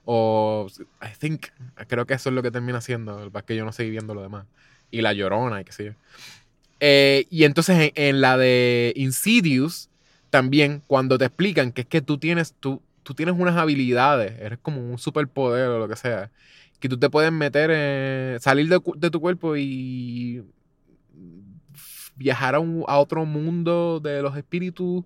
[0.06, 0.68] O
[1.02, 1.48] I think,
[1.88, 3.32] creo que eso es lo que termina haciendo.
[3.34, 4.46] Es que yo no seguí viendo lo demás.
[4.92, 5.92] Y la llorona y qué sé yo.
[6.80, 9.90] Eh, y entonces en, en la de Insidious,
[10.30, 14.60] también cuando te explican que es que tú tienes, tú, tú tienes unas habilidades, eres
[14.60, 16.32] como un superpoder o lo que sea,
[16.80, 20.44] que tú te puedes meter, en, salir de, de tu cuerpo y
[22.16, 25.04] viajar a, un- a otro mundo de los espíritus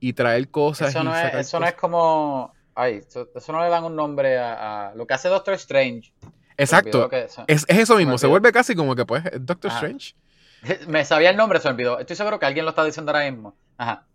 [0.00, 0.90] y traer cosas.
[0.90, 2.52] Eso y no, es, eso no es como.
[2.74, 6.12] Ay, eso, eso no le dan un nombre a, a lo que hace Doctor Strange.
[6.58, 7.08] Exacto.
[7.08, 9.86] que Es, es eso mismo, se vuelve casi como que pues Doctor Ajá.
[9.86, 10.14] Strange.
[10.88, 11.98] Me sabía el nombre, se olvidó.
[11.98, 13.56] Estoy seguro que alguien lo está diciendo ahora mismo.
[13.78, 14.06] Ajá.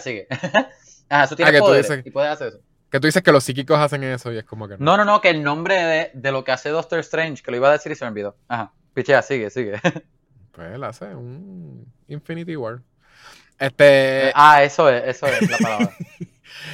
[0.00, 0.28] Sigue.
[1.12, 2.60] Ajá, eso tiene Ah, poderes dices- y hacer eso.
[2.90, 5.20] Que tú dices que los psíquicos hacen eso y es como que No, no, no,
[5.20, 7.90] que el nombre de, de lo que hace Doctor Strange, que lo iba a decir
[7.92, 8.36] y se me olvidó.
[8.48, 8.72] Ajá.
[8.94, 9.74] Pichea, sigue, sigue.
[10.52, 12.80] Pues él hace un Infinity War.
[13.58, 15.96] Este, ah, eso es, eso es la palabra.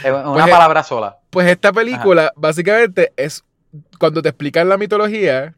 [0.05, 1.19] Una Pues, palabra sola.
[1.31, 3.44] Pues esta película, básicamente, es
[4.01, 5.55] cuando te explican la mitología,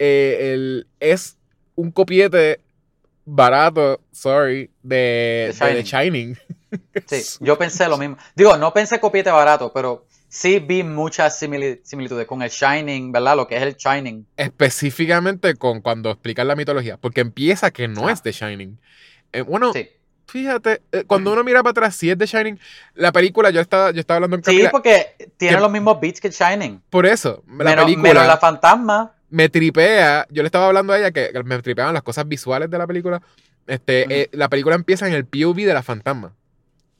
[0.00, 1.38] eh, el- es
[1.76, 2.60] un copiete
[3.24, 6.36] barato, sorry, de, The de Shining.
[7.06, 8.16] Sí, yo pensé lo mismo.
[8.34, 13.36] Digo, no pensé copiete barato, pero sí vi muchas simili- similitudes con el Shining, ¿verdad?
[13.36, 14.26] Lo que es el Shining.
[14.36, 18.12] Específicamente con cuando explican la mitología, porque empieza que no Ah.
[18.12, 18.78] es The Shining.
[19.32, 19.86] Eh, bueno, Sí.
[20.26, 22.58] fíjate, eh, cuando uno mira para atrás, si es The Shining,
[22.94, 26.00] la película, yo estaba, yo estaba hablando en Sí, Camila, porque tiene que- los mismos
[26.00, 26.80] beats que Shining.
[26.88, 28.08] por eso, la menos, película...
[28.14, 29.12] menos la fantasma.
[29.28, 30.26] me tripea.
[30.30, 32.86] Yo le estaba hablando a ella que que me tripeaban las cosas visuales de la
[32.86, 33.20] película.
[33.66, 36.34] Este, eh, la película empieza en el POV de la fantasma.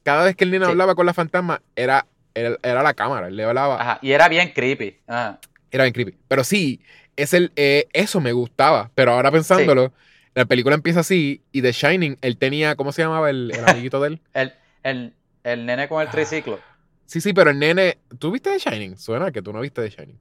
[0.02, 0.70] Cada vez que el nene Sí.
[0.70, 3.28] hablaba con la fantasma, era, era, era la cámara.
[3.28, 3.80] Él le hablaba.
[3.80, 3.98] Ajá.
[4.02, 4.98] Y era bien creepy.
[5.06, 5.38] Ajá.
[5.70, 6.16] Era bien creepy.
[6.28, 6.80] Pero sí,
[7.16, 8.90] es el, eh, eso me gustaba.
[8.94, 9.92] Pero ahora pensándolo,
[10.34, 11.42] la película empieza así.
[11.52, 14.20] Y The Shining, él tenía, ¿cómo se llamaba el, el amiguito de él?
[14.34, 14.52] El,
[14.82, 15.14] el,
[15.44, 16.58] el nene con el triciclo.
[17.06, 17.98] Sí, sí, pero el nene.
[18.18, 18.96] ¿Tú viste The Shining?
[18.98, 20.18] Suena que tú no viste The Shining.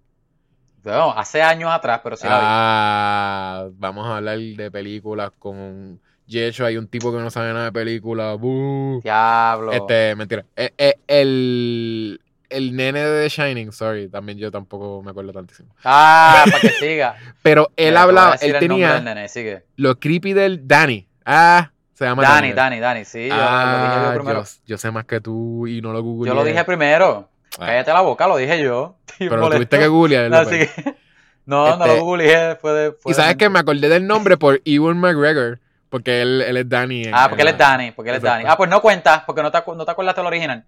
[0.83, 2.43] Bueno, hace años atrás, pero sí la vi.
[2.45, 5.99] Ah, vamos a hablar de películas con.
[6.27, 8.37] Yecho, hay un tipo que no sabe nada de películas.
[8.39, 9.01] ¡Bú!
[9.03, 9.71] Diablo.
[9.71, 10.45] Este, mentira.
[10.55, 15.73] Eh, eh, el, el nene de The Shining, sorry, también yo tampoco me acuerdo tantísimo.
[15.83, 17.15] Ah, para que siga.
[17.41, 19.63] Pero él Mira, hablaba, él tenía nene, sigue.
[19.75, 21.07] lo creepy del Danny.
[21.25, 24.43] Ah, se llama Dani, Dani, Dani, sí, yo Ah, lo dije yo yo, primero.
[24.65, 26.29] yo sé más que tú y no lo googleé.
[26.31, 27.29] Yo lo dije primero.
[27.59, 28.95] Ah, Cállate la boca, lo dije yo.
[29.19, 30.47] Pero lo tuviste que googlear.
[30.47, 30.69] Que-
[31.45, 32.91] No, no Este, lo googleé, fue de.
[32.93, 33.53] fue Y de sabes que mente.
[33.53, 35.59] me acordé del nombre por Ewan McGregor,
[35.91, 37.03] porque él, él es Danny.
[37.03, 38.23] en- Ah, porque él es Dani, porque él es.
[38.23, 38.45] Dani.
[38.47, 40.65] Ah, pues no cuenta, porque no te, no te acuerdas del original.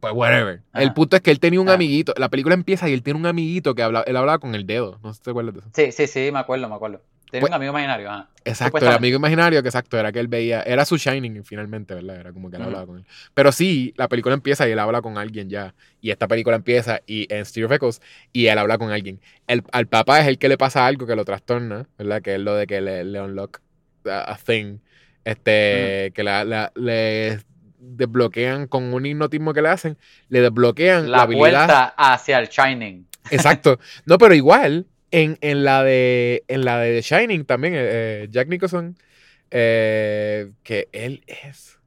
[0.00, 0.62] Pues whatever.
[0.72, 0.82] Ajá.
[0.82, 1.74] El punto es que él tenía un Ah.
[1.74, 2.14] amiguito.
[2.16, 4.98] La película empieza y él tiene un amiguito que habla, él hablaba con el dedo.
[5.02, 5.68] No sé si te acuerdas de eso.
[5.74, 7.02] Sí, sí, sí, me acuerdo, me acuerdo.
[7.30, 8.28] Tiene Pues- un amigo imaginario, ajá.
[8.44, 12.16] Exacto, el amigo imaginario que exacto, era que él veía, era su Shining finalmente, ¿verdad?
[12.20, 13.06] Era como que él hablaba con él.
[13.32, 15.74] Pero sí, la película empieza y él habla con alguien ya.
[16.00, 18.02] Y esta película empieza y en Stereo of Echoes
[18.32, 19.20] y él habla con alguien.
[19.48, 22.22] El, al papá es el que le pasa algo que lo trastorna, ¿verdad?
[22.22, 23.60] Que es lo de que le, le unlock
[24.10, 24.78] a, thing.
[25.24, 27.38] Este, que la, la- le
[27.78, 29.96] desbloquean con un hipnotismo que le hacen,
[30.28, 31.66] le desbloquean la, La habilidad.
[31.66, 33.06] puerta hacia el Shining.
[33.30, 33.78] Exacto.
[34.06, 38.28] No, pero igual, en, en la de en la de The Shining también, eh, eh,
[38.30, 38.96] Jack Nicholson,
[39.50, 41.78] eh, que él es.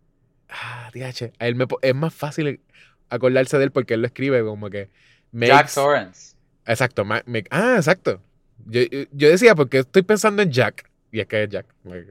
[0.50, 1.34] Ah, DH.
[1.40, 2.62] A él me es más fácil
[3.10, 4.90] acordarse de él porque él lo escribe como que.
[5.34, 6.36] Jack Torrance.
[6.66, 7.04] Exacto.
[7.06, 8.22] make- ah, exacto.
[8.66, 8.82] Yo,
[9.12, 10.90] yo decía, porque estoy pensando en Jack.
[11.12, 11.66] Y es que es Jack.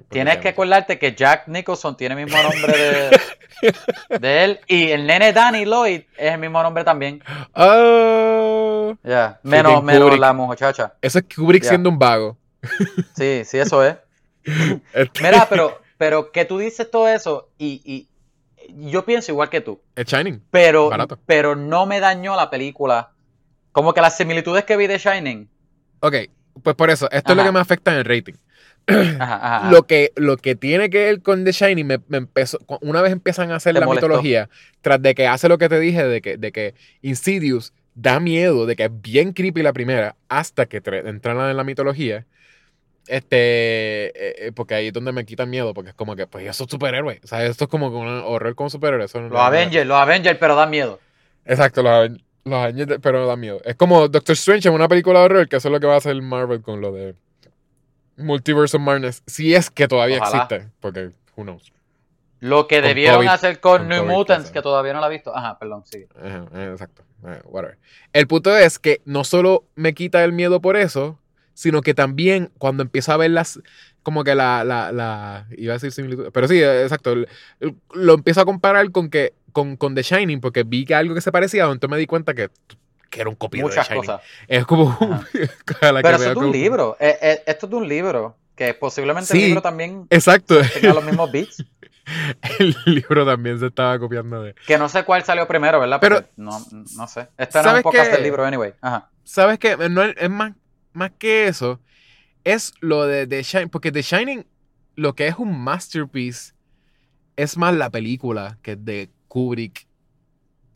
[0.08, 2.72] Tienes que acordarte que Jack Nicholson tiene el mismo nombre
[4.10, 7.22] de, de él y el nene Danny Lloyd es el mismo nombre también.
[7.54, 10.94] Oh, Ya, menos, menos la muchacha.
[11.02, 12.36] eso es Kubrick siendo un vago.
[13.14, 13.96] Sí, sí, eso es.
[14.94, 18.08] Este- Mira, pero, pero que tú dices todo eso y, y
[18.90, 20.42] yo pienso igual que tú, Es Shining.
[20.50, 21.18] pero, Barato.
[21.26, 23.10] pero no me dañó la película.
[23.72, 25.48] Como que las similitudes que vi de Shining.
[26.00, 26.14] Ok,
[26.62, 28.34] pues por eso, esto es lo que me afecta en el rating.
[29.18, 29.70] Ajá, ajá.
[29.72, 33.12] Lo que, lo que tiene que ver con The Shining, me, me empezó, una vez
[33.12, 34.06] empiezan a hacer la molestó.
[34.08, 34.48] mitología,
[34.80, 38.64] tras de que hace lo que te dije, de que, de que Insidious da miedo,
[38.66, 42.26] de que es bien creepy la primera, hasta que entran en la mitología,
[43.08, 43.36] este,
[44.08, 46.66] eh, eh, porque ahí es donde me quitan miedo, porque es como que, pues, esos
[46.68, 49.14] superhéroes, o sea, esto es como un horror con superhéroes.
[49.14, 51.00] no- Los Avengers, los Avengers, pero dan miedo.
[51.44, 53.60] Exacto, los, Aven- los Avengers, pero da miedo.
[53.64, 55.94] Es como Doctor Strange en una película de horror, que eso es lo que va
[55.94, 57.14] a hacer Marvel con lo de
[58.16, 59.22] Multiverse of Madness.
[59.26, 60.44] Si es que todavía Ojalá.
[60.44, 61.72] existe, porque who knows.
[62.40, 63.28] Lo que Con debieron COVID.
[63.28, 65.34] hacer con, Con New COVID, Mutants, que todavía no la he visto.
[65.36, 66.06] Ajá, perdón, sí.
[66.16, 67.02] Ajá, eh, exacto.
[67.26, 67.78] eh, whatever.
[68.12, 71.18] El punto es que no solo me quita el miedo por eso,
[71.54, 73.58] sino que también cuando empiezo a ver las,
[74.02, 77.14] como que la, la, la iba a decir similitud, pero sí, exacto,
[77.94, 81.22] lo empiezo a comparar con que, con, con The Shining, porque vi que algo que
[81.22, 82.50] se parecía, entonces me di cuenta que,
[83.16, 84.06] que era un copio de Muchas The Shining.
[84.06, 84.22] cosas.
[84.46, 86.96] Es como la que Pero eso veo es de un como- libro.
[87.00, 88.36] Eh, eh, esto es de un libro.
[88.54, 89.38] Que posiblemente Sí.
[89.38, 91.62] el libro también Exacto, tenga los mismos beats.
[92.58, 94.54] el libro también se estaba copiando de.
[94.66, 95.98] Que no sé cuál salió primero, ¿verdad?
[96.00, 96.58] Pero- Porque no,
[96.96, 97.28] no sé.
[97.36, 98.14] Este no es ¿Sabes un podcast qué?
[98.14, 98.72] del libro, anyway.
[98.80, 99.10] Ajá.
[99.24, 99.76] ¿Sabes qué?
[99.90, 100.52] No es, es más,
[100.92, 101.80] más que eso.
[102.44, 103.68] Es lo de The Shining.
[103.68, 104.46] Porque The Shining,
[104.94, 106.54] lo que es un masterpiece,
[107.36, 109.86] es más la película que es de Kubrick.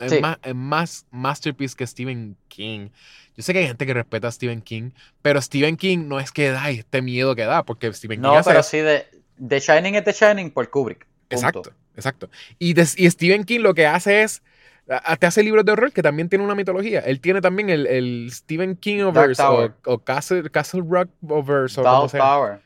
[0.00, 0.20] Es, Sí.
[0.20, 2.88] más, es más masterpiece que Stephen King.
[3.36, 4.90] Yo sé que hay gente que respeta a Stephen King,
[5.22, 8.40] pero Stephen King no es que da este miedo que da, porque Stephen King No,
[8.44, 9.06] pero sí de
[9.46, 11.06] The Shining es The Shining por Kubrick.
[11.28, 11.46] Punto.
[11.46, 12.30] Exacto, exacto.
[12.58, 14.42] Y, y Stephen King lo que hace es.
[15.20, 16.98] Te hace libros de horror que también tiene una mitología.
[17.00, 21.80] Él tiene también el, el Stephen King Overse o, o Castle, Castle Rock Overse.
[21.80, 22.60] Tower.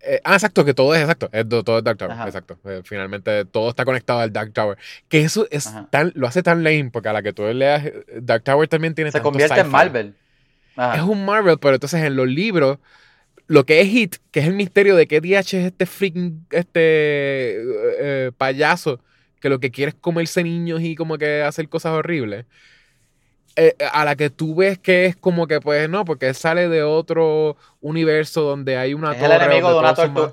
[0.00, 1.28] Eh, ah, exacto, que todo es exacto.
[1.32, 2.26] Es do- todo es Dark Tower, Ajá.
[2.26, 2.58] exacto.
[2.64, 4.78] Eh, finalmente todo está conectado al Dark Tower.
[5.08, 5.88] Que eso es Ajá.
[5.90, 8.94] tan, lo hace tan lame, porque a la que tú leas, eh, Dark Tower también
[8.94, 9.68] tiene Se convierte en.
[9.68, 10.14] Marvel.
[10.72, 11.04] Es Ajá.
[11.04, 12.78] un Marvel, pero entonces en los libros,
[13.48, 17.60] lo que es Hit, que es el misterio de qué DH es este freaking este,
[17.60, 17.62] eh,
[17.98, 19.00] eh, payaso
[19.40, 22.44] que lo que quiere es comerse niños y como que hacer cosas horribles.
[23.58, 26.82] Eh, a la que tú ves que es como que, pues no, porque sale de
[26.82, 30.32] otro universo donde hay una Es el enemigo de una tortuga.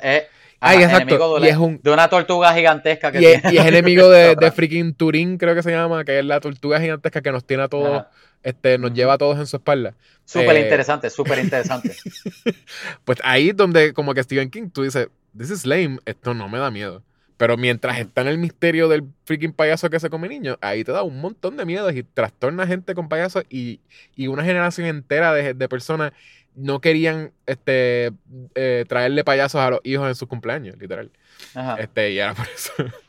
[0.62, 3.44] Ay, ajá, exacto, de, y una- es un- de una tortuga gigantesca que Y es,
[3.52, 7.22] y es enemigo de, freaking Turín, creo que se llama, que es la tortuga gigantesca
[7.22, 8.12] que nos tiene a todos, Ajá.
[8.42, 9.94] este, nos lleva a todos en su espalda.
[10.24, 11.96] Súper Eh, interesante, súper interesante.
[13.04, 15.08] Pues ahí es donde como que Stephen King, tú dices,
[15.38, 17.04] this is lame, esto no me da miedo.
[17.38, 20.92] Pero mientras está en el misterio del freaking payaso que se come niños, ahí te
[20.94, 23.82] da un montón de miedo y trastorna a gente con payasos y,
[24.16, 26.14] y una generación entera de, de personas
[26.56, 28.12] no querían este,
[28.56, 31.12] eh, traerle payasos a los hijos en sus cumpleaños, literal.
[31.54, 31.76] Ajá.
[31.80, 32.72] Este, y era por eso.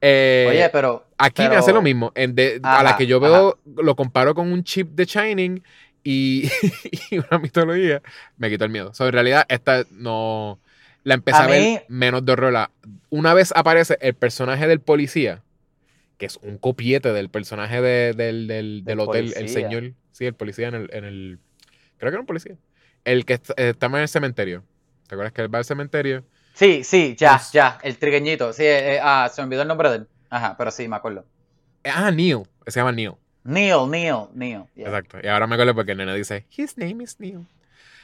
[0.00, 1.04] Eh, Oye, pero.
[1.18, 2.10] Aquí me hace lo mismo.
[2.14, 5.62] En de- a la que yo veo, lo comparo con un chip de Shining
[6.02, 6.50] y,
[7.10, 8.00] y una mitología,
[8.38, 8.94] me quita el miedo.
[8.94, 10.58] So, en realidad, esta no.
[11.04, 12.70] La empecé a, A ver menos de horror.
[13.10, 15.42] Una vez aparece el personaje del policía,
[16.18, 19.92] que es un copiete del personaje de- del, del, del Del hotel, el señor.
[20.12, 21.38] Sí, el policía en el, en el.
[21.98, 22.56] Creo que era un policía.
[23.04, 24.62] El que est- eh, estaba en el cementerio.
[25.08, 26.24] ¿Te acuerdas que él va al cementerio?
[26.54, 27.78] Sí, sí, ya, Pues- ya.
[27.82, 28.52] El trigueñito.
[28.52, 30.08] Sí, eh, eh, ah, se me olvidó el nombre de él.
[30.30, 31.24] Ajá, pero sí, me acuerdo.
[31.84, 32.42] Ah, Neil.
[32.66, 33.12] Se llama Neil.
[33.44, 34.62] Neil, Neil, Neil.
[34.76, 34.86] yeah.
[34.86, 35.18] Exacto.
[35.22, 37.44] Y ahora me acuerdo porque el nene dice, His name is Neil.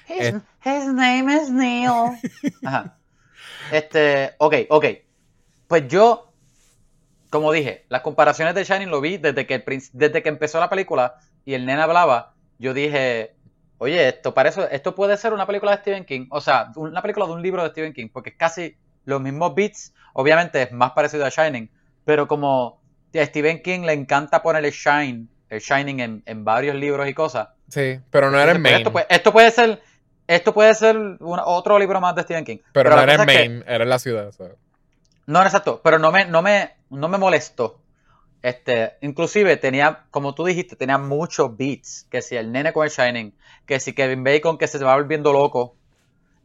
[0.09, 0.40] His, Eh.
[0.64, 2.18] his name is Neil.
[2.64, 2.97] Ajá.
[3.72, 4.85] Este, ok, ok.
[5.66, 6.32] Pues yo,
[7.30, 10.70] como dije, las comparaciones de Shining lo vi desde que, el desde que empezó la
[10.70, 12.35] película y el nene hablaba.
[12.59, 13.35] Yo dije,
[13.78, 16.26] oye, esto parece, esto puede ser una película de Stephen King.
[16.30, 19.55] O sea, una película de un libro de Stephen King, porque es casi los mismos
[19.55, 19.93] beats.
[20.14, 21.70] Obviamente es más parecido a Shining,
[22.05, 22.80] pero como
[23.14, 27.48] a Stephen King le encanta ponerle Shine, el Shining en, en varios libros y cosas.
[27.68, 28.76] Sí, pero no era el pues, main.
[28.78, 29.82] Esto, puede, esto puede ser,
[30.29, 32.59] esto puede ser una- otro libro más de Stephen King.
[32.73, 34.31] pero no era el cosa es que- main, era en la ciudad.
[34.31, 34.49] so.
[35.27, 37.81] no, exacto, pero no me, no me, no me molestó.
[38.41, 42.07] Este, inclusive tenía, como tú dijiste, tenía muchos beats.
[42.09, 43.35] Que si el nene con el Shining,
[43.67, 45.75] que si Kevin Bacon que se va volviendo loco.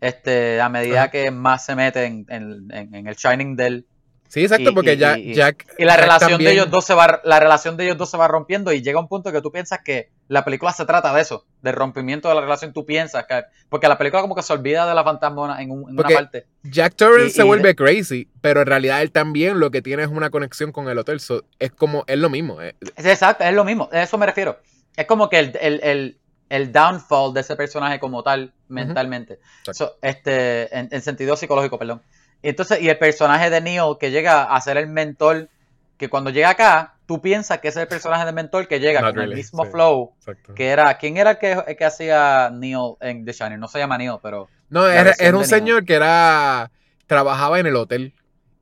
[0.01, 3.85] este, a medida que más se mete en, en- en- en el Shining de él.
[4.33, 5.67] Sí, exacto, Y- porque y- ya, y- Jack.
[5.77, 8.09] Y la Jack relación también- de ellos dos se va, la relación de ellos dos
[8.09, 11.13] se va rompiendo y llega un punto que tú piensas que la película se trata
[11.13, 12.73] de eso, del rompimiento de la relación.
[12.73, 15.87] Tú piensas que, porque la película como que se olvida de la fantasma en, un-
[15.87, 16.47] en una parte.
[16.63, 20.31] Jack Torrance se vuelve crazy, pero en realidad él también lo que tiene es una
[20.31, 21.19] conexión con el hotel.
[21.19, 22.59] so, es como, es lo mismo.
[22.59, 22.73] eh.
[22.95, 24.57] Es Exacto, es lo mismo, a eso me refiero.
[24.95, 26.17] Es como que el, el, el,
[26.49, 29.37] el downfall de ese personaje como tal, mentalmente.
[29.71, 32.01] So, este, en, en sentido psicológico, perdón.
[32.43, 35.49] Y entonces, y el personaje de Neo que llega a ser el mentor,
[35.97, 39.01] que cuando llega acá, tú piensas que ese es el personaje de mentor que llega
[39.01, 39.71] Not con el mismo sí.
[39.71, 40.53] flow Exacto.
[40.53, 43.59] que era, ¿quién era el que, el que hacía Neo en The Shining?
[43.59, 44.49] No se llama Neo, pero...
[44.69, 46.69] No, era, era un señor que era.
[47.07, 48.13] Trabajaba en el hotel.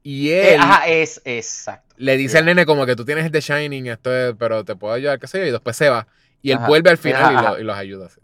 [0.04, 1.96] Y Eh, él ajá, es exacto.
[1.98, 2.38] le dice sí.
[2.40, 5.28] al nene como que tú tienes The Shining, esto es- pero te puedo ayudar, qué
[5.28, 6.08] sé yo, y después se va.
[6.42, 6.68] Y él Ajá.
[6.68, 8.10] vuelve al final Ajá, y, lo- y los ayuda.
[8.10, 8.20] sí.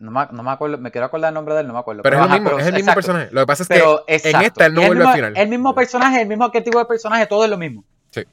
[0.00, 2.02] No me, no me acuerdo, me quiero acordar el nombre de él, no me acuerdo.
[2.02, 3.06] Pero, es, ajá, el mismo, pero es el mismo exacto.
[3.06, 3.28] personaje.
[3.34, 5.36] Lo que pasa es que en esta él no Es el vuelve mismo- al final.
[5.36, 7.84] El mismo personaje, el mismo arquetipo de personaje, todo es lo mismo.
[8.10, 8.24] Sí.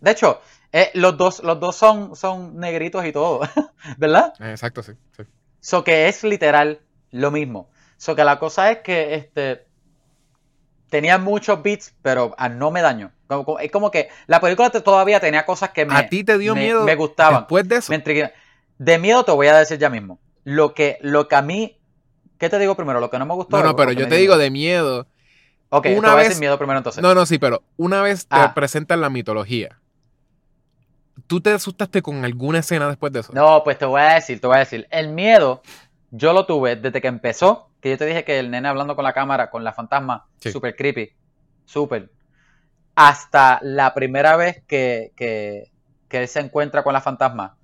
[0.00, 0.40] De hecho,
[0.72, 3.40] eh, los dos, los dos son, son negritos y todo,
[3.98, 4.32] ¿verdad?
[4.40, 4.92] Eh, Exacto, sí.
[5.16, 5.24] sí.
[5.60, 6.80] So que es literal
[7.10, 7.68] lo mismo.
[7.96, 9.66] So que la cosa es que este
[10.90, 13.10] tenía muchos beats, pero a no me dañó.
[13.26, 16.38] Como- como- es como que la película todavía tenía cosas que me, ¿A ti te
[16.38, 17.40] dio me- miedo me gustaban.
[17.40, 17.92] después de eso?
[17.92, 18.32] Me.
[18.78, 20.20] De miedo te voy a decir ya mismo.
[20.48, 21.76] Lo que, lo que a mí.
[22.38, 23.00] ¿Qué te digo primero?
[23.00, 23.56] Lo que no me gustó.
[23.56, 25.08] No, no, pero yo te digo de miedo.
[25.70, 27.02] Ok, una vez- decir miedo primero entonces.
[27.02, 28.54] No, no, sí, pero una vez te Ah.
[28.54, 29.80] presentan la mitología,
[31.26, 33.32] ¿tú te asustaste con alguna escena después de eso?
[33.32, 34.86] No, pues te voy a decir, te voy a decir.
[34.90, 35.62] El miedo,
[36.12, 37.68] yo lo tuve desde que empezó.
[37.80, 40.52] Que yo te dije que el nene hablando con la cámara, con la fantasma, Sí.
[40.52, 41.10] super creepy.
[41.64, 42.10] Super.
[42.94, 45.70] Hasta la primera vez que, que,
[46.08, 47.56] que él se encuentra con la fantasma.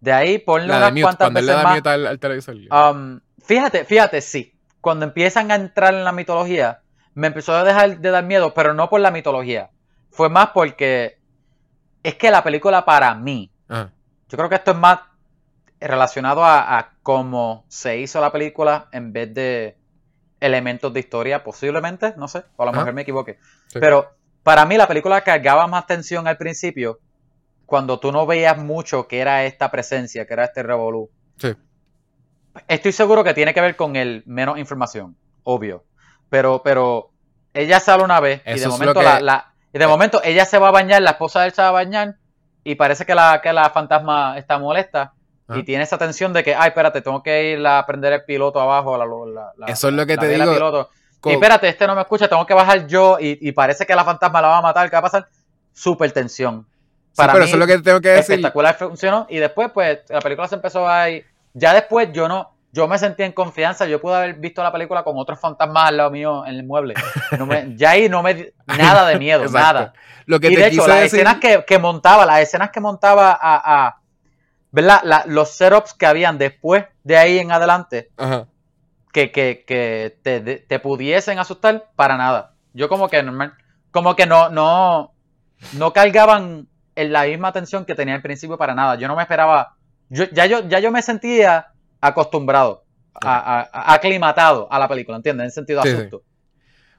[0.00, 1.86] De ahí ponle La unas mute, cuantas veces da más.
[1.86, 2.54] al, al televisor.
[2.70, 4.54] Um, fíjate, fíjate, sí.
[4.80, 6.82] Cuando empiezan a entrar en la mitología,
[7.14, 9.70] me empezó a dejar de dar miedo, pero no por la mitología.
[10.10, 11.18] Fue más porque
[12.02, 13.90] es que la película para mí, Ajá.
[14.28, 15.00] yo creo que esto es más
[15.80, 19.76] relacionado a, a cómo se hizo la película en vez de
[20.40, 23.38] elementos de historia, posiblemente, no sé, o a lo mejor me equivoqué.
[23.66, 23.80] Sí.
[23.80, 24.12] Pero
[24.44, 27.00] para mí la película cargaba más tensión al principio
[27.68, 31.10] cuando tú no veías mucho que era esta presencia, que era este revolú.
[31.36, 31.54] Sí.
[32.66, 35.84] Estoy seguro que tiene que ver con el menos información, obvio.
[36.30, 37.10] Pero, pero
[37.52, 40.56] ella sale una vez y de momento que- la, la- y de momento ella se
[40.58, 42.14] va a bañar, la esposa de él se va a bañar
[42.64, 45.12] y parece que la, que la fantasma está molesta
[45.58, 48.60] y tiene esa tensión de que, ay, espérate, tengo que ir a prender el piloto
[48.62, 50.54] abajo, la, la- la- Eso es lo que te digo.
[50.54, 50.88] piloto.
[51.24, 54.04] Y espérate, este no me escucha, tengo que bajar yo y, y parece que la
[54.04, 55.28] fantasma la va a matar, ¿qué va a pasar?
[55.74, 56.66] Súper tensión.
[57.18, 58.34] Sí, Para pero mí, eso es lo que te tengo que decir.
[58.36, 62.54] espectacular funcionó y después pues la película se empezó a ir ya después yo no
[62.70, 65.96] yo me sentí en confianza yo pude haber visto la película con otros fantasmas al
[65.96, 66.94] lado mío en el mueble
[67.38, 69.58] No me- ya ahí no me nada de miedo Exacto.
[69.80, 69.92] nada
[70.26, 71.20] Lo que y te de hecho las decir.
[71.20, 74.00] escenas que, que montaba las escenas que montaba a, a-
[74.70, 75.00] ¿verdad?
[75.02, 78.46] La- los setups que habían después de ahí en adelante Ajá.
[79.12, 82.52] que, que, que te, te pudiesen asustar para nada.
[82.74, 83.24] Yo como que
[83.90, 85.12] como que no, no,
[85.72, 86.68] no cargaban
[87.02, 88.96] en la misma atención que tenía al principio para nada.
[88.96, 89.74] Yo no me esperaba,
[90.08, 91.68] yo, ya yo, ya yo me sentía
[92.00, 92.84] acostumbrado,
[93.22, 95.46] a- a- a- aclimatado a la película, ¿entiendes?
[95.46, 95.90] En sentido Sí.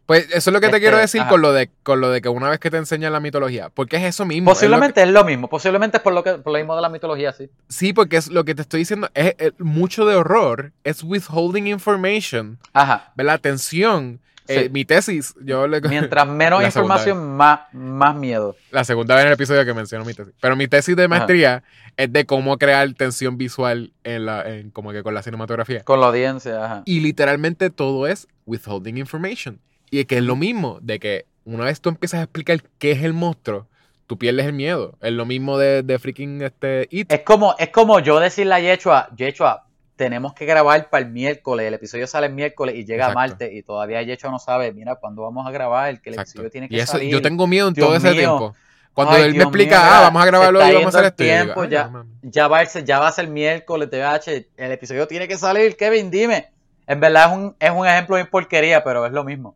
[0.05, 1.29] Pues eso es lo que te Este, quiero decir ajá.
[1.29, 3.97] con lo de con lo de que una vez que te enseñan la mitología, porque
[3.97, 4.49] es eso mismo.
[4.51, 6.75] es lo que- Posiblemente es lo mismo, posiblemente es por lo que, por lo mismo
[6.75, 7.47] de la mitología, sí.
[7.67, 11.67] sí, porque es lo que te estoy diciendo es, es mucho de horror, es withholding
[11.67, 13.11] information, Ajá.
[13.15, 13.35] ¿verdad?
[13.35, 14.19] Atención.
[14.49, 14.69] Eh, Sí.
[14.69, 18.55] mi tesis, yo le Mientras menos información, más, más miedo.
[18.71, 20.33] la segunda vez en el episodio que menciono mi tesis.
[20.41, 21.63] Pero mi tesis de maestría
[21.97, 25.83] es de cómo crear tensión visual en la, en, como que con la cinematografía.
[25.83, 26.81] Con la audiencia, ajá.
[26.85, 29.59] Y literalmente todo es withholding information.
[29.91, 32.91] Y es que es lo mismo, de que una vez tú empiezas a explicar qué
[32.91, 33.67] es el monstruo,
[34.07, 34.97] tú pierdes el miedo.
[35.01, 37.11] Es lo mismo de, de freaking este It.
[37.11, 39.65] Es como, es como yo decirle a Yechua, Yechua,
[39.99, 43.19] tenemos que grabar para el miércoles, el episodio sale el miércoles y llega Exacto.
[43.19, 46.31] martes y todavía Yechua no sabe, mira, cuándo vamos a grabar, que el Exacto.
[46.31, 47.11] episodio tiene que Y eso, salir.
[47.11, 48.17] yo tengo miedo en Dios todo ese mío.
[48.17, 48.55] tiempo.
[48.93, 51.05] Cuando Ay, él me Dios explica, mío, ah, vamos a grabarlo y vamos a hacer
[51.11, 51.23] esto.
[51.23, 51.83] digo, tiempo, "Ay, ya.
[51.83, 52.13] no mames".
[52.21, 55.75] Ya va, a ser, ya va a ser miércoles, TVH, el episodio tiene que salir,
[55.75, 56.49] Kevin, dime.
[56.87, 59.55] En verdad es un, es un ejemplo de porquería, pero es lo mismo.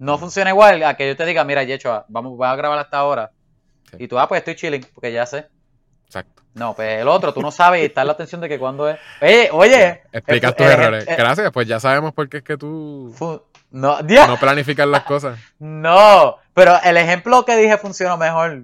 [0.00, 2.98] No funciona igual a que yo te diga, mira, Yechua, vamos, vamos a grabar hasta
[2.98, 3.30] ahora.
[3.92, 3.96] Sí.
[4.00, 5.46] Y tú, ah, pues estoy chilling, porque ya sé.
[6.06, 6.42] Exacto.
[6.54, 8.88] No, pues el otro, tú no sabes y está en la atención de que cuando
[8.88, 8.98] es.
[9.20, 10.02] Oye, oye.
[10.12, 11.08] Explicas eh, tus eh, errores.
[11.08, 13.14] eh, Gracias, pues ya sabemos por qué es que tú
[13.72, 15.38] no, Dios, no planificas las cosas.
[15.58, 18.62] no, pero el ejemplo que dije funcionó mejor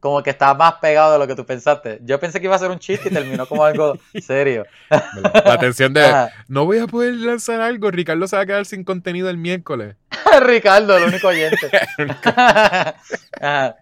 [0.00, 1.98] como que está más pegado de lo que tú pensaste.
[2.02, 4.64] Yo pensé que iba a ser un chiste y terminó como algo serio.
[4.90, 6.30] La atención de, Ajá.
[6.48, 9.96] no voy a poder lanzar algo, Ricardo se va a quedar sin contenido el miércoles.
[10.42, 11.70] Ricardo, el único oyente.
[12.24, 13.76] Ajá.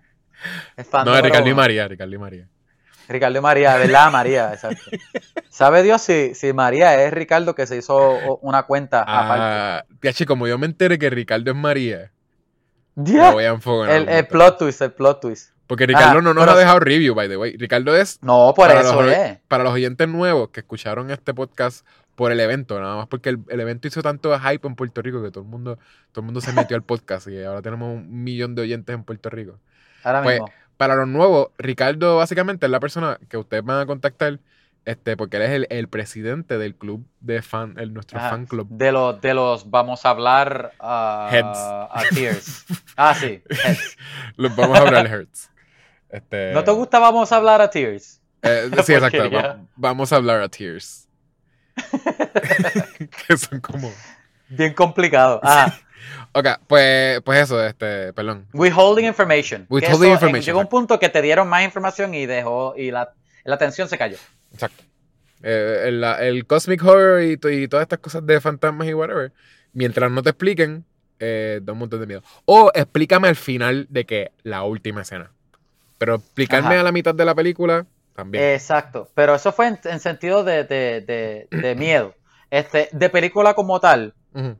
[0.76, 1.54] Es fan No, Ricardo y.
[1.54, 2.48] María, Ricardo y María.
[3.08, 4.10] Ricardo y María, ¿verdad?
[4.10, 4.90] María, exacto.
[5.50, 9.42] ¿Sabe Dios si, si María es Ricardo que se hizo una cuenta aparte?
[9.44, 12.10] Ah, Tiache, como yo me enteré que Ricardo es María,
[12.94, 13.30] me Ya.
[13.32, 13.90] voy a enfocar.
[13.90, 15.50] El, el plot twist, el plot twist.
[15.66, 17.56] Porque Ricardo Ah, no nos pero- ha dejado review, by the way.
[17.56, 19.38] Ricardo es, No, por Para eso los- es.
[19.48, 23.38] para los oyentes nuevos que escucharon este podcast por el evento, nada más porque el,
[23.48, 25.76] el evento hizo tanto hype en Puerto Rico que todo el mundo,
[26.12, 29.02] todo el mundo se metió al podcast y ahora tenemos un millón de oyentes en
[29.04, 29.58] Puerto Rico.
[30.04, 30.54] Ahora Pues, mismo.
[30.76, 34.40] Para los nuevos, Ricardo básicamente es la persona que ustedes van a contactar,
[34.84, 38.30] este, porque él es el, el presidente del club de fan, el, nuestro Ajá.
[38.30, 38.66] fan club.
[38.70, 41.58] De los, de los vamos a hablar a, Heads.
[41.58, 42.64] a Tears.
[42.96, 43.42] Ah, sí.
[43.48, 43.96] heads.
[44.36, 45.50] Los vamos a hablar Hertz.
[46.10, 48.20] Este, ¿No te gusta vamos a hablar a Tears?
[48.42, 49.30] eh, sí, exacto.
[49.30, 51.08] Va- vamos a hablar a Tears.
[53.26, 53.90] que son como.
[54.48, 55.40] Bien complicado.
[55.42, 55.74] Ah,
[56.32, 58.46] Ok, pues, pues eso, este, perdón.
[58.52, 59.66] withholding information.
[59.68, 62.90] Withholding eso, eh, information, Llegó un punto que te dieron más información y dejó, y
[62.90, 63.12] la,
[63.44, 64.16] la tensión se cayó.
[64.52, 64.82] Exacto.
[65.42, 69.32] Eh, el, el Cosmic Horror y, y todas estas cosas de fantasmas y whatever,
[69.72, 70.84] mientras no te expliquen,
[71.20, 72.22] eh, da un montón de miedo.
[72.46, 75.30] O explícame al final de que la última escena.
[75.98, 76.80] Pero explicarme Ajá.
[76.80, 77.86] a la mitad de la película,
[78.16, 78.42] también.
[78.44, 79.08] Exacto.
[79.14, 82.14] Pero eso fue en, en sentido de, de, de, de miedo.
[82.50, 84.56] Este, de película como tal, Ujú.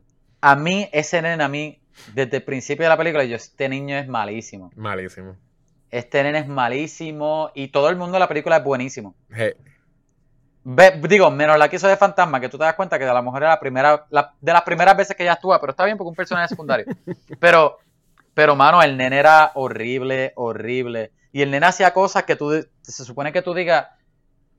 [0.51, 1.79] A mí, ese nene, a mí,
[2.13, 4.71] desde el principio de la película, yo, este niño es malísimo.
[4.75, 5.35] Malísimo.
[5.89, 9.15] Este nene es malísimo y todo el mundo de la película es buenísimo.
[10.63, 13.13] Ve- digo, menos la que hizo de fantasma, que tú te das cuenta que a
[13.13, 15.85] lo mejor era la primera, la- de las primeras veces que ella actúa, pero está
[15.85, 16.85] bien porque un personaje secundario.
[17.39, 17.77] Pero,
[18.33, 21.11] pero mano, el nene era horrible, horrible.
[21.31, 22.51] Y el nene hacía cosas que tú,
[22.81, 23.87] se supone que tú digas,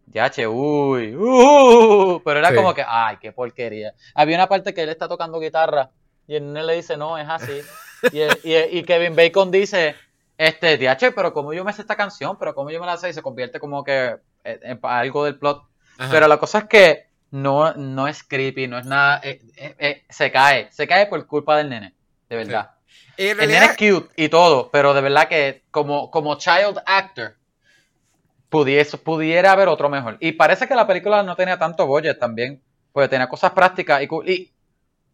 [0.06, 2.54] ya che, uy, uh, pero era Sí.
[2.54, 3.92] como que, ay, qué porquería.
[4.14, 5.90] Había una parte que él está tocando guitarra
[6.26, 7.60] y el nene le dice, no, es así.
[8.12, 9.96] Y, el- y- y Kevin Bacon dice,
[10.36, 13.08] este, DH, pero como yo me sé esta canción, pero como yo me la sé
[13.08, 15.62] y se convierte como que en, en algo del plot.
[15.98, 16.10] Ajá.
[16.12, 20.04] Pero la cosa es que no, no es creepy, no es nada, eh, eh, eh,
[20.10, 21.94] se cae, se cae por culpa del nene,
[22.28, 22.72] de verdad.
[23.16, 27.35] El nene es cute y todo, pero de verdad que como, como child actor
[28.48, 30.16] pudiese, pudiera haber otro mejor.
[30.20, 32.62] Y parece que la película no tenía tanto budget también,
[32.92, 34.52] porque tenía cosas prácticas y,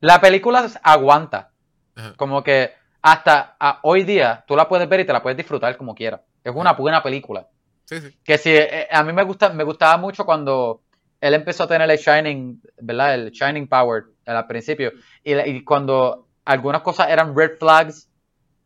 [0.00, 1.52] la película aguanta.
[1.94, 2.14] Ajá.
[2.16, 2.72] Como que
[3.02, 6.20] hasta a- hoy día tú la puedes ver y te la puedes disfrutar como quieras.
[6.42, 7.46] Es una buena película.
[7.84, 8.18] Sí, sí.
[8.24, 10.82] Que si eh, a mí me gusta, me gustaba mucho cuando
[11.20, 13.14] él empezó a tener el Shining, ¿verdad?
[13.14, 14.92] El Shining Power al principio.
[15.22, 18.09] Y, cuando algunas cosas eran red flags,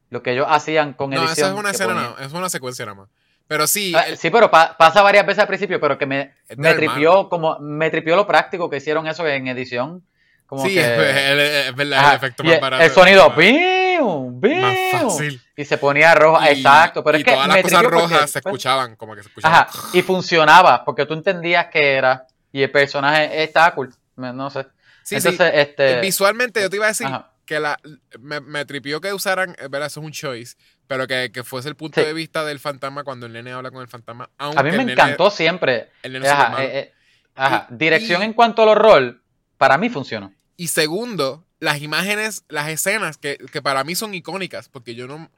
[0.09, 1.49] lo que ellos hacían con No, edición.
[1.49, 3.09] eso es una escena, no, es una secuencia nada más.
[3.49, 6.35] Pero sí, Ah, el- Sí, pero pa- pasa varias veces al principio, pero que me,
[6.57, 10.03] me tripió como me tripió lo práctico que hicieron eso en edición.
[10.47, 12.83] Como sí, que, es, verdad, el efecto más el- barato.
[12.85, 14.31] El sonido, ¡biu!
[14.41, 14.57] ¡biu!
[14.61, 15.41] más fácil.
[15.57, 17.03] Y se ponía rojo, Y- exacto.
[17.03, 19.61] Pero y es que todas las cosas porque rojas se escuchaban, como que se escuchaban.
[19.69, 24.67] Ajá, y funcionaba, porque tú entendías que era, y el personaje estaba cool, no sé.
[25.03, 25.29] Sí, sí.
[25.53, 25.99] Este...
[25.99, 27.31] Eh, Visualmente, yo te iba a decir Ajá.
[27.45, 27.79] que la,
[28.21, 30.57] me, me tripió que usaran, es verdad, eso es un choice,
[30.87, 32.07] pero que, que fuese el punto Sí.
[32.07, 34.31] de vista del fantasma cuando el nene habla con el fantasma.
[34.39, 35.91] A mí me el nene- encantó siempre.
[36.03, 36.93] el nene Ajá, eh, eh,
[37.35, 39.21] ajá, Y- Dirección y- en cuanto al horror,
[39.59, 40.33] para mí funcionó.
[40.57, 45.31] Y segundo, las imágenes, las escenas que, que para mí son icónicas, porque yo no.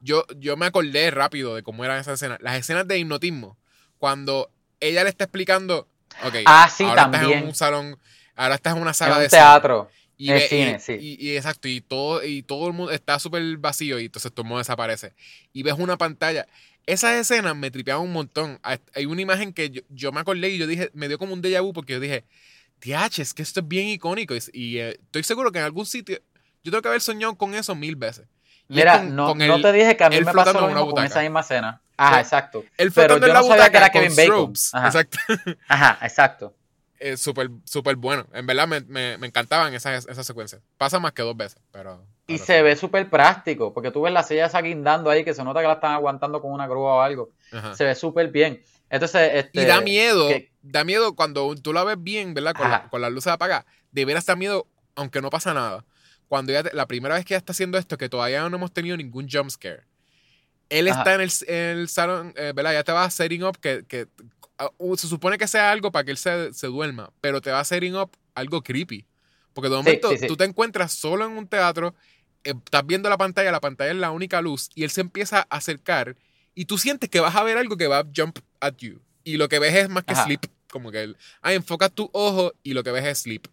[0.00, 2.38] Yo, yo me acordé rápido de cómo eran esas escenas.
[2.42, 3.56] Las escenas de hipnotismo.
[3.98, 4.50] Cuando
[4.80, 5.88] ella le está explicando.
[6.24, 7.38] Ok, Ah, sí, ahora estás también.
[7.40, 7.98] en un salón.
[8.36, 9.40] Ahora estás en una En sala un de cine.
[10.28, 10.92] Y, ve- cine, y- sí.
[11.00, 14.42] y- y exacto, y todo, y todo el mundo está súper vacío y entonces todo
[14.42, 15.14] el mundo desaparece.
[15.52, 16.46] Y ves una pantalla.
[16.86, 18.60] Esas escenas me tripeaban un montón.
[18.62, 21.42] Hay una imagen que yo, yo me acordé y yo dije, me dio como un
[21.42, 22.24] déjà vu porque yo dije,
[22.80, 24.34] TH, es que esto es bien icónico.
[24.34, 26.18] Y, y, eh, estoy seguro que en algún sitio,
[26.62, 28.26] yo tengo que haber soñado con eso mil veces.
[28.68, 30.66] Y Mira, con- no, con no el- te dije que a mí me pasó lo
[30.68, 31.80] mismo con esa misma escena.
[31.96, 32.20] Ajá, Sí.
[32.22, 32.64] exacto.
[32.76, 34.52] Él pero yo no sabía que era Kevin con Bacon.
[34.72, 34.86] Ajá.
[34.88, 35.18] Exacto.
[35.68, 36.54] Ajá, exacto.
[37.04, 38.26] Es súper, súper bueno.
[38.32, 40.62] En verdad me, me, me encantaban esas, esas secuencias.
[40.78, 42.02] Pasa más que dos veces, pero...
[42.26, 42.62] Y se sí.
[42.62, 45.74] ve súper práctico, porque tú ves las sillas guindando ahí, que se nota que la
[45.74, 47.30] están aguantando con una grúa o algo.
[47.52, 47.74] Ajá.
[47.74, 48.62] Se ve súper bien.
[48.88, 49.60] Entonces, este...
[49.62, 52.54] Y da miedo, que- da miedo cuando tú la ves bien, ¿verdad?
[52.54, 53.66] Con, la- con las luces apagadas.
[53.92, 55.84] De veras da miedo, aunque no pasa nada.
[56.26, 58.96] Cuando ella, la primera vez que ella está haciendo esto, que todavía no hemos tenido
[58.96, 59.82] ningún jump scare.
[60.70, 61.00] Él Ajá.
[61.00, 62.72] está en el, en el salón, eh, ¿verdad?
[62.72, 64.06] Ya te va setting up que, que
[64.78, 67.64] uh, se supone que sea algo para que él se, se duerma, pero te va
[67.64, 69.06] setting up algo creepy.
[69.52, 70.26] Porque de momento sí, sí.
[70.26, 71.94] tú te encuentras solo en un teatro,
[72.42, 75.46] eh, estás viendo la pantalla, la pantalla es la única luz, y él se empieza
[75.48, 76.16] a acercar
[76.54, 79.00] y tú sientes que vas a ver algo que va a jump at you.
[79.24, 80.24] Y lo que ves es más que Ajá.
[80.24, 80.40] sleep.
[80.70, 83.46] Como que, el, ah, enfocas tu ojo y lo que ves es sleep.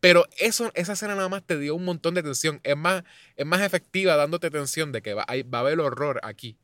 [0.00, 2.60] Pero eso, esa escena nada más te dio un montón de tensión.
[2.62, 3.04] Es más,
[3.36, 6.58] es más efectiva dándote tensión de que va, hay- va a haber horror aquí.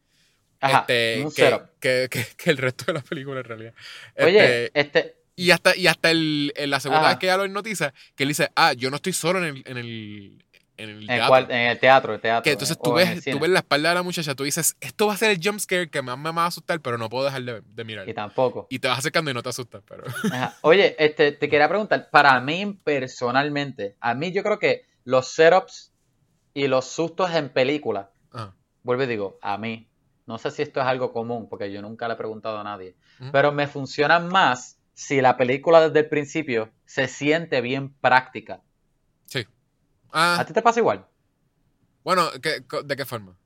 [0.61, 3.75] Ajá, este, un que, que, que- que el resto de la película en realidad.
[4.19, 7.09] Oye, Este, este, y hasta, y hasta el, en la segunda Ajá.
[7.11, 9.63] vez que ella lo hipnotiza, que él dice, ah, yo no estoy solo en el,
[9.67, 10.45] en el,
[10.77, 11.29] en el en, el teatro.
[11.29, 12.43] cual- en el teatro, el teatro.
[12.45, 15.07] Que entonces tú en ves, tú ves la espalda de la muchacha, tú dices, esto
[15.07, 17.25] va a ser el jump scare que más me va a asustar, pero no puedo
[17.25, 18.07] dejar de, de mirar.
[18.09, 18.67] Y tampoco.
[18.69, 20.05] Y te vas acercando y no te asustas, pero...
[20.33, 20.59] Ajá.
[20.61, 25.93] Oye, este, te quería preguntar, para mí personalmente, a mí yo creo que los setups
[26.55, 28.55] y los sustos en película, Ajá.
[28.83, 29.87] vuelvo y digo, a mí,
[30.31, 32.97] no sé si esto es algo común, porque yo nunca le he preguntado a nadie,
[33.33, 38.63] pero me funcionan más si la película desde el principio se siente bien práctica.
[39.27, 39.47] Sí.
[40.13, 41.07] ¿A Ah, ti te pasa igual?
[42.05, 43.37] bueno, ¿qué- ¿de qué forma?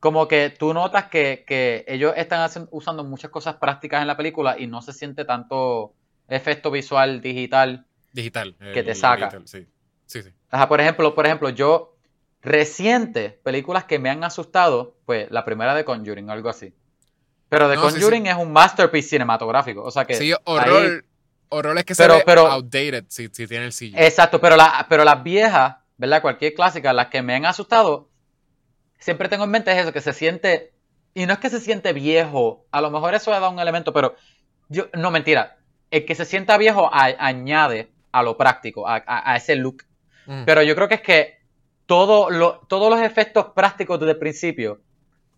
[0.00, 4.56] Como que tú notas que, que ellos están usando muchas cosas prácticas en la película
[4.58, 5.94] y no se siente tanto
[6.28, 7.84] efecto visual digital.
[8.12, 8.56] Digital.
[8.72, 9.26] Que te saca.
[9.26, 9.66] digital, sí.
[10.06, 10.30] Sí, sí.
[10.50, 11.97] Ajá, por ejemplo, por ejemplo, yo
[12.48, 16.74] recientes películas que me han asustado, pues la primera de Conjuring o algo así.
[17.48, 21.04] Pero The No, sí, Conjuring es un masterpiece cinematográfico, o sea que Sí, ahí- horror,
[21.50, 23.94] horror es que Pero- se ve pero- outdated si, si tiene el CG.
[23.96, 26.20] exacto, pero la, pero las viejas, ¿verdad?
[26.22, 28.08] Cualquier clásica, las que me han asustado,
[28.98, 30.72] siempre tengo en mente es eso, que se siente,
[31.14, 34.14] y no es que se siente viejo, a lo mejor eso da un elemento, pero
[34.68, 35.56] yo, no mentira,
[35.90, 39.84] el que se sienta viejo a- añade a lo práctico, a, a- a ese look.
[40.26, 40.44] Mm.
[40.44, 41.37] Pero yo creo que es que
[41.88, 44.82] todo lo- todos los efectos prácticos desde el principio,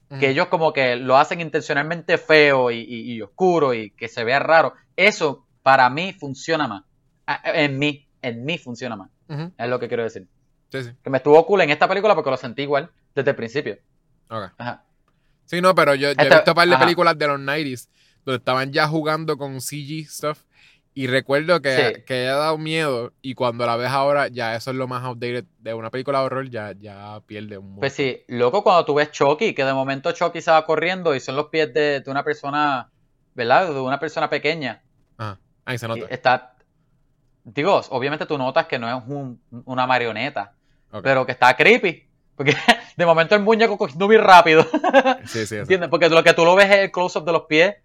[0.09, 0.19] Mm.
[0.19, 4.25] que ellos como que lo hacen intencionalmente feo y, y- y oscuro y que se
[4.25, 6.83] vea raro, eso para mí funciona más.
[7.27, 9.11] A- En mí, en mí funciona más.
[9.57, 10.27] Es lo que quiero decir.
[10.73, 10.91] Sí, sí.
[11.05, 13.79] Que me estuvo cool en esta película porque lo sentí igual desde el principio.
[14.29, 14.85] Ajá.
[15.45, 16.85] Sí, no, pero yo, yo he visto un par de ajá.
[16.85, 17.89] películas de los 90s
[18.25, 20.43] donde estaban ya jugando con CG stuff.
[20.93, 22.03] Y recuerdo que, Sí.
[22.03, 23.13] que haya dado miedo.
[23.23, 26.25] Y cuando la ves ahora, ya eso es lo más outdated de una película de
[26.27, 28.07] horror, ya, ya pierde un Pues montón.
[28.19, 31.37] sí, loco cuando tú ves Chucky, que de momento Chucky se va corriendo y son
[31.37, 32.91] los pies de, de una persona,
[33.35, 33.73] ¿verdad?
[33.73, 34.83] De una persona pequeña.
[35.17, 35.39] Ajá.
[35.65, 36.07] Ahí se nota.
[36.11, 36.55] está,
[37.45, 40.55] digo, obviamente tú notas que no es un- una marioneta,
[41.03, 42.09] pero que está creepy.
[42.35, 42.55] Porque
[42.97, 44.67] de momento el muñeco cogiendo muy rápido.
[45.27, 45.57] Sí, sí.
[45.59, 45.89] ¿Entiendes?
[45.89, 47.77] Porque lo que tú lo ves es el close-up de los pies,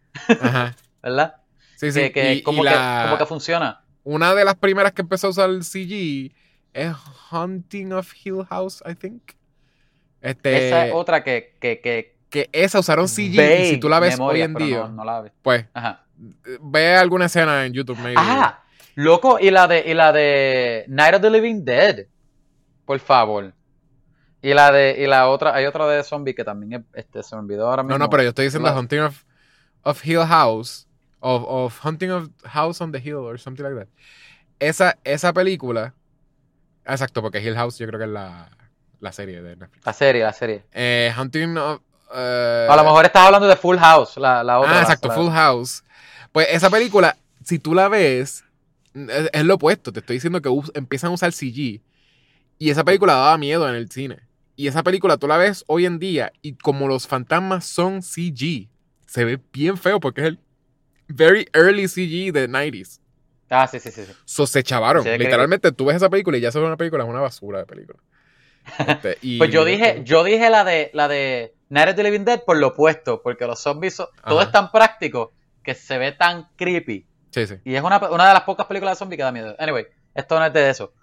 [0.42, 0.76] Ajá.
[1.04, 1.36] ¿verdad?
[1.76, 2.00] Sí, sí.
[2.02, 3.82] Que, que Y- y como, la- que, como que funciona.
[4.04, 6.32] Una de las primeras que empezó a usar el CG
[6.74, 6.94] es
[7.32, 9.22] Hunting of Hill House, I think.
[10.22, 14.00] Este, Esa es otra que, que, que que esa usaron CG y si tú la
[14.00, 15.32] ves memoria, hoy en día, No, no la ves.
[15.42, 16.04] pues Ajá.
[16.62, 18.16] ve alguna escena en YouTube, maybe.
[18.18, 18.62] Ah,
[18.96, 22.08] loco, y la de, y la de Night of the Living Dead.
[22.86, 23.54] Por favor.
[24.42, 27.36] Y la de, y la otra, hay otra de zombie que también es- este, se
[27.36, 27.98] me olvidó ahora mismo.
[27.98, 29.24] no, no, pero yo estoy diciendo La- Hunting of,
[29.84, 30.88] of Hill House,
[31.26, 33.88] of, of Hunting of House on the Hill or something like that.
[34.60, 35.94] Esa, esa película,
[36.86, 38.50] exacto, porque Hill House yo creo que es la,
[39.00, 39.86] la serie de Netflix.
[39.86, 40.64] La serie, la serie.
[40.72, 41.82] Eh, Hunting of...
[42.14, 44.78] eh, A lo mejor estás hablando de Full House, la, la otra.
[44.80, 45.84] Ah, exacto, la- Full House.
[46.32, 48.44] Pues esa película, si tú la ves,
[48.94, 49.92] es, es lo opuesto.
[49.92, 51.82] Te estoy diciendo que us- empiezan a usar CG.
[52.58, 54.20] Y esa película daba miedo en el cine.
[54.56, 58.70] Y esa película tú la ves hoy en día y como los fantasmas son CG,
[59.06, 60.40] se ve bien feo porque es el
[61.08, 63.00] very early CG de 90s.
[63.50, 64.04] Ah, sí, sí, sí.
[64.06, 64.12] sí.
[64.26, 65.04] So, se chavaron.
[65.04, 67.60] Sí, que- Literalmente tú ves esa película y ya sabes una película, es una basura
[67.60, 68.00] de película.
[68.88, 72.26] Este, y- Pues yo dije, yo dije la de la de Night of the Living
[72.26, 75.34] Dead por lo opuesto, porque los zombies son- todo es tan práctico
[75.64, 77.06] que se ve tan creepy.
[77.32, 77.56] Sí, sí.
[77.64, 79.56] Y es una, una de las pocas películas de zombies que da miedo.
[79.60, 80.94] Anyway, esto no es de eso.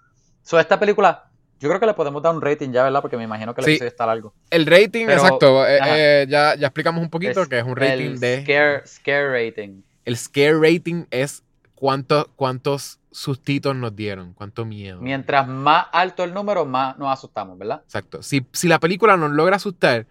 [0.41, 3.01] So, esta película, yo creo que le podemos dar un rating ya, ¿verdad?
[3.01, 3.71] Porque me imagino que el Sí.
[3.73, 4.33] episodio está largo.
[4.49, 5.65] El rating, Pero- exacto.
[5.67, 8.41] eh, eh, ya, ya explicamos un poquito que es un rating el de...
[8.41, 9.81] Scare, scare rating.
[10.05, 11.43] El scare rating es
[11.75, 15.01] cuánto, cuántos sustitos nos dieron, cuánto miedo.
[15.01, 17.81] Mientras más alto el número, más nos asustamos, ¿verdad?
[17.83, 18.23] Exacto.
[18.23, 20.07] Si, si la película nos logra asustar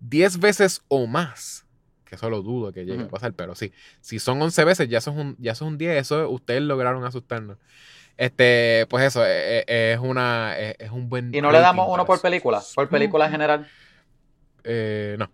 [0.00, 1.66] 10 veces o más,
[2.04, 4.98] que eso lo dudo que llegue a pasar, pero sí, si son 11 veces, ya
[4.98, 7.58] es un, ya es un 10, eso ustedes lograron asustarnos.
[8.16, 11.88] Este, pues eso, eh, eh, es una, es, es un buen Y no le damos
[11.90, 13.68] uno por película, por película en general.
[14.62, 15.30] Eh, no.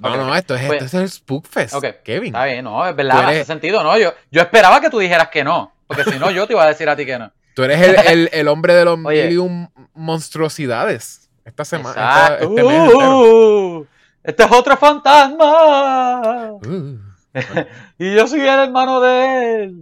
[0.00, 0.16] No, Ok.
[0.16, 1.84] no, esto es, Pues- esto es el Spookfest, Ok.
[2.04, 2.28] Kevin.
[2.34, 3.96] Está bien, no, es verdad, eres- hace sentido, ¿no?
[3.98, 6.68] Yo, yo esperaba que tú dijeras que no, porque si no, yo te iba a
[6.68, 7.30] decir a ti que no.
[7.54, 11.28] Tú eres el, el- el hombre de los mil monstruosidades.
[11.44, 11.90] Esta semana.
[11.90, 12.94] Esta- este mes.
[12.94, 13.86] Uh,
[14.22, 16.52] este es otro fantasma.
[16.52, 16.98] Uh.
[17.98, 19.74] Y yo soy el hermano de él.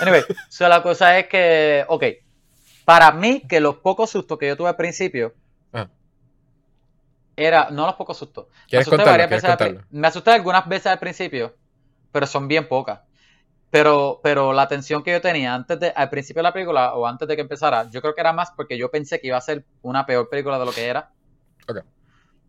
[0.00, 2.04] Anyway, so la cosa es que, ok,
[2.86, 5.34] para mí, que los pocos sustos que yo tuve al principio.
[7.36, 8.46] Era, no los pocos sustos.
[8.72, 9.58] Me ¿Quieres asusté varias ¿Quieres veces al
[9.90, 11.56] me asusté algunas veces al principio,
[12.12, 13.00] pero son bien pocas.
[13.70, 17.06] Pero, pero la tensión que yo tenía antes de, al principio de la película o
[17.06, 19.40] antes de que empezara, yo creo que era más porque yo pensé que iba a
[19.42, 21.12] ser una peor película de lo que era.
[21.68, 21.78] Ok.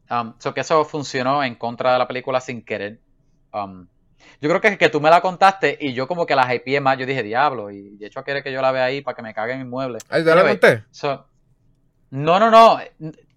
[0.10, 3.02] Um, so que eso funcionó en contra de la película sin querer.
[3.54, 3.88] Um,
[4.42, 6.98] yo creo que, que tú me la contaste y yo como que la hypeé más.
[6.98, 9.34] Yo dije, diablo, y de hecho quiere que yo la vea ahí para que me
[9.34, 10.04] cague en mi mueble.
[10.10, 10.84] Ay, ¿te la Anyway, conté?
[10.92, 11.26] so-
[12.12, 12.80] no, no, no.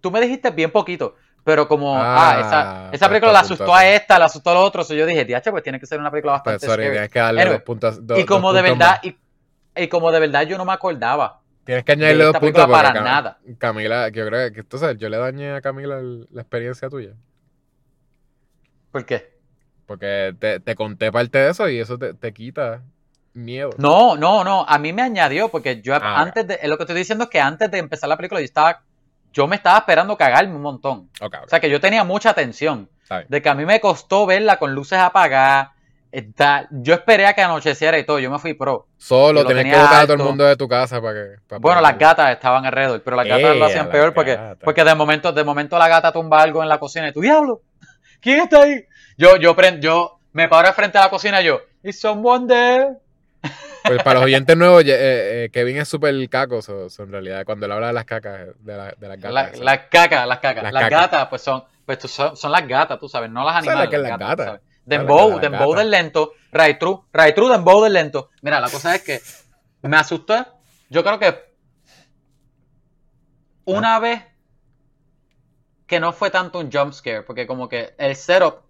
[0.01, 1.15] Tú me dijiste bien poquito.
[1.43, 4.53] Pero como, ah, Ah, esa, pues esa película la asustó a esta, la asustó a
[4.53, 4.83] lo otro.
[4.83, 6.93] So yo dije, diache, pues tiene que ser una película Pues, bastante sorry, scary".
[6.95, 8.07] tienes que darle Anyway, dos puntos.
[8.07, 9.17] dos- Y como dos de puntos verdad, y,
[9.83, 11.39] y como de verdad yo no me acordaba.
[11.65, 13.39] Tienes que añadirle dos puntos para Cam- nada.
[13.57, 17.13] Camila, yo creo que entonces yo le dañé a Camila el- la experiencia tuya.
[18.91, 19.31] ¿Por qué?
[19.85, 22.83] Porque te, te conté parte de eso y eso te, te quita
[23.33, 23.71] miedo.
[23.77, 24.65] No, no, no.
[24.67, 27.39] A mí me añadió porque yo Ah, antes de, lo que estoy diciendo es que
[27.39, 28.83] antes de empezar la película yo estaba,
[29.33, 31.09] yo me estaba esperando cagarme un montón.
[31.21, 32.89] O sea que yo tenía mucha tensión.
[33.27, 35.69] De que a mí me costó verla con luces apagadas.
[36.11, 38.19] está- Yo esperé a que anocheciera y todo.
[38.19, 38.87] Yo me fui pro.
[38.97, 40.23] Solo tenés que botar a todo el alto.
[40.25, 41.35] mundo de tu casa para que.
[41.47, 44.31] para Bueno, las gatas estaban alrededor, pero las gatas lo hacían peor porque,
[44.65, 47.61] porque de momento, de momento la gata tumba algo en la cocina y tú, diablo,
[48.19, 48.83] ¿quién está ahí?
[49.17, 52.89] Yo, yo, prend- yo me paro frente de la cocina y yo, ¿Is someone there?
[53.83, 57.43] Pues para los oyentes nuevos, eh, eh, Kevin es súper caco, so- so en realidad,
[57.45, 59.57] cuando él habla de las cacas, de, la- de las gatas.
[59.59, 60.63] La- las cacas, las cacas.
[60.63, 61.01] Las Las, cacas.
[61.01, 63.89] gatas, pues son, pues tú son, son las gatas, tú sabes, no las Sabes animales.
[63.89, 64.45] que las gatas, gatas.
[64.45, 64.61] ¿sabes?
[64.61, 68.29] Sabes Dembow, dembow del lento, right true, right true, dembow del lento.
[68.41, 69.21] Mira, la cosa es que
[69.83, 70.43] me asusté.
[70.89, 71.35] Yo creo que
[73.65, 74.23] una vez
[75.87, 78.61] que no fue tanto un jump scare, porque como que el setup,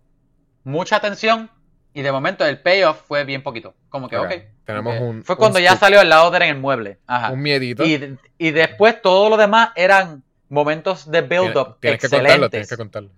[0.64, 1.50] mucha tensión,
[1.94, 3.74] y de momento el payoff fue bien poquito.
[3.90, 4.32] Como que, Ok,
[4.66, 7.00] tenemos un- Fue un cuando ya salió al lado en el mueble.
[7.08, 7.32] Ajá.
[7.32, 7.84] Un miedito.
[7.84, 12.32] Y, y después todo lo demás eran momentos de Tienes- build-up tienes que excelentes.
[12.34, 13.10] contarlo, tienes que contarlo.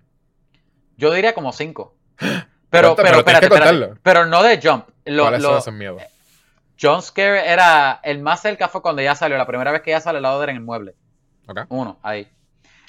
[0.97, 1.95] Yo diría como cinco.
[2.17, 3.99] Pero, Pero- pero, pero tienes espérate, que espérate.
[4.01, 4.87] Pero no de jump.
[5.05, 6.01] Lo, ¿Cuáles son lo- esos miedos?
[6.81, 9.99] John Scare era el más cerca fue cuando ya salió, la primera vez que ya
[10.01, 10.95] sale al lado en el mueble.
[11.47, 11.59] Ok.
[11.69, 12.27] Uno, ahí.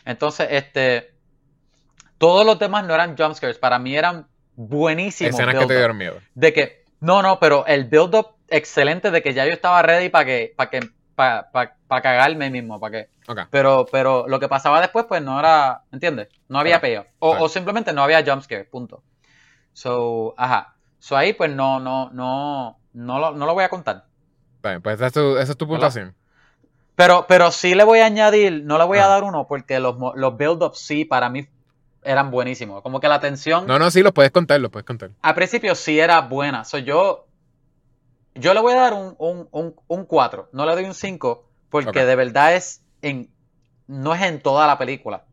[0.07, 1.13] Entonces, este.
[2.17, 3.59] Todos los demás no eran jump scares.
[3.59, 5.35] Para mí eran buenísimos.
[5.35, 6.17] Escenas que te dieron miedo.
[6.35, 6.85] De que.
[7.01, 10.55] No, no, pero el build-up excelente de que ya yo estaba ready para que.
[10.57, 10.81] Para que.
[11.15, 12.81] Para cagarme mismo.
[12.81, 13.09] Para que.
[13.51, 16.29] Pero, pero lo que pasaba después, pues no era, ¿entiendes?
[16.49, 17.07] No había payoff.
[17.21, 19.03] O, o simplemente no había jumpscare, punto.
[19.73, 20.75] So, ajá.
[20.99, 24.05] So ahí, pues no, no, no, no lo, no lo voy a contar.
[24.63, 26.15] Bien, pues esa es tu, esa es tu puntuación.
[26.97, 29.09] Pero, pero sí le voy a añadir, no le voy a Ah.
[29.09, 31.47] dar uno porque los, los build-ups sí para mí
[32.05, 32.83] eran buenísimos.
[32.83, 35.11] Como que la tensión No, no, sí, los puedes contar, los puedes contar.
[35.23, 36.65] al principio sí era buena.
[36.65, 37.27] So yo,
[38.35, 41.51] yo le voy a dar un, un, un, un 4, no le doy un 5
[41.71, 43.31] porque de verdad es en,
[43.87, 45.25] no es en toda la película.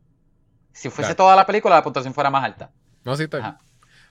[0.72, 1.16] Si fuese Claro.
[1.16, 2.70] toda la película, la puntuación fuera más alta.
[3.04, 3.54] No, sí, está bien.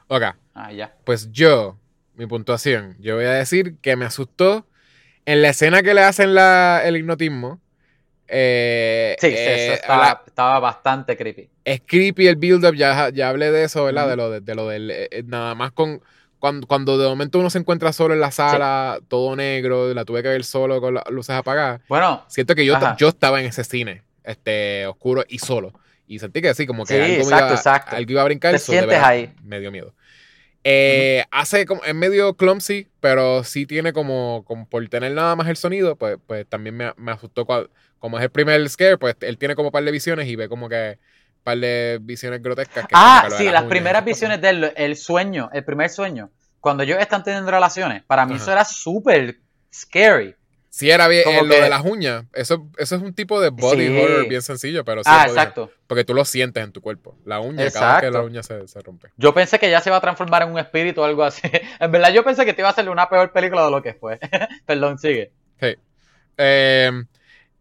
[0.07, 0.23] Ok,
[0.53, 0.95] Ah, ya.
[1.05, 1.77] pues yo,
[2.15, 4.67] mi puntuación, yo voy a decir que me asustó
[5.25, 7.59] en la escena que le hacen la, el hipnotismo.
[8.31, 11.49] Eh, Sí, sí, eh, eso estaba, estaba bastante creepy.
[11.65, 14.03] es creepy el build-up, ya, ya hablé de eso, ¿verdad?
[14.03, 14.09] Ujú.
[14.11, 14.89] De lo, de, de lo del.
[14.91, 16.01] eh, eh, nada más con.
[16.39, 20.23] Cuando, cuando de momento uno se encuentra solo en la sala, todo negro, la tuve
[20.23, 21.81] que ver solo con las luces apagadas.
[21.87, 25.71] Bueno, Siento que yo, yo estaba en ese cine, este, oscuro y solo.
[26.07, 27.95] Y sentí que así, como que Sí, algo, exacto, iba, exacto.
[27.95, 28.53] algo iba a brincar.
[28.53, 29.31] Te sientes ahí.
[29.43, 29.93] Me dio miedo.
[30.63, 35.47] Eh, Hace como, es medio clumsy, pero sí tiene como, como por tener nada más
[35.47, 37.45] el sonido, pues, pues también me, me asustó.
[37.45, 37.69] cua-
[37.99, 40.49] como es el primer scare, pues él tiene como un par de visiones y ve
[40.49, 40.97] como que
[41.37, 42.87] un par de visiones grotescas.
[42.87, 46.83] Que ah, sí, las las primeras visiones de él, el sueño, el primer sueño, cuando
[46.83, 48.43] ellos están teniendo relaciones, para mí Ajá.
[48.43, 49.37] eso era súper
[49.73, 50.35] scary.
[50.73, 52.23] Sí, era bien, eh, lo de las uñas.
[52.31, 53.97] Eso, eso es un tipo de body Sí.
[54.01, 55.69] horror bien sencillo, pero sí ah, exacto.
[55.85, 57.17] Porque tú lo sientes en tu cuerpo.
[57.25, 59.09] La uña, cada vez que la uña se, se rompe.
[59.17, 61.41] Yo pensé que ya se iba a transformar en un espíritu o algo así.
[61.79, 63.93] en verdad, yo pensé que te iba a hacer una peor película de lo que
[63.95, 64.17] fue.
[64.65, 65.33] Perdón, sigue.
[65.59, 65.75] Sí.
[66.37, 66.91] Eh,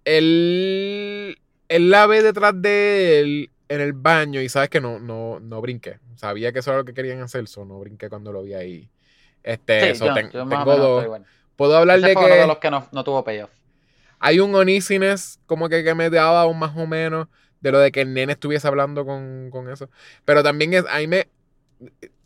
[0.04, 1.36] él,
[1.68, 5.60] él la ve detrás de él en el baño y sabes que no, no, no
[5.60, 5.98] brinqué.
[6.16, 8.88] Sabía que eso era lo que querían hacer, so no brinqué cuando lo vi ahí.
[9.42, 11.20] Este, Sí, so yo, ten- yo tengo dos.
[11.60, 13.50] Puedo hablar Ese de fue uno que de los que no, no tuvo payoff.
[14.18, 17.28] hay un uneasiness como que, que me daba un más o menos
[17.60, 19.90] de lo de que el nene estuviese hablando con, con eso.
[20.24, 21.28] Pero también es, ahí me...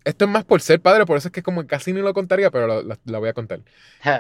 [0.05, 2.51] Esto es más por ser padre, por eso es que como casi ni lo contaría,
[2.53, 3.61] pero lo, lo- lo voy a contar.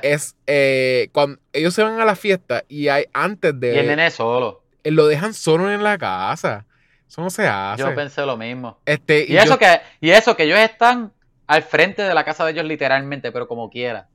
[0.02, 3.74] Es eh, cuando ellos se van a la fiesta y hay antes de...
[3.74, 4.64] y el nene solo.
[4.82, 6.66] eh, lo dejan solo en la casa.
[7.06, 7.82] Eso no se hace.
[7.82, 8.78] Yo pensé lo mismo.
[8.86, 11.12] Este, Y, eso yo- que, y eso que ellos están
[11.46, 14.08] al frente de la casa de ellos literalmente, pero como quiera.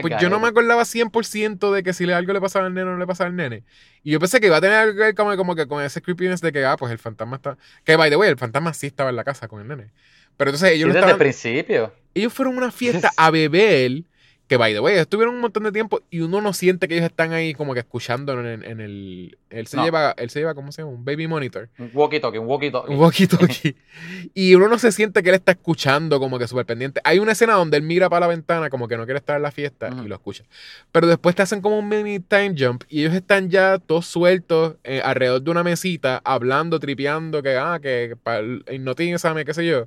[0.00, 2.92] Pues yo no me acordaba 100% de que si algo le pasaba al nene o
[2.92, 3.64] no le pasaba al nene.
[4.02, 6.00] Y yo pensé que iba a tener algo que ver como, como que con ese
[6.00, 7.58] creepiness de que, ah, pues el fantasma está...
[7.84, 9.90] Que, by the way, el fantasma sí estaba en la casa con el nene.
[10.36, 11.92] Pero entonces ellos Sí, desde el principio.
[12.14, 14.02] Ellos fueron a una fiesta a beber
[14.48, 17.06] que, by the way, estuvieron un montón de tiempo y uno no siente que ellos
[17.06, 19.36] están ahí como que escuchando en, en el...
[19.50, 19.84] Él se, No.
[19.84, 20.92] lleva, él se lleva, ¿cómo se llama?
[20.94, 21.68] Un baby monitor.
[21.78, 22.88] Un walkie-talkie, un walkie-talkie.
[22.88, 23.76] Un walkie-talkie.
[24.34, 27.00] y uno no se siente que él está escuchando como que súper pendiente.
[27.04, 29.42] Hay una escena donde él mira para la ventana como que no quiere estar en
[29.42, 30.44] la fiesta y lo escucha.
[30.92, 34.76] Pero después te hacen como un mini time jump y ellos están ya todos sueltos
[34.82, 39.86] eh, alrededor de una mesita, hablando, tripeando, que, ah, que, para hipnotízame, qué sé yo.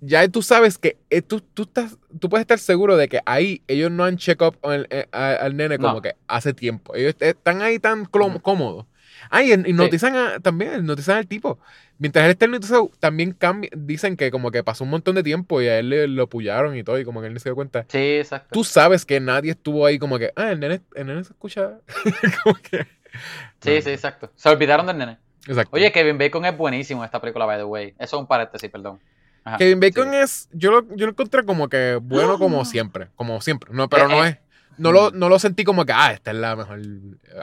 [0.00, 3.62] Ya tú sabes que eh, tú, tú, estás, tú puedes estar seguro de que ahí
[3.66, 6.02] ellos no han check up al, eh, a- al nene como No.
[6.02, 6.94] que hace tiempo.
[6.94, 8.86] Ellos están ahí tan cómodos.
[9.30, 11.58] Ah, y hipnotizan a- también, hipnotizan al tipo.
[11.98, 15.60] Mientras él está hipnotizado, también cambia, dicen que como que pasó un montón de tiempo
[15.60, 17.56] y a él le, lo pullaron y todo, y como que él ni se dio
[17.56, 17.84] cuenta.
[17.88, 18.50] Sí, exacto.
[18.52, 21.78] Tú sabes que nadie estuvo ahí como que, ah, el nene, el nene se escucha.
[22.44, 22.86] como que.
[23.60, 23.82] Sí, No.
[23.82, 24.30] sí, exacto.
[24.36, 25.18] Se olvidaron del nene.
[25.48, 25.74] Exacto.
[25.74, 27.94] Oye, Kevin Bacon es buenísimo en esta película, by the way.
[27.98, 29.00] Eso es un paréntesis, perdón.
[29.44, 30.22] Ajá, Kevin Bacon sigue.
[30.22, 33.70] es, yo lo, yo lo encontré como que bueno como siempre, como siempre.
[33.72, 34.28] No, pero Eh, no eh.
[34.28, 34.38] es,
[34.78, 36.80] no lo, no lo sentí como que, ah, esta es la mejor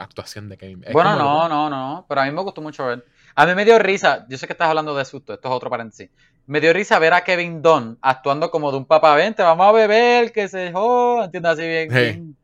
[0.00, 0.92] actuación de Kevin Bacon.
[0.94, 2.06] Bueno, no, lo- no, no.
[2.08, 3.04] Pero a mí me gustó mucho ver.
[3.34, 4.24] A mí me dio risa.
[4.30, 5.34] Yo sé que estás hablando de susto.
[5.34, 6.08] Esto es otro paréntesis.
[6.46, 9.14] Me dio risa ver a Kevin Dunn actuando como de un papá.
[9.16, 11.26] Vente, vamos a beber, que se joda.
[11.26, 11.52] ¿Entiendes?
[11.52, 11.90] Así bien.
[11.90, 11.96] Sí.
[11.96, 12.36] bien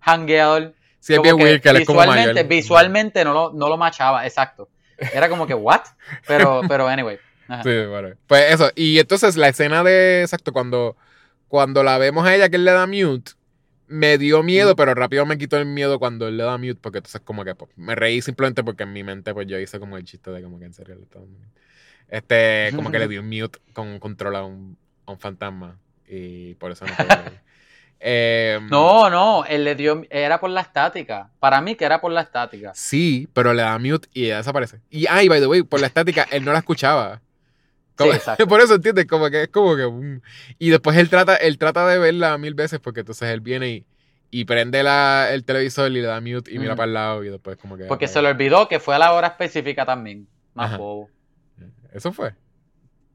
[0.00, 0.74] Hangueador.
[1.00, 2.48] Sí, es bien que weird que él es como visualmente, mayor.
[2.48, 4.68] visualmente no lo, no lo machaba, exacto.
[5.12, 5.80] Era como que, ¿what?
[6.26, 7.18] Pero, pero anyway.
[7.48, 7.62] Ajá.
[7.62, 8.16] Sí, bueno.
[8.26, 10.96] Pues eso, y entonces la escena de, exacto, cuando,
[11.48, 13.32] cuando la vemos a ella que él le da mute,
[13.88, 14.76] me dio miedo, Ujú.
[14.76, 17.54] pero rápido me quitó el miedo cuando él le da mute, porque entonces como que
[17.54, 20.42] pues, me reí simplemente porque en mi mente pues yo hice como el chiste de
[20.42, 21.06] como que en serio le.
[22.08, 26.70] Este, como que le dio mute con control a un, a un fantasma y por
[26.70, 27.40] eso no puedo reír.
[27.98, 31.30] Em, No, no, él le dio, era por la estática.
[31.40, 32.72] Para mí que era por la estática.
[32.74, 34.80] Sí, pero le da mute y ella desaparece.
[34.90, 37.22] Y, ay, by the way, por la estática, él no la escuchaba.
[37.96, 38.46] Como- Sí, exacto.
[38.48, 39.06] por eso, ¿entiendes?
[39.06, 39.86] Como que es como que...
[39.86, 40.20] mm.
[40.58, 43.86] Y después él trata, él trata de verla mil veces porque entonces él viene y,
[44.30, 47.30] y prende la, el televisor y le da mute y mira para el lado y
[47.30, 47.84] después como que...
[47.84, 50.28] Porque se le olvidó que fue a la hora específica también.
[50.54, 50.78] Más Ajá.
[50.78, 51.10] bobo.
[51.92, 52.34] Eso fue.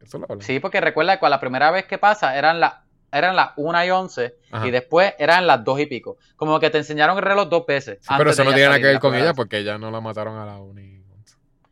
[0.02, 0.46] Eso lo hablamos.
[0.46, 2.74] Sí, porque recuerda que la primera vez que pasa eran las
[3.12, 4.68] eran las 1 y 11 Ajá.
[4.68, 6.18] y después eran las 2 y pico.
[6.36, 7.98] Como que te enseñaron el reloj dos veces.
[8.02, 10.00] Sí, pero eso no ella tiene nada que ver con ella porque ya no la
[10.00, 11.01] mataron a la uni.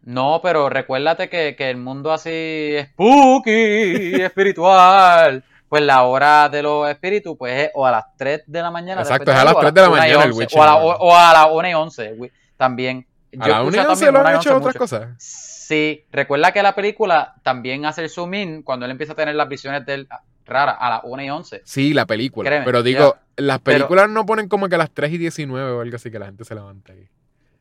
[0.03, 5.43] No, pero recuérdate que, que el mundo así spooky, espiritual.
[5.67, 9.01] Pues la hora de los espíritus, pues es o a las 3 de la mañana.
[9.01, 10.63] Exacto, es a las o 3 de la 1 y mañana el 11, witching O
[10.63, 13.05] a, la, o, o a las 1 y 11 wi- también.
[13.39, 14.79] A la uni escucho no se también lo han 1 y hecho 11 otras mucho.
[14.79, 15.09] cosas.
[15.19, 19.35] Sí, recuerda que la película también hace el zoom in cuando él empieza a tener
[19.35, 20.07] las visiones de él
[20.47, 21.61] raras a las 1 y 11.
[21.63, 22.49] Sí, la película.
[22.49, 23.43] Créeme, pero digo, ya.
[23.43, 26.09] las Pero- películas no ponen como que a las 3 y 19 o algo así
[26.09, 27.07] que la gente se levanta ahí.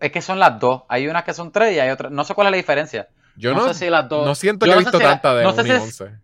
[0.01, 0.83] Es que son las dos.
[0.89, 2.13] Hay unas que son tres y hay otras.
[2.13, 3.09] No sé cuál es la diferencia.
[3.37, 4.27] Yo no, no, sé si las dos.
[4.27, 6.19] no siento que he visto tanta de no sé 1 y si es- 11.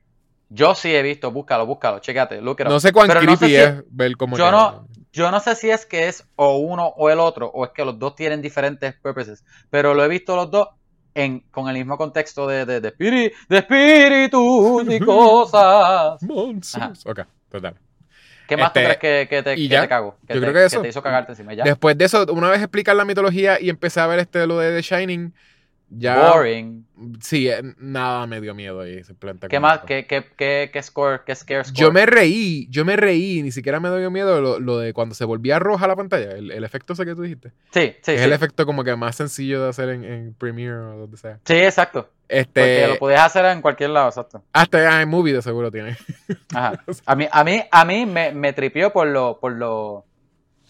[0.50, 1.30] Yo sí he visto.
[1.32, 1.98] Búscalo, búscalo.
[1.98, 2.40] Chécate.
[2.40, 6.08] No sé cuán creepy es ver como yo no- Yo no sé si es que
[6.08, 9.44] es o uno o el otro, o es que los dos tienen diferentes purposes.
[9.70, 10.68] Pero lo he visto los dos
[11.14, 16.20] en, con el mismo contexto de, de, de, espíri- de espíritus y cosas.
[16.22, 17.06] Monsters.
[17.06, 17.76] Ok, total.
[18.46, 20.18] ¿Qué más Este, tú crees que, que te, que te cago?
[20.26, 20.82] Que Yo te, creo que eso.
[20.82, 21.54] te hizo cagarte encima.
[21.54, 21.64] Ya.
[21.64, 24.70] Después de eso, una vez explicar la mitología y empecé a ver este lo de
[24.74, 25.34] The Shining,
[25.98, 26.30] ya...
[26.32, 26.84] Boring.
[27.20, 29.02] Sí, eh, nada me dio miedo ahí.
[29.04, 29.80] simplemente ¿Qué como- más?
[29.80, 31.22] ¿Qué, qué, qué, qué score?
[31.26, 31.76] ¿Qué scare score?
[31.78, 35.14] Yo me reí, yo me reí, ni siquiera me dio miedo lo, lo de cuando
[35.14, 37.50] se volvía roja la pantalla, el, el efecto ese que tú dijiste.
[37.72, 38.24] Sí, sí, es sí.
[38.24, 41.38] el efecto como que más sencillo de hacer en, en Premiere o donde sea.
[41.44, 42.08] Sí, exacto.
[42.26, 44.42] Porque Este, lo podías hacer en cualquier lado, exacto.
[44.52, 45.96] hasta en movie de seguro tiene.
[46.54, 46.82] Ajá.
[47.06, 50.04] A mí, a mí, a mí me, me tripió por lo, por lo.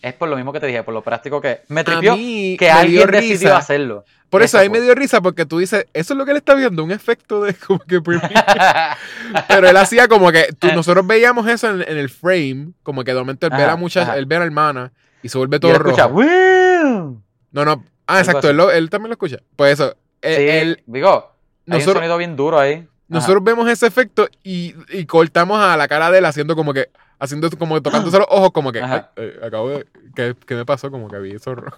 [0.05, 1.63] Es por lo mismo que te dije, por lo práctico que.
[1.69, 3.57] Me tripió que me alguien decidió risa.
[3.57, 4.05] hacerlo.
[4.29, 4.79] Por eso, Eso ahí fue.
[4.81, 7.43] me dio risa porque tú dices, eso es lo que él está viendo, un efecto
[7.43, 8.01] de como que.
[9.49, 13.13] Pero él hacía como que tú- nosotros veíamos eso en, en el frame, como que
[13.15, 15.57] de momento él ve a la muchacha, él ve a la hermana y se vuelve
[15.57, 16.15] y todo escucha, rojo.
[16.17, 17.17] "Will".
[17.53, 17.85] No, no.
[18.07, 19.39] Ah, exacto, él, lo- él también lo escucha.
[19.57, 21.33] Pues eso, él- Sí, él- digo,
[21.71, 22.75] hay un sonido bien duro ahí.
[22.75, 22.87] Ajá.
[23.09, 26.89] nosotros vemos ese efecto y, y cortamos a la cara de él haciendo como que,
[27.25, 29.13] haciendo como tocándose los ojos, como que, Ajá.
[29.17, 30.91] "Ay, eh, acabo de, ¿qué, qué me pasó?
[30.91, 31.37] Como que vi.
[31.37, 31.73] Ajá,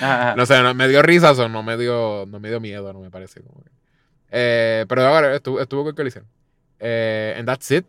[0.00, 0.36] ajá.
[0.36, 3.00] No sé, no, me dio risa o no me dio, no me dio miedo, no
[3.00, 3.42] me parece.
[3.42, 3.70] Como que.
[4.30, 6.28] Eh, pero ahora estuvo, estuvo con que lo hicieron.
[6.80, 7.86] Eh, and that's it.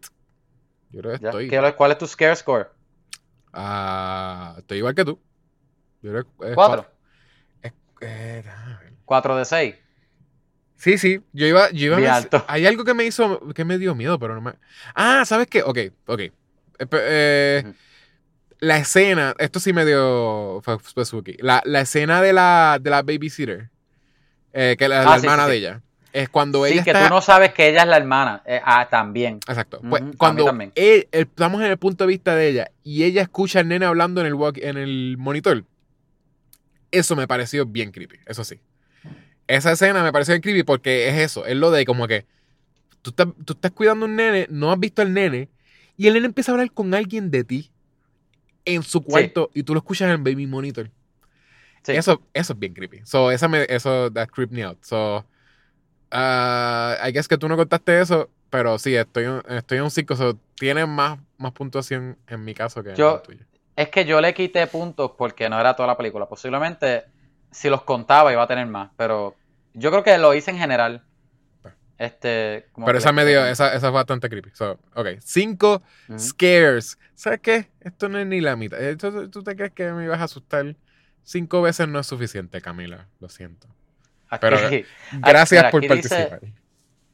[0.91, 1.49] Yo creo que estoy.
[1.49, 2.69] ¿Qué- ¿Cuál es tu scare score?
[3.53, 5.19] ah, estoy igual que tú.
[6.01, 6.85] Yo creo que es ¿Cuatro?
[7.61, 8.43] Es- eh.
[9.05, 9.75] ¿Cuatro de seis?
[10.75, 11.21] Sí, sí.
[11.31, 12.43] Yo iba, yo iba a alto.
[12.47, 14.53] Hay algo que me hizo, que me dio miedo, pero no me.
[14.93, 15.63] Ah, ¿sabes qué?
[15.63, 16.21] Ok, ok.
[16.79, 17.73] Eh, eh,
[18.59, 20.61] la escena, esto sí me dio
[21.03, 21.37] spooky.
[21.39, 23.69] La, la escena de la, de la babysitter,
[24.53, 25.63] eh, que la, la Ah, sí, hermana sí, de sí.
[25.63, 25.81] ella,
[26.13, 27.07] es cuando Sí, ella que está...
[27.07, 28.41] tú no sabes que ella es la hermana.
[28.45, 29.35] Eh, ah, también.
[29.47, 29.81] Exacto.
[29.87, 30.71] Pues, cuando también.
[30.75, 33.85] él- él- estamos en el punto de vista de ella y ella escucha al nene
[33.85, 35.63] hablando en el, walk- en el monitor,
[36.91, 38.59] eso me pareció bien creepy, eso sí.
[39.47, 42.25] Esa escena me pareció bien creepy porque es eso, es lo de como que
[43.01, 45.49] tú estás, tú estás cuidando a un nene, no has visto al nene
[45.97, 47.71] y nene empieza a hablar con alguien de ti
[48.65, 50.89] en su cuarto y tú lo escuchas en el baby monitor.
[51.83, 51.91] Sí.
[51.93, 53.01] Eso, eso es bien creepy.
[53.05, 54.77] So, esa me, eso, that creep me out.
[54.83, 55.17] So,
[56.11, 59.91] uh, I guess que tú no contaste eso, pero sí, estoy, en- estoy en un
[59.91, 60.15] 5.
[60.15, 63.45] So, tiene más, más puntuación en mi caso que Yo- en el tuyo.
[63.75, 66.27] Es que yo le quité puntos porque no era toda la película.
[66.27, 67.03] Posiblemente
[67.51, 69.35] si los contaba iba a tener más, pero
[69.73, 71.03] yo creo que lo hice en general.
[71.97, 74.49] Este, como Pero esa le- me dio, esa, esa fue bastante creepy.
[74.53, 76.19] So, ok, 5 Ujú.
[76.19, 76.97] scares.
[77.15, 77.69] ¿Sabes qué?
[77.81, 78.81] Esto no es ni la mitad.
[78.81, 80.75] Esto- ¿Tú te crees que me ibas a asustar?
[81.23, 83.07] Cinco veces no es suficiente, Camila.
[83.19, 83.67] Lo siento.
[84.29, 84.57] Aquí- pero-
[85.13, 86.39] Gracias por aquí dice- participar.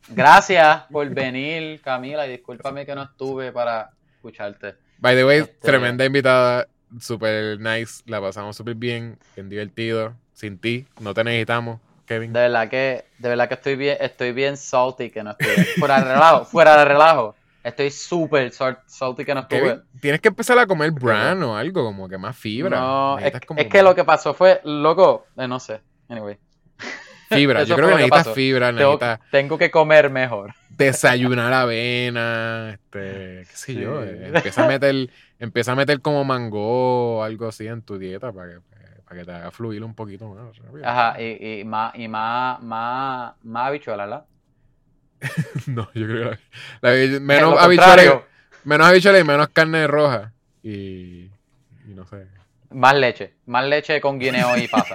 [0.10, 4.76] Gracias por venir, Camila, y discúlpame que no estuve para escucharte.
[4.98, 6.68] By the way, Este- tremenda invitada,
[7.00, 10.16] super nice, la pasamos súper bien, bien divertido.
[10.34, 11.80] Sin ti, no te necesitamos,
[12.14, 12.34] Kevin.
[12.34, 15.64] De verdad que, de verdad que estoy bien, estoy bien salty que no estuve.
[15.80, 17.36] Fuera de relajo, fuera de relajo.
[17.64, 19.60] Estoy súper sal- salty que no estuve.
[19.62, 22.80] Kevin, tienes que empezar a comer bran o algo, como que más fibra.
[22.80, 25.80] No, es, Necesitas como es que lo que pasó fue, loco, eh, no sé.
[26.10, 26.38] Anyway,
[27.30, 28.34] Fibra, yo creo que que necesitas pasó.
[28.36, 30.54] fibra, tengo, necesitas tengo que comer mejor.
[30.70, 34.04] desayunar avena, este, qué sé yo.
[34.04, 35.10] Eh, Empieza a meter,
[35.40, 38.56] empieza a meter como mango o algo así en tu dieta para que,
[39.12, 40.58] para que te haga fluir un poquito más.
[40.58, 40.88] rápido.
[40.88, 44.26] Ajá, y, y más, y más, más, más habichuela, ¿verdad?
[45.68, 46.40] No, yo creo que
[46.82, 48.26] la, la- menos contrario,
[48.64, 50.32] menos habichuelas y menos carne roja.
[50.64, 51.26] Y,
[51.86, 52.26] y no sé.
[52.70, 54.94] Más leche, más leche con guineo y pasa.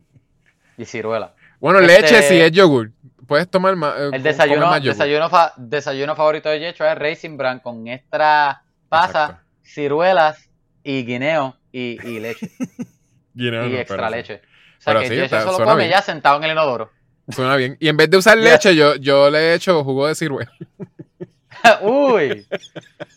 [0.76, 1.32] y ciruela.
[1.60, 2.90] Bueno, Este- leche si es yogur.
[3.28, 3.94] Puedes tomar más.
[3.96, 8.62] eh, El desayuno, más desayuno, fa- desayuno favorito de Yecho es Racing Bran con extra
[8.88, 9.44] pasa, Exacto.
[9.62, 10.48] ciruelas
[10.82, 12.50] y guineo y, y leche.
[13.36, 14.40] Y no, extra leche.
[14.78, 15.90] O sea Pero que sí, está- solo come bien.
[15.90, 16.90] ya sentado en el inodoro.
[17.28, 17.76] Suena bien.
[17.80, 20.50] Y en vez de usar leche, yo, yo le he hecho jugo de ciruela.
[21.82, 22.46] Uy.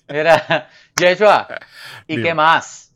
[0.07, 0.69] Mira,
[0.99, 1.47] Yeshua.
[2.07, 2.29] ¿Y Dime.
[2.29, 2.91] qué más?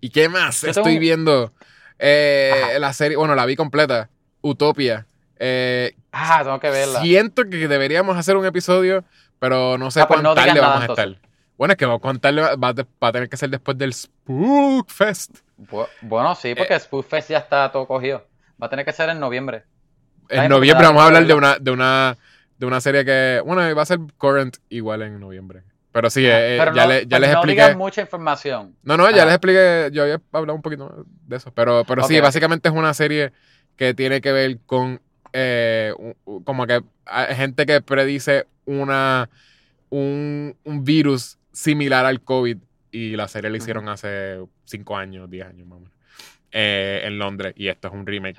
[0.00, 0.60] ¿Y qué más?
[0.62, 1.52] Yo Estoy tengo- viendo
[1.98, 4.10] eh, la serie, bueno, la vi completa,
[4.42, 5.06] Utopia.
[5.38, 7.00] Eh, Ah, tengo que verla.
[7.00, 9.04] siento que deberíamos hacer un episodio,
[9.38, 11.04] pero no sé Ah, pues cuán no tarde vamos a entonces.
[11.06, 11.28] estar.
[11.56, 15.38] Bueno, es que tarde va, va a tener que ser después del Spook Fest.
[15.58, 16.80] Bu- Bueno, sí, porque Eh.
[16.80, 18.24] Spoofest ya está todo cogido.
[18.62, 19.64] Va a tener que ser en noviembre.
[20.28, 22.16] En noviembre vamos a hablar de una, de una,
[22.58, 25.62] de una serie que, bueno, va a ser current igual en noviembre.
[25.90, 27.74] Pero sí, eh, eh, Pero ya, no, le- ya pues les no expliqué.
[27.74, 28.76] mucha información.
[28.82, 32.20] No, no, ya les expliqué, yo había hablado un poquito de eso, pero, pero sí,
[32.20, 33.32] básicamente es una serie
[33.76, 35.00] que tiene que ver con
[35.32, 35.92] eh,
[36.44, 39.28] como que hay gente que predice una
[39.90, 42.58] un, un virus similar al COVID
[42.90, 45.94] y la serie la hicieron hace 5 años, 10 años más o menos,
[46.50, 48.36] eh, en Londres y esto es un remake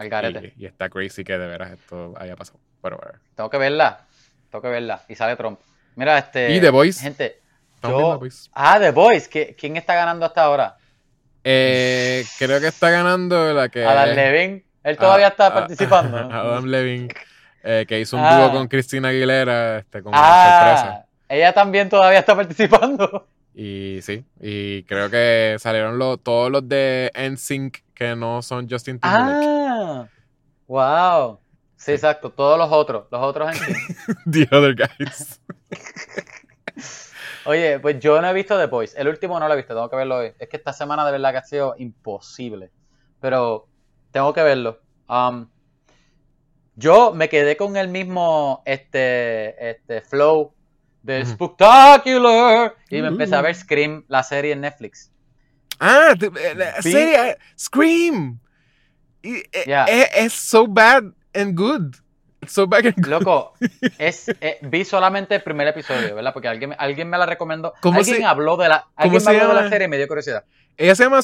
[0.58, 2.60] y, y está crazy que de veras esto haya pasado.
[2.82, 3.20] Pero, bueno.
[3.36, 4.06] Tengo que verla.
[4.50, 5.02] Tengo que verla.
[5.08, 5.60] Y sale Trump.
[5.96, 6.52] Mira, este.
[6.54, 7.02] ¿Y The Voice?
[7.02, 7.40] Gente.
[7.84, 8.50] Yo- pues.
[8.54, 9.30] Ah, The Voice.
[9.30, 10.78] ¿Qui- ¿Quién está ganando hasta ahora?
[11.44, 14.64] Eh, creo que está ganando la que Adam Levine.
[14.84, 16.22] Él todavía Ah, está ah, participando.
[16.24, 16.34] ¿no?
[16.36, 17.10] Adam Levine,
[17.64, 18.40] eh, que hizo un Ah.
[18.40, 20.88] dúo con Cristina Aguilera, este, como una sorpresa.
[20.90, 23.28] Ah, ella también todavía está participando.
[23.54, 29.00] Y sí, y creo que salieron los, todos los de NSYNC que no son Justin
[29.00, 29.48] Timberlake.
[29.48, 30.08] Ah,
[30.68, 31.40] wow.
[31.76, 31.92] Sí, Sí.
[31.94, 32.32] exacto.
[32.32, 33.08] Todos los otros.
[33.12, 33.74] Los otros sí.
[34.30, 35.42] The Other Guys.
[37.46, 38.96] Oye, pues yo no he visto The Boys.
[38.96, 40.34] El último no lo he visto, tengo que verlo hoy.
[40.38, 42.72] Es que esta semana de verdad que ha sido imposible.
[43.20, 43.68] Pero
[44.12, 44.80] tengo que verlo.
[45.08, 45.50] Um,
[46.76, 50.54] yo me quedé con el mismo este, este flow
[51.04, 51.26] Ujú.
[51.26, 52.76] Spectacular.
[52.90, 53.60] Y me empecé a ver Uh.
[53.60, 55.12] Scream, la serie en Netflix.
[55.80, 58.40] Ah, the- eh, la serie, eh, Scream.
[59.22, 59.86] Y, eh, Yeah.
[59.86, 61.04] es, es so bad
[61.34, 61.96] and good.
[62.42, 63.08] It's so bad and good.
[63.08, 63.54] Loco,
[63.98, 66.32] es, eh, vi solamente el primer episodio, ¿verdad?
[66.34, 67.74] Porque alguien, alguien me la recomendó.
[67.82, 70.08] ¿Cómo alguien se- habló de la, alguien me habló de la serie y me dio
[70.08, 70.44] curiosidad.
[70.78, 71.20] Ella se llama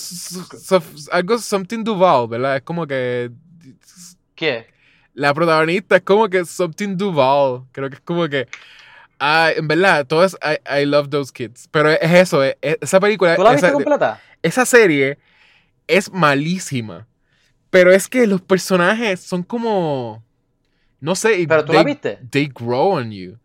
[1.11, 2.57] algo Something Duval, ¿verdad?
[2.57, 3.31] Es como que
[4.35, 4.68] ¿Qué?
[5.14, 7.64] la protagonista es como que Something Duval.
[7.72, 8.47] Creo que es como que.
[9.19, 11.67] Ah, en verdad, todo es I, I love those kids.
[11.71, 13.35] Pero es eso, es- es- esa película.
[13.35, 14.21] ¿Tú la viste esa, completa?
[14.41, 15.17] esa serie
[15.87, 17.07] es malísima.
[17.69, 20.23] Pero es que los personajes son como.
[20.99, 21.45] No sé.
[21.47, 22.19] ¿Pero tú they, la viste?
[22.29, 23.37] They grow on you.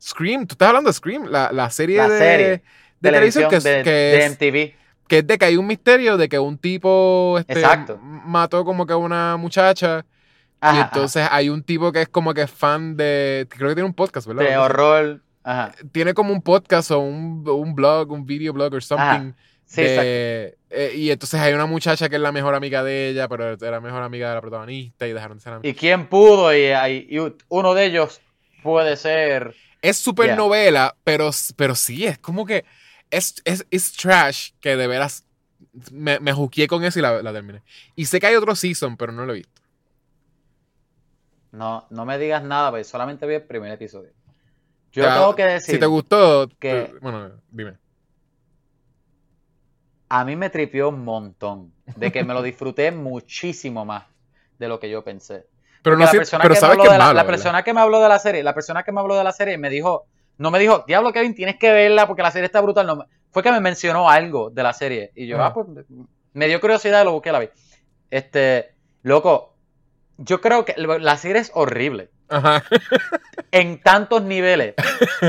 [0.00, 2.48] Scream, tú estás hablando de Scream, la, la serie La de, serie.
[2.48, 2.62] de
[3.00, 4.74] televisión que, es- de, que de es- MTV.
[5.08, 7.98] que es de que hay un misterio de que un tipo este, Exacto.
[7.98, 10.04] mató como que a una muchacha.
[10.60, 10.90] Ajá, y ajá.
[10.92, 13.46] entonces hay un tipo que es como que fan de.
[13.50, 14.44] Creo que tiene un podcast, ¿verdad?
[14.44, 15.22] de horror.
[15.44, 15.72] Ajá.
[15.92, 19.32] Tiene como un podcast o un, un blog, un video blog o something.
[19.64, 23.28] Sí, de- eh, y entonces hay una muchacha que es la mejor amiga de ella,
[23.28, 25.74] pero era mejor amiga de la protagonista y dejaron de ser amigas.
[25.76, 26.54] ¿Y quién pudo?
[26.54, 26.66] Y,
[27.08, 27.18] y
[27.48, 28.20] uno de ellos
[28.62, 29.54] puede ser.
[29.80, 30.34] Es Yeah.
[30.36, 32.64] novela, pero, pero sí, es como que
[33.10, 35.24] es, es, es trash que de veras
[35.92, 37.62] me, me juqueé con eso y la, la terminé.
[37.94, 39.62] Y sé que hay otro season, pero no lo he visto.
[41.52, 44.10] No, no me digas nada, porque solamente vi el primer episodio.
[44.92, 45.74] Yo Ya, tengo que decir.
[45.74, 47.76] Si te gustó, que- te- bueno, dime.
[50.08, 51.72] a mí me tripió un montón.
[51.96, 54.04] De que me lo disfruté muchísimo más
[54.58, 55.46] de lo que yo pensé.
[55.82, 57.62] Pero, Porque no la persona pero que me sabes habló que es de la, persona
[57.62, 59.70] que me habló de la serie, la persona que me habló de la serie me
[59.70, 60.06] dijo,
[60.38, 62.86] no me dijo, diablo Kevin, tienes que verla porque la serie está brutal.
[62.86, 65.12] No, fue que me mencionó algo de la serie.
[65.14, 65.46] Y yo, Ajá.
[65.46, 65.66] ah, pues
[66.32, 67.48] me dio curiosidad y lo busqué, la vi.
[68.10, 69.54] Este, loco,
[70.18, 72.10] yo creo que la serie es horrible.
[72.28, 72.62] Ajá.
[73.52, 74.74] En tantos niveles.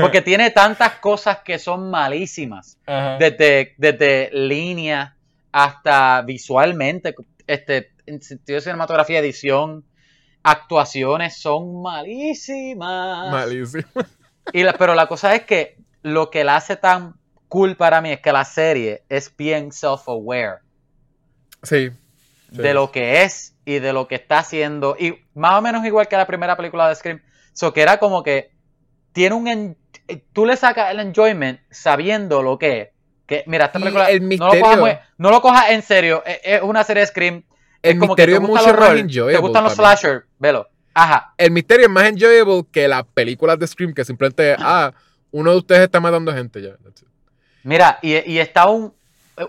[0.00, 2.76] Porque tiene tantas cosas que son malísimas.
[2.86, 3.16] Ajá.
[3.18, 5.16] Desde, desde línea
[5.52, 7.14] hasta visualmente,
[7.46, 9.84] este, en sentido de cinematografía, edición,
[10.42, 13.30] actuaciones son malísimas.
[13.30, 13.84] Malísimo.
[14.52, 17.14] Y la- pero la cosa es que lo que la hace tan
[17.48, 20.58] cool para mí es que la serie es bien self-aware
[21.62, 21.90] Sí.
[22.52, 22.58] Sí.
[22.62, 24.96] de lo que es y de lo que está haciendo.
[24.98, 27.22] Y más o menos igual que la primera película de Scream.
[27.52, 28.50] So que era como que
[29.12, 29.48] tiene un...
[29.48, 29.76] en-
[30.32, 32.88] tú le sacas el enjoyment sabiendo lo que es.
[33.26, 36.22] Que, mira, esta película el no, lo cojas muy- no lo cojas en serio.
[36.26, 37.44] Es, es una serie de Scream.
[37.82, 39.32] El es como que misterio te es mucho horror, enjoyable.
[39.34, 39.96] Te gustan los también.
[39.98, 40.68] slasher, velo.
[40.92, 41.32] Ajá.
[41.38, 44.92] El misterio es más enjoyable que las películas de Scream que simplemente, ah,
[45.30, 46.70] uno de ustedes está matando gente ya.
[47.62, 48.92] Mira, y, y está un,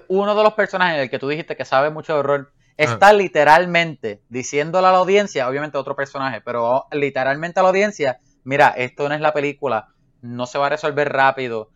[0.07, 4.21] uno de los personajes, el que tú dijiste que sabe mucho de horror, Está literalmente
[4.29, 9.15] diciéndole a la audiencia, obviamente otro personaje, pero literalmente a la audiencia, mira, esto no
[9.15, 9.89] es la película,
[10.21, 11.69] no se va a resolver rápido,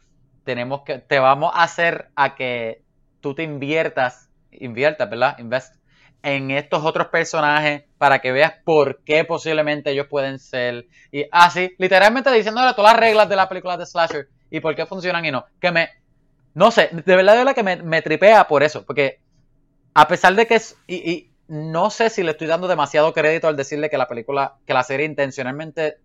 [0.44, 2.84] tenemos que, te vamos a hacer a que
[3.20, 5.38] tú te inviertas, inviertas, ¿verdad?
[5.40, 5.76] Invest
[6.24, 10.88] en estos otros personajes para que veas por qué posiblemente ellos pueden ser.
[11.12, 14.86] Y así, literalmente diciéndole todas las reglas de las películas de Slasher y por qué
[14.86, 15.46] funcionan y no.
[15.60, 15.90] Que me,
[16.54, 19.20] no sé, de verdad, de verdad que me, me tripea por eso, porque
[19.96, 23.48] a pesar de que es, y, y no sé si le estoy dando demasiado crédito
[23.48, 25.98] al decirle que la película, que la serie intencionalmente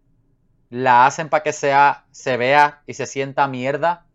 [0.71, 4.07] la hacen para que sea, se vea y se sienta mierda.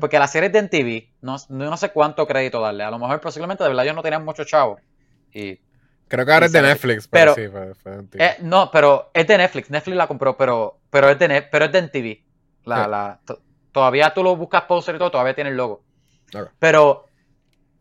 [0.00, 2.82] Porque la serie es de MTV, no, no, no sé cuánto crédito darle.
[2.82, 4.80] A lo mejor posiblemente de verdad ellos no tenían mucho chavo.
[5.32, 5.60] Y,
[6.08, 8.20] Creo que ahora Y es de Netflix, pero, pero- sí, fue, fue un tío.
[8.20, 9.70] eh, no, pero es de Netflix.
[9.70, 12.24] Netflix la compró, pero, pero es de Net- pero es de MTV.
[12.64, 12.90] La, Sí.
[12.90, 13.40] la, to-
[13.70, 15.84] todavía tú lo buscas poster y todo, todavía tiene el logo.
[16.58, 17.04] Pero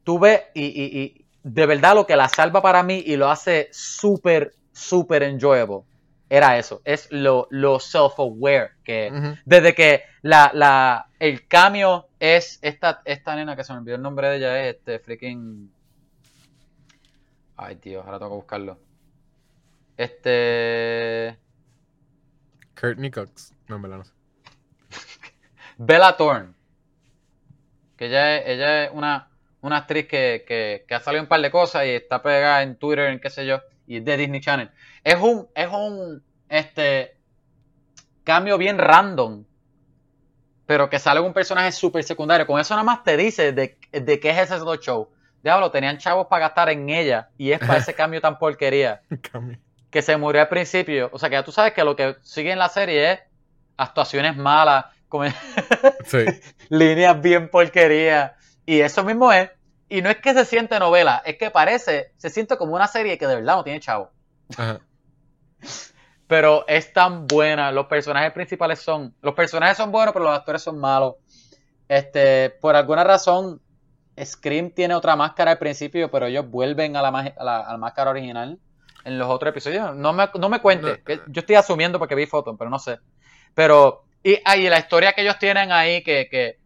[0.04, 3.30] tú ves y, y- y de verdad lo que la salva para mí y lo
[3.30, 5.82] hace súper, súper enjoyable
[6.30, 6.82] era eso.
[6.86, 13.56] Es lo, lo self-aware que desde que la, la, el cambio es esta, esta nena
[13.56, 15.72] que se me olvidó el nombre de ella, es este freaking.
[17.58, 18.80] Ay, Dios, ahora tengo que buscarlo.
[19.98, 21.38] Este.
[22.80, 23.54] Courtney Cox.
[23.68, 24.14] No, en verdad no sé.
[25.78, 26.54] Bella Thorne.
[27.98, 29.29] Que ella es, ella es una,
[29.62, 32.76] una actriz que, que, que ha salido un par de cosas y está pegada en
[32.78, 34.70] Twitter, en qué sé yo, y es de Disney Channel.
[35.04, 37.18] Es un, es un este
[38.24, 39.46] cambio bien random.
[40.66, 42.46] Pero que sale un personaje súper secundario.
[42.46, 45.10] Con eso nada más te dice de, de qué es ese show.
[45.42, 47.30] Diablo, tenían chavos para gastar en ella.
[47.40, 49.02] Y es para ese cambio tan porquería.
[49.90, 51.10] Que se murió al principio.
[51.12, 53.20] O sea que ya tú sabes que lo que sigue en la serie es
[53.78, 55.26] actuaciones malas, como
[56.06, 56.26] Sí.
[56.70, 58.34] líneas bien porquerías.
[58.70, 59.50] Y eso mismo es.
[59.90, 63.18] Y no es que se siente novela, es que parece, se siente como una serie
[63.18, 64.12] que de verdad no tiene chavo.
[64.56, 64.80] Ajá.
[66.28, 67.72] Pero es tan buena.
[67.72, 69.16] Los personajes principales son.
[69.24, 71.16] Los personajes son buenos, pero los actores son malos.
[71.88, 73.60] Este, por alguna razón,
[74.24, 77.78] Scream tiene otra máscara al principio, pero ellos vuelven a la, a la, a la
[77.80, 78.60] máscara original
[79.04, 79.96] en los otros episodios.
[79.96, 81.02] No me, no me cuente.
[81.08, 81.16] No.
[81.26, 83.00] Yo estoy asumiendo porque vi fotos, pero no sé.
[83.56, 86.59] Pero, y, ah, y la historia que ellos tienen ahí, que, que,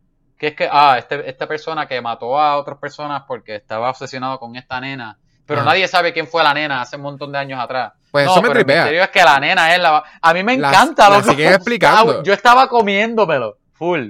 [0.44, 4.38] que es que, ah, este, esta persona que mató a otras personas porque estaba obsesionado
[4.40, 5.18] con esta nena.
[5.46, 5.70] Pero Ajá.
[5.70, 7.94] nadie sabe quién fue la nena hace un montón de años atrás.
[8.12, 8.82] Pues No, eso me pero el tripea.
[8.84, 10.04] misterio es que la nena es la...
[10.22, 11.10] A mí me La- encanta.
[11.10, 11.30] la loco.
[11.32, 12.20] siguen explicando.
[12.20, 13.58] Ah, Yo estaba comiéndomelo.
[13.72, 14.10] Full.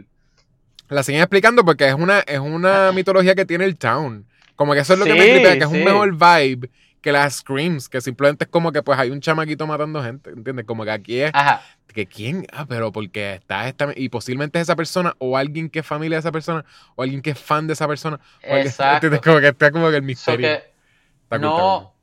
[0.89, 4.25] La siguen explicando porque es una, es una mitología que tiene el town.
[4.55, 6.69] Como que eso es lo que me tripea, que es un mejor vibe
[7.01, 10.65] que las screams, que simplemente es como que pues hay un chamaquito matando gente, ¿entiendes?
[10.65, 11.61] Como que aquí es Ajá.
[11.93, 15.79] Que quién, ah, pero porque está esta y posiblemente es esa persona o alguien que
[15.79, 16.65] es familia de esa persona
[16.95, 19.07] o alguien que es fan de esa persona, o Exacto.
[19.07, 19.21] ¿entiendes?
[19.21, 20.47] Como que está como que el So misterio.
[20.47, 21.93] que Está cool, está no.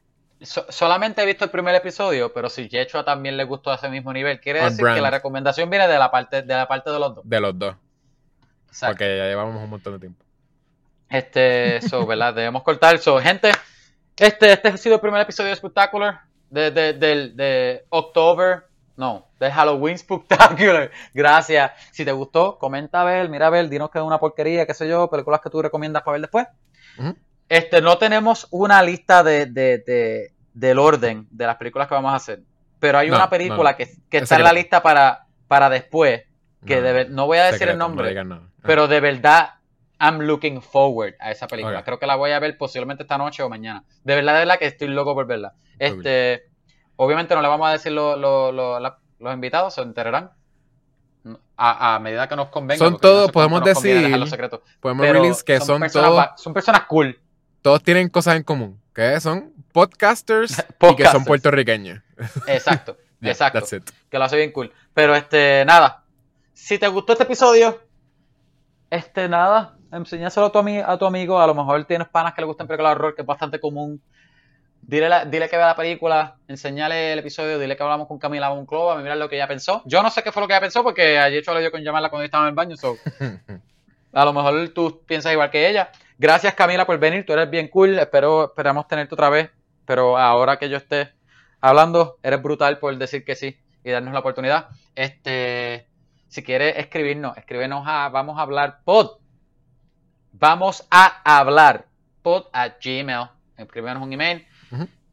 [0.40, 3.88] so- solamente he visto el primer episodio, pero si Yechua también le gustó a ese
[3.90, 4.96] mismo nivel, quiere On decir brand.
[4.96, 7.28] que la recomendación viene de la parte de la parte de los dos.
[7.28, 7.76] de los dos,
[8.68, 8.94] Exacto.
[8.94, 10.24] porque ya llevamos un montón de tiempo.
[11.08, 12.34] Este, so, ¿verdad?
[12.34, 12.98] Debemos cortar.
[12.98, 13.50] So, gente,
[14.16, 18.64] este, este ha sido el primer episodio de Spectacular de, de, del- de October,
[19.00, 20.90] no, de Halloween Spectacular.
[21.14, 21.72] Gracias.
[21.90, 24.74] Si te gustó, comenta a ver, mira a ver, dinos que es una porquería, qué
[24.74, 26.46] sé yo, películas que tú recomiendas para ver después.
[27.48, 32.12] Este, no tenemos una lista de, de, de- del orden de las películas que vamos
[32.12, 32.40] a hacer,
[32.78, 33.76] pero hay No, una película no.
[33.76, 36.22] que, que Es está en la lista para, para después,
[36.66, 38.18] que No, de no voy a decir secreto, el no nombre.
[38.20, 39.54] Ah, pero de verdad,
[39.98, 41.82] I'm looking forward a esa película.
[41.84, 43.84] Creo que la voy a ver posiblemente esta noche o mañana.
[44.04, 45.54] De verdad, de verdad que estoy loco por verla.
[45.78, 46.49] Este,
[47.04, 50.30] obviamente no le vamos a decir lo- lo- lo- la- los invitados, se enterarán.
[51.56, 52.78] A, a medida que nos convenga.
[52.78, 54.60] Son todos, podemos decir- dejar los secretos.
[54.80, 57.20] Podemos release que son, todos, son personas cool.
[57.60, 62.00] todos tienen cosas en común, que son podcasters, y que son puertorriqueños.
[62.46, 63.66] Exacto, Yeah, exacto.
[64.08, 64.72] Que lo hace bien cool.
[64.94, 66.04] Pero este, nada.
[66.54, 67.78] Si te gustó este episodio,
[68.88, 71.38] este, nada, enséñaselo a tu, a tu amigo.
[71.38, 74.00] A lo mejor tienes panas que le gustan películas de horror, que es bastante común.
[74.82, 78.48] Dile, la- dile que vea la película, enseñale el episodio, dile que hablamos con Camila
[78.50, 79.82] Monclova, mira lo que ella pensó.
[79.84, 81.82] Yo no sé qué fue lo que ella pensó, porque ayer yo le dio con
[81.82, 82.96] llamarla cuando estaba en el baño, so,
[84.12, 85.90] a lo mejor tú piensas igual que ella.
[86.18, 89.50] Gracias Camila por venir, tú eres bien cool, espero, esperamos tenerte otra vez,
[89.84, 91.12] pero ahora que yo esté
[91.60, 94.68] hablando, eres brutal por decir que sí y darnos la oportunidad.
[94.94, 95.86] Este,
[96.28, 99.18] si quieres escribirnos, escríbenos a vamos a hablar pod.
[100.32, 101.86] Vamos a hablar
[102.22, 103.28] pod a Gmail.
[103.56, 104.46] Escríbenos un email.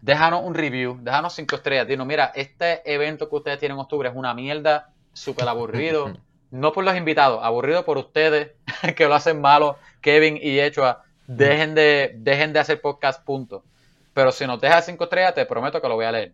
[0.02, 1.88] Déjanos un review, déjanos cinco estrellas.
[1.88, 6.14] Dinos, mira, este evento que ustedes tienen en octubre es una mierda, súper aburrido.
[6.50, 8.52] No por los invitados, aburrido por ustedes
[8.96, 11.04] que lo hacen malo, Kevin y Echua.
[11.28, 13.66] Dejen de, dejen de hacer podcast, punto.
[14.14, 16.34] Pero si nos dejas cinco estrellas, te prometo que lo voy a leer.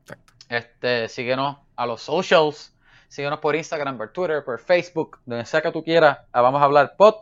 [0.00, 0.32] Exacto.
[0.48, 2.74] Este, síguenos a los socials.
[3.06, 6.18] Síguenos por Instagram, por Twitter, por Facebook, donde sea que tú quieras.
[6.32, 7.14] Vamos a hablar pod.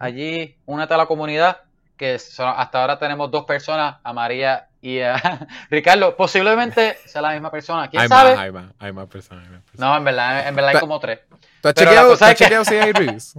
[0.00, 1.60] Allí, únete a la comunidad.
[1.98, 5.20] Que son- hasta ahora tenemos dos personas, a María y a
[5.70, 6.16] Ricardo.
[6.16, 7.88] Posiblemente sea la misma persona.
[7.90, 8.30] ¿Quién Hay sabe?
[8.30, 9.44] más, hay más, hay más personas.
[9.44, 9.90] hay más personas.
[9.90, 11.20] No, en verdad, en verdad hay como tres.
[11.60, 13.34] ¿Tú has chequeado, tú has que- si hay reviews?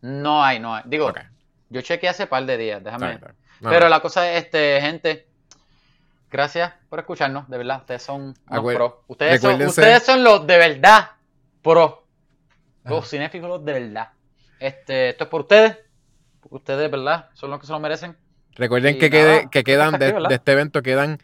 [0.00, 0.82] No hay, no hay.
[0.86, 1.12] Digo,
[1.68, 3.18] yo chequeé hace par de días, déjame.
[3.60, 3.88] No, Pero no.
[3.88, 5.26] la cosa es, este, gente,
[6.30, 8.92] gracias por escucharnos, de verdad, ustedes son Acuer- pros.
[9.08, 11.10] Ustedes son, ustedes son los de verdad
[11.62, 12.04] pro.
[12.84, 14.10] Los cinéfilos de verdad.
[14.60, 15.76] Este, esto es por ustedes.
[16.56, 17.28] Ustedes, ¿verdad?
[17.34, 18.16] Son los que se lo merecen.
[18.54, 21.18] Recuerden que, quede- que quedan de, este evento, quedan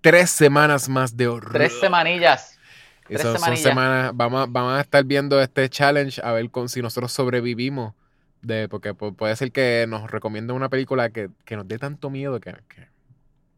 [0.00, 1.52] tres semanas más de horror.
[1.52, 2.58] Tres semanillas.
[3.06, 3.62] Y tres son, son semanillas.
[3.68, 7.94] semanas, vamos, a- vamos a estar viendo este challenge a ver con, si nosotros sobrevivimos.
[8.40, 12.08] De, porque pu- puede ser que nos recomienden una película que, que nos dé tanto
[12.08, 12.86] miedo que, que,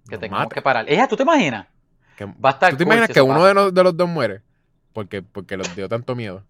[0.09, 0.55] Que tengamos mate.
[0.55, 0.87] que parar.
[0.89, 1.67] Ella, ¿tú te imaginas?
[2.17, 4.41] Que- Va a estar ¿Tú te imaginas que uno de, los- de los dos muere?
[4.95, 6.45] Porque, porque los dio tanto miedo.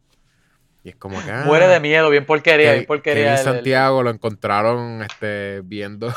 [0.82, 1.30] Y es como que.
[1.30, 3.32] ah, Muere de miedo, bien porquería, que- bien porquería.
[3.34, 6.12] El- Santiago lo encontraron este, viendo,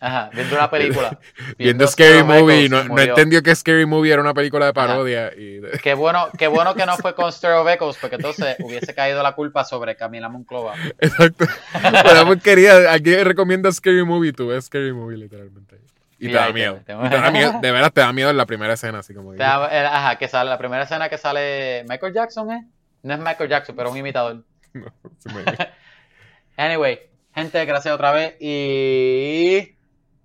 [0.00, 1.18] Ajá, viendo una película.
[1.58, 2.68] viendo Scary Movie.
[2.68, 5.32] No, entendió que Scary Movie era una película de parodia.
[5.34, 9.22] Y Qué bueno, qué bueno que no fue con Stereo Echoes, porque entonces hubiese caído
[9.22, 10.74] la culpa sobre Camila Monclova.
[11.00, 11.46] Exacto.
[12.02, 12.92] Pero porquería.
[12.92, 14.32] Alguien recomienda Scary Movie.
[14.32, 15.76] Tú ves Scary Movie literalmente.
[16.18, 16.80] Y, Y te da te- miedo.
[16.84, 17.58] te- da miedo.
[17.62, 18.98] De veras te da miedo en la primera escena.
[18.98, 22.66] Así como da- eh, Ajá, que sale la primera escena que sale Michael Jackson, ¿eh?
[23.04, 24.42] No es Michael Jackson, pero un imitador.
[24.74, 25.44] No, se me-
[26.56, 26.98] Anyway,
[27.32, 28.34] gente, gracias otra vez.
[28.40, 29.76] Y.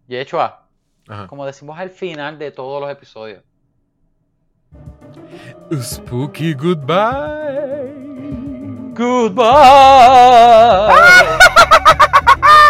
[0.08, 0.68] Yechua,
[1.08, 1.28] Ajá.
[1.28, 3.44] como decimos al final de todos los episodios.
[5.80, 7.94] Spooky goodbye.
[8.96, 9.40] Goodbye.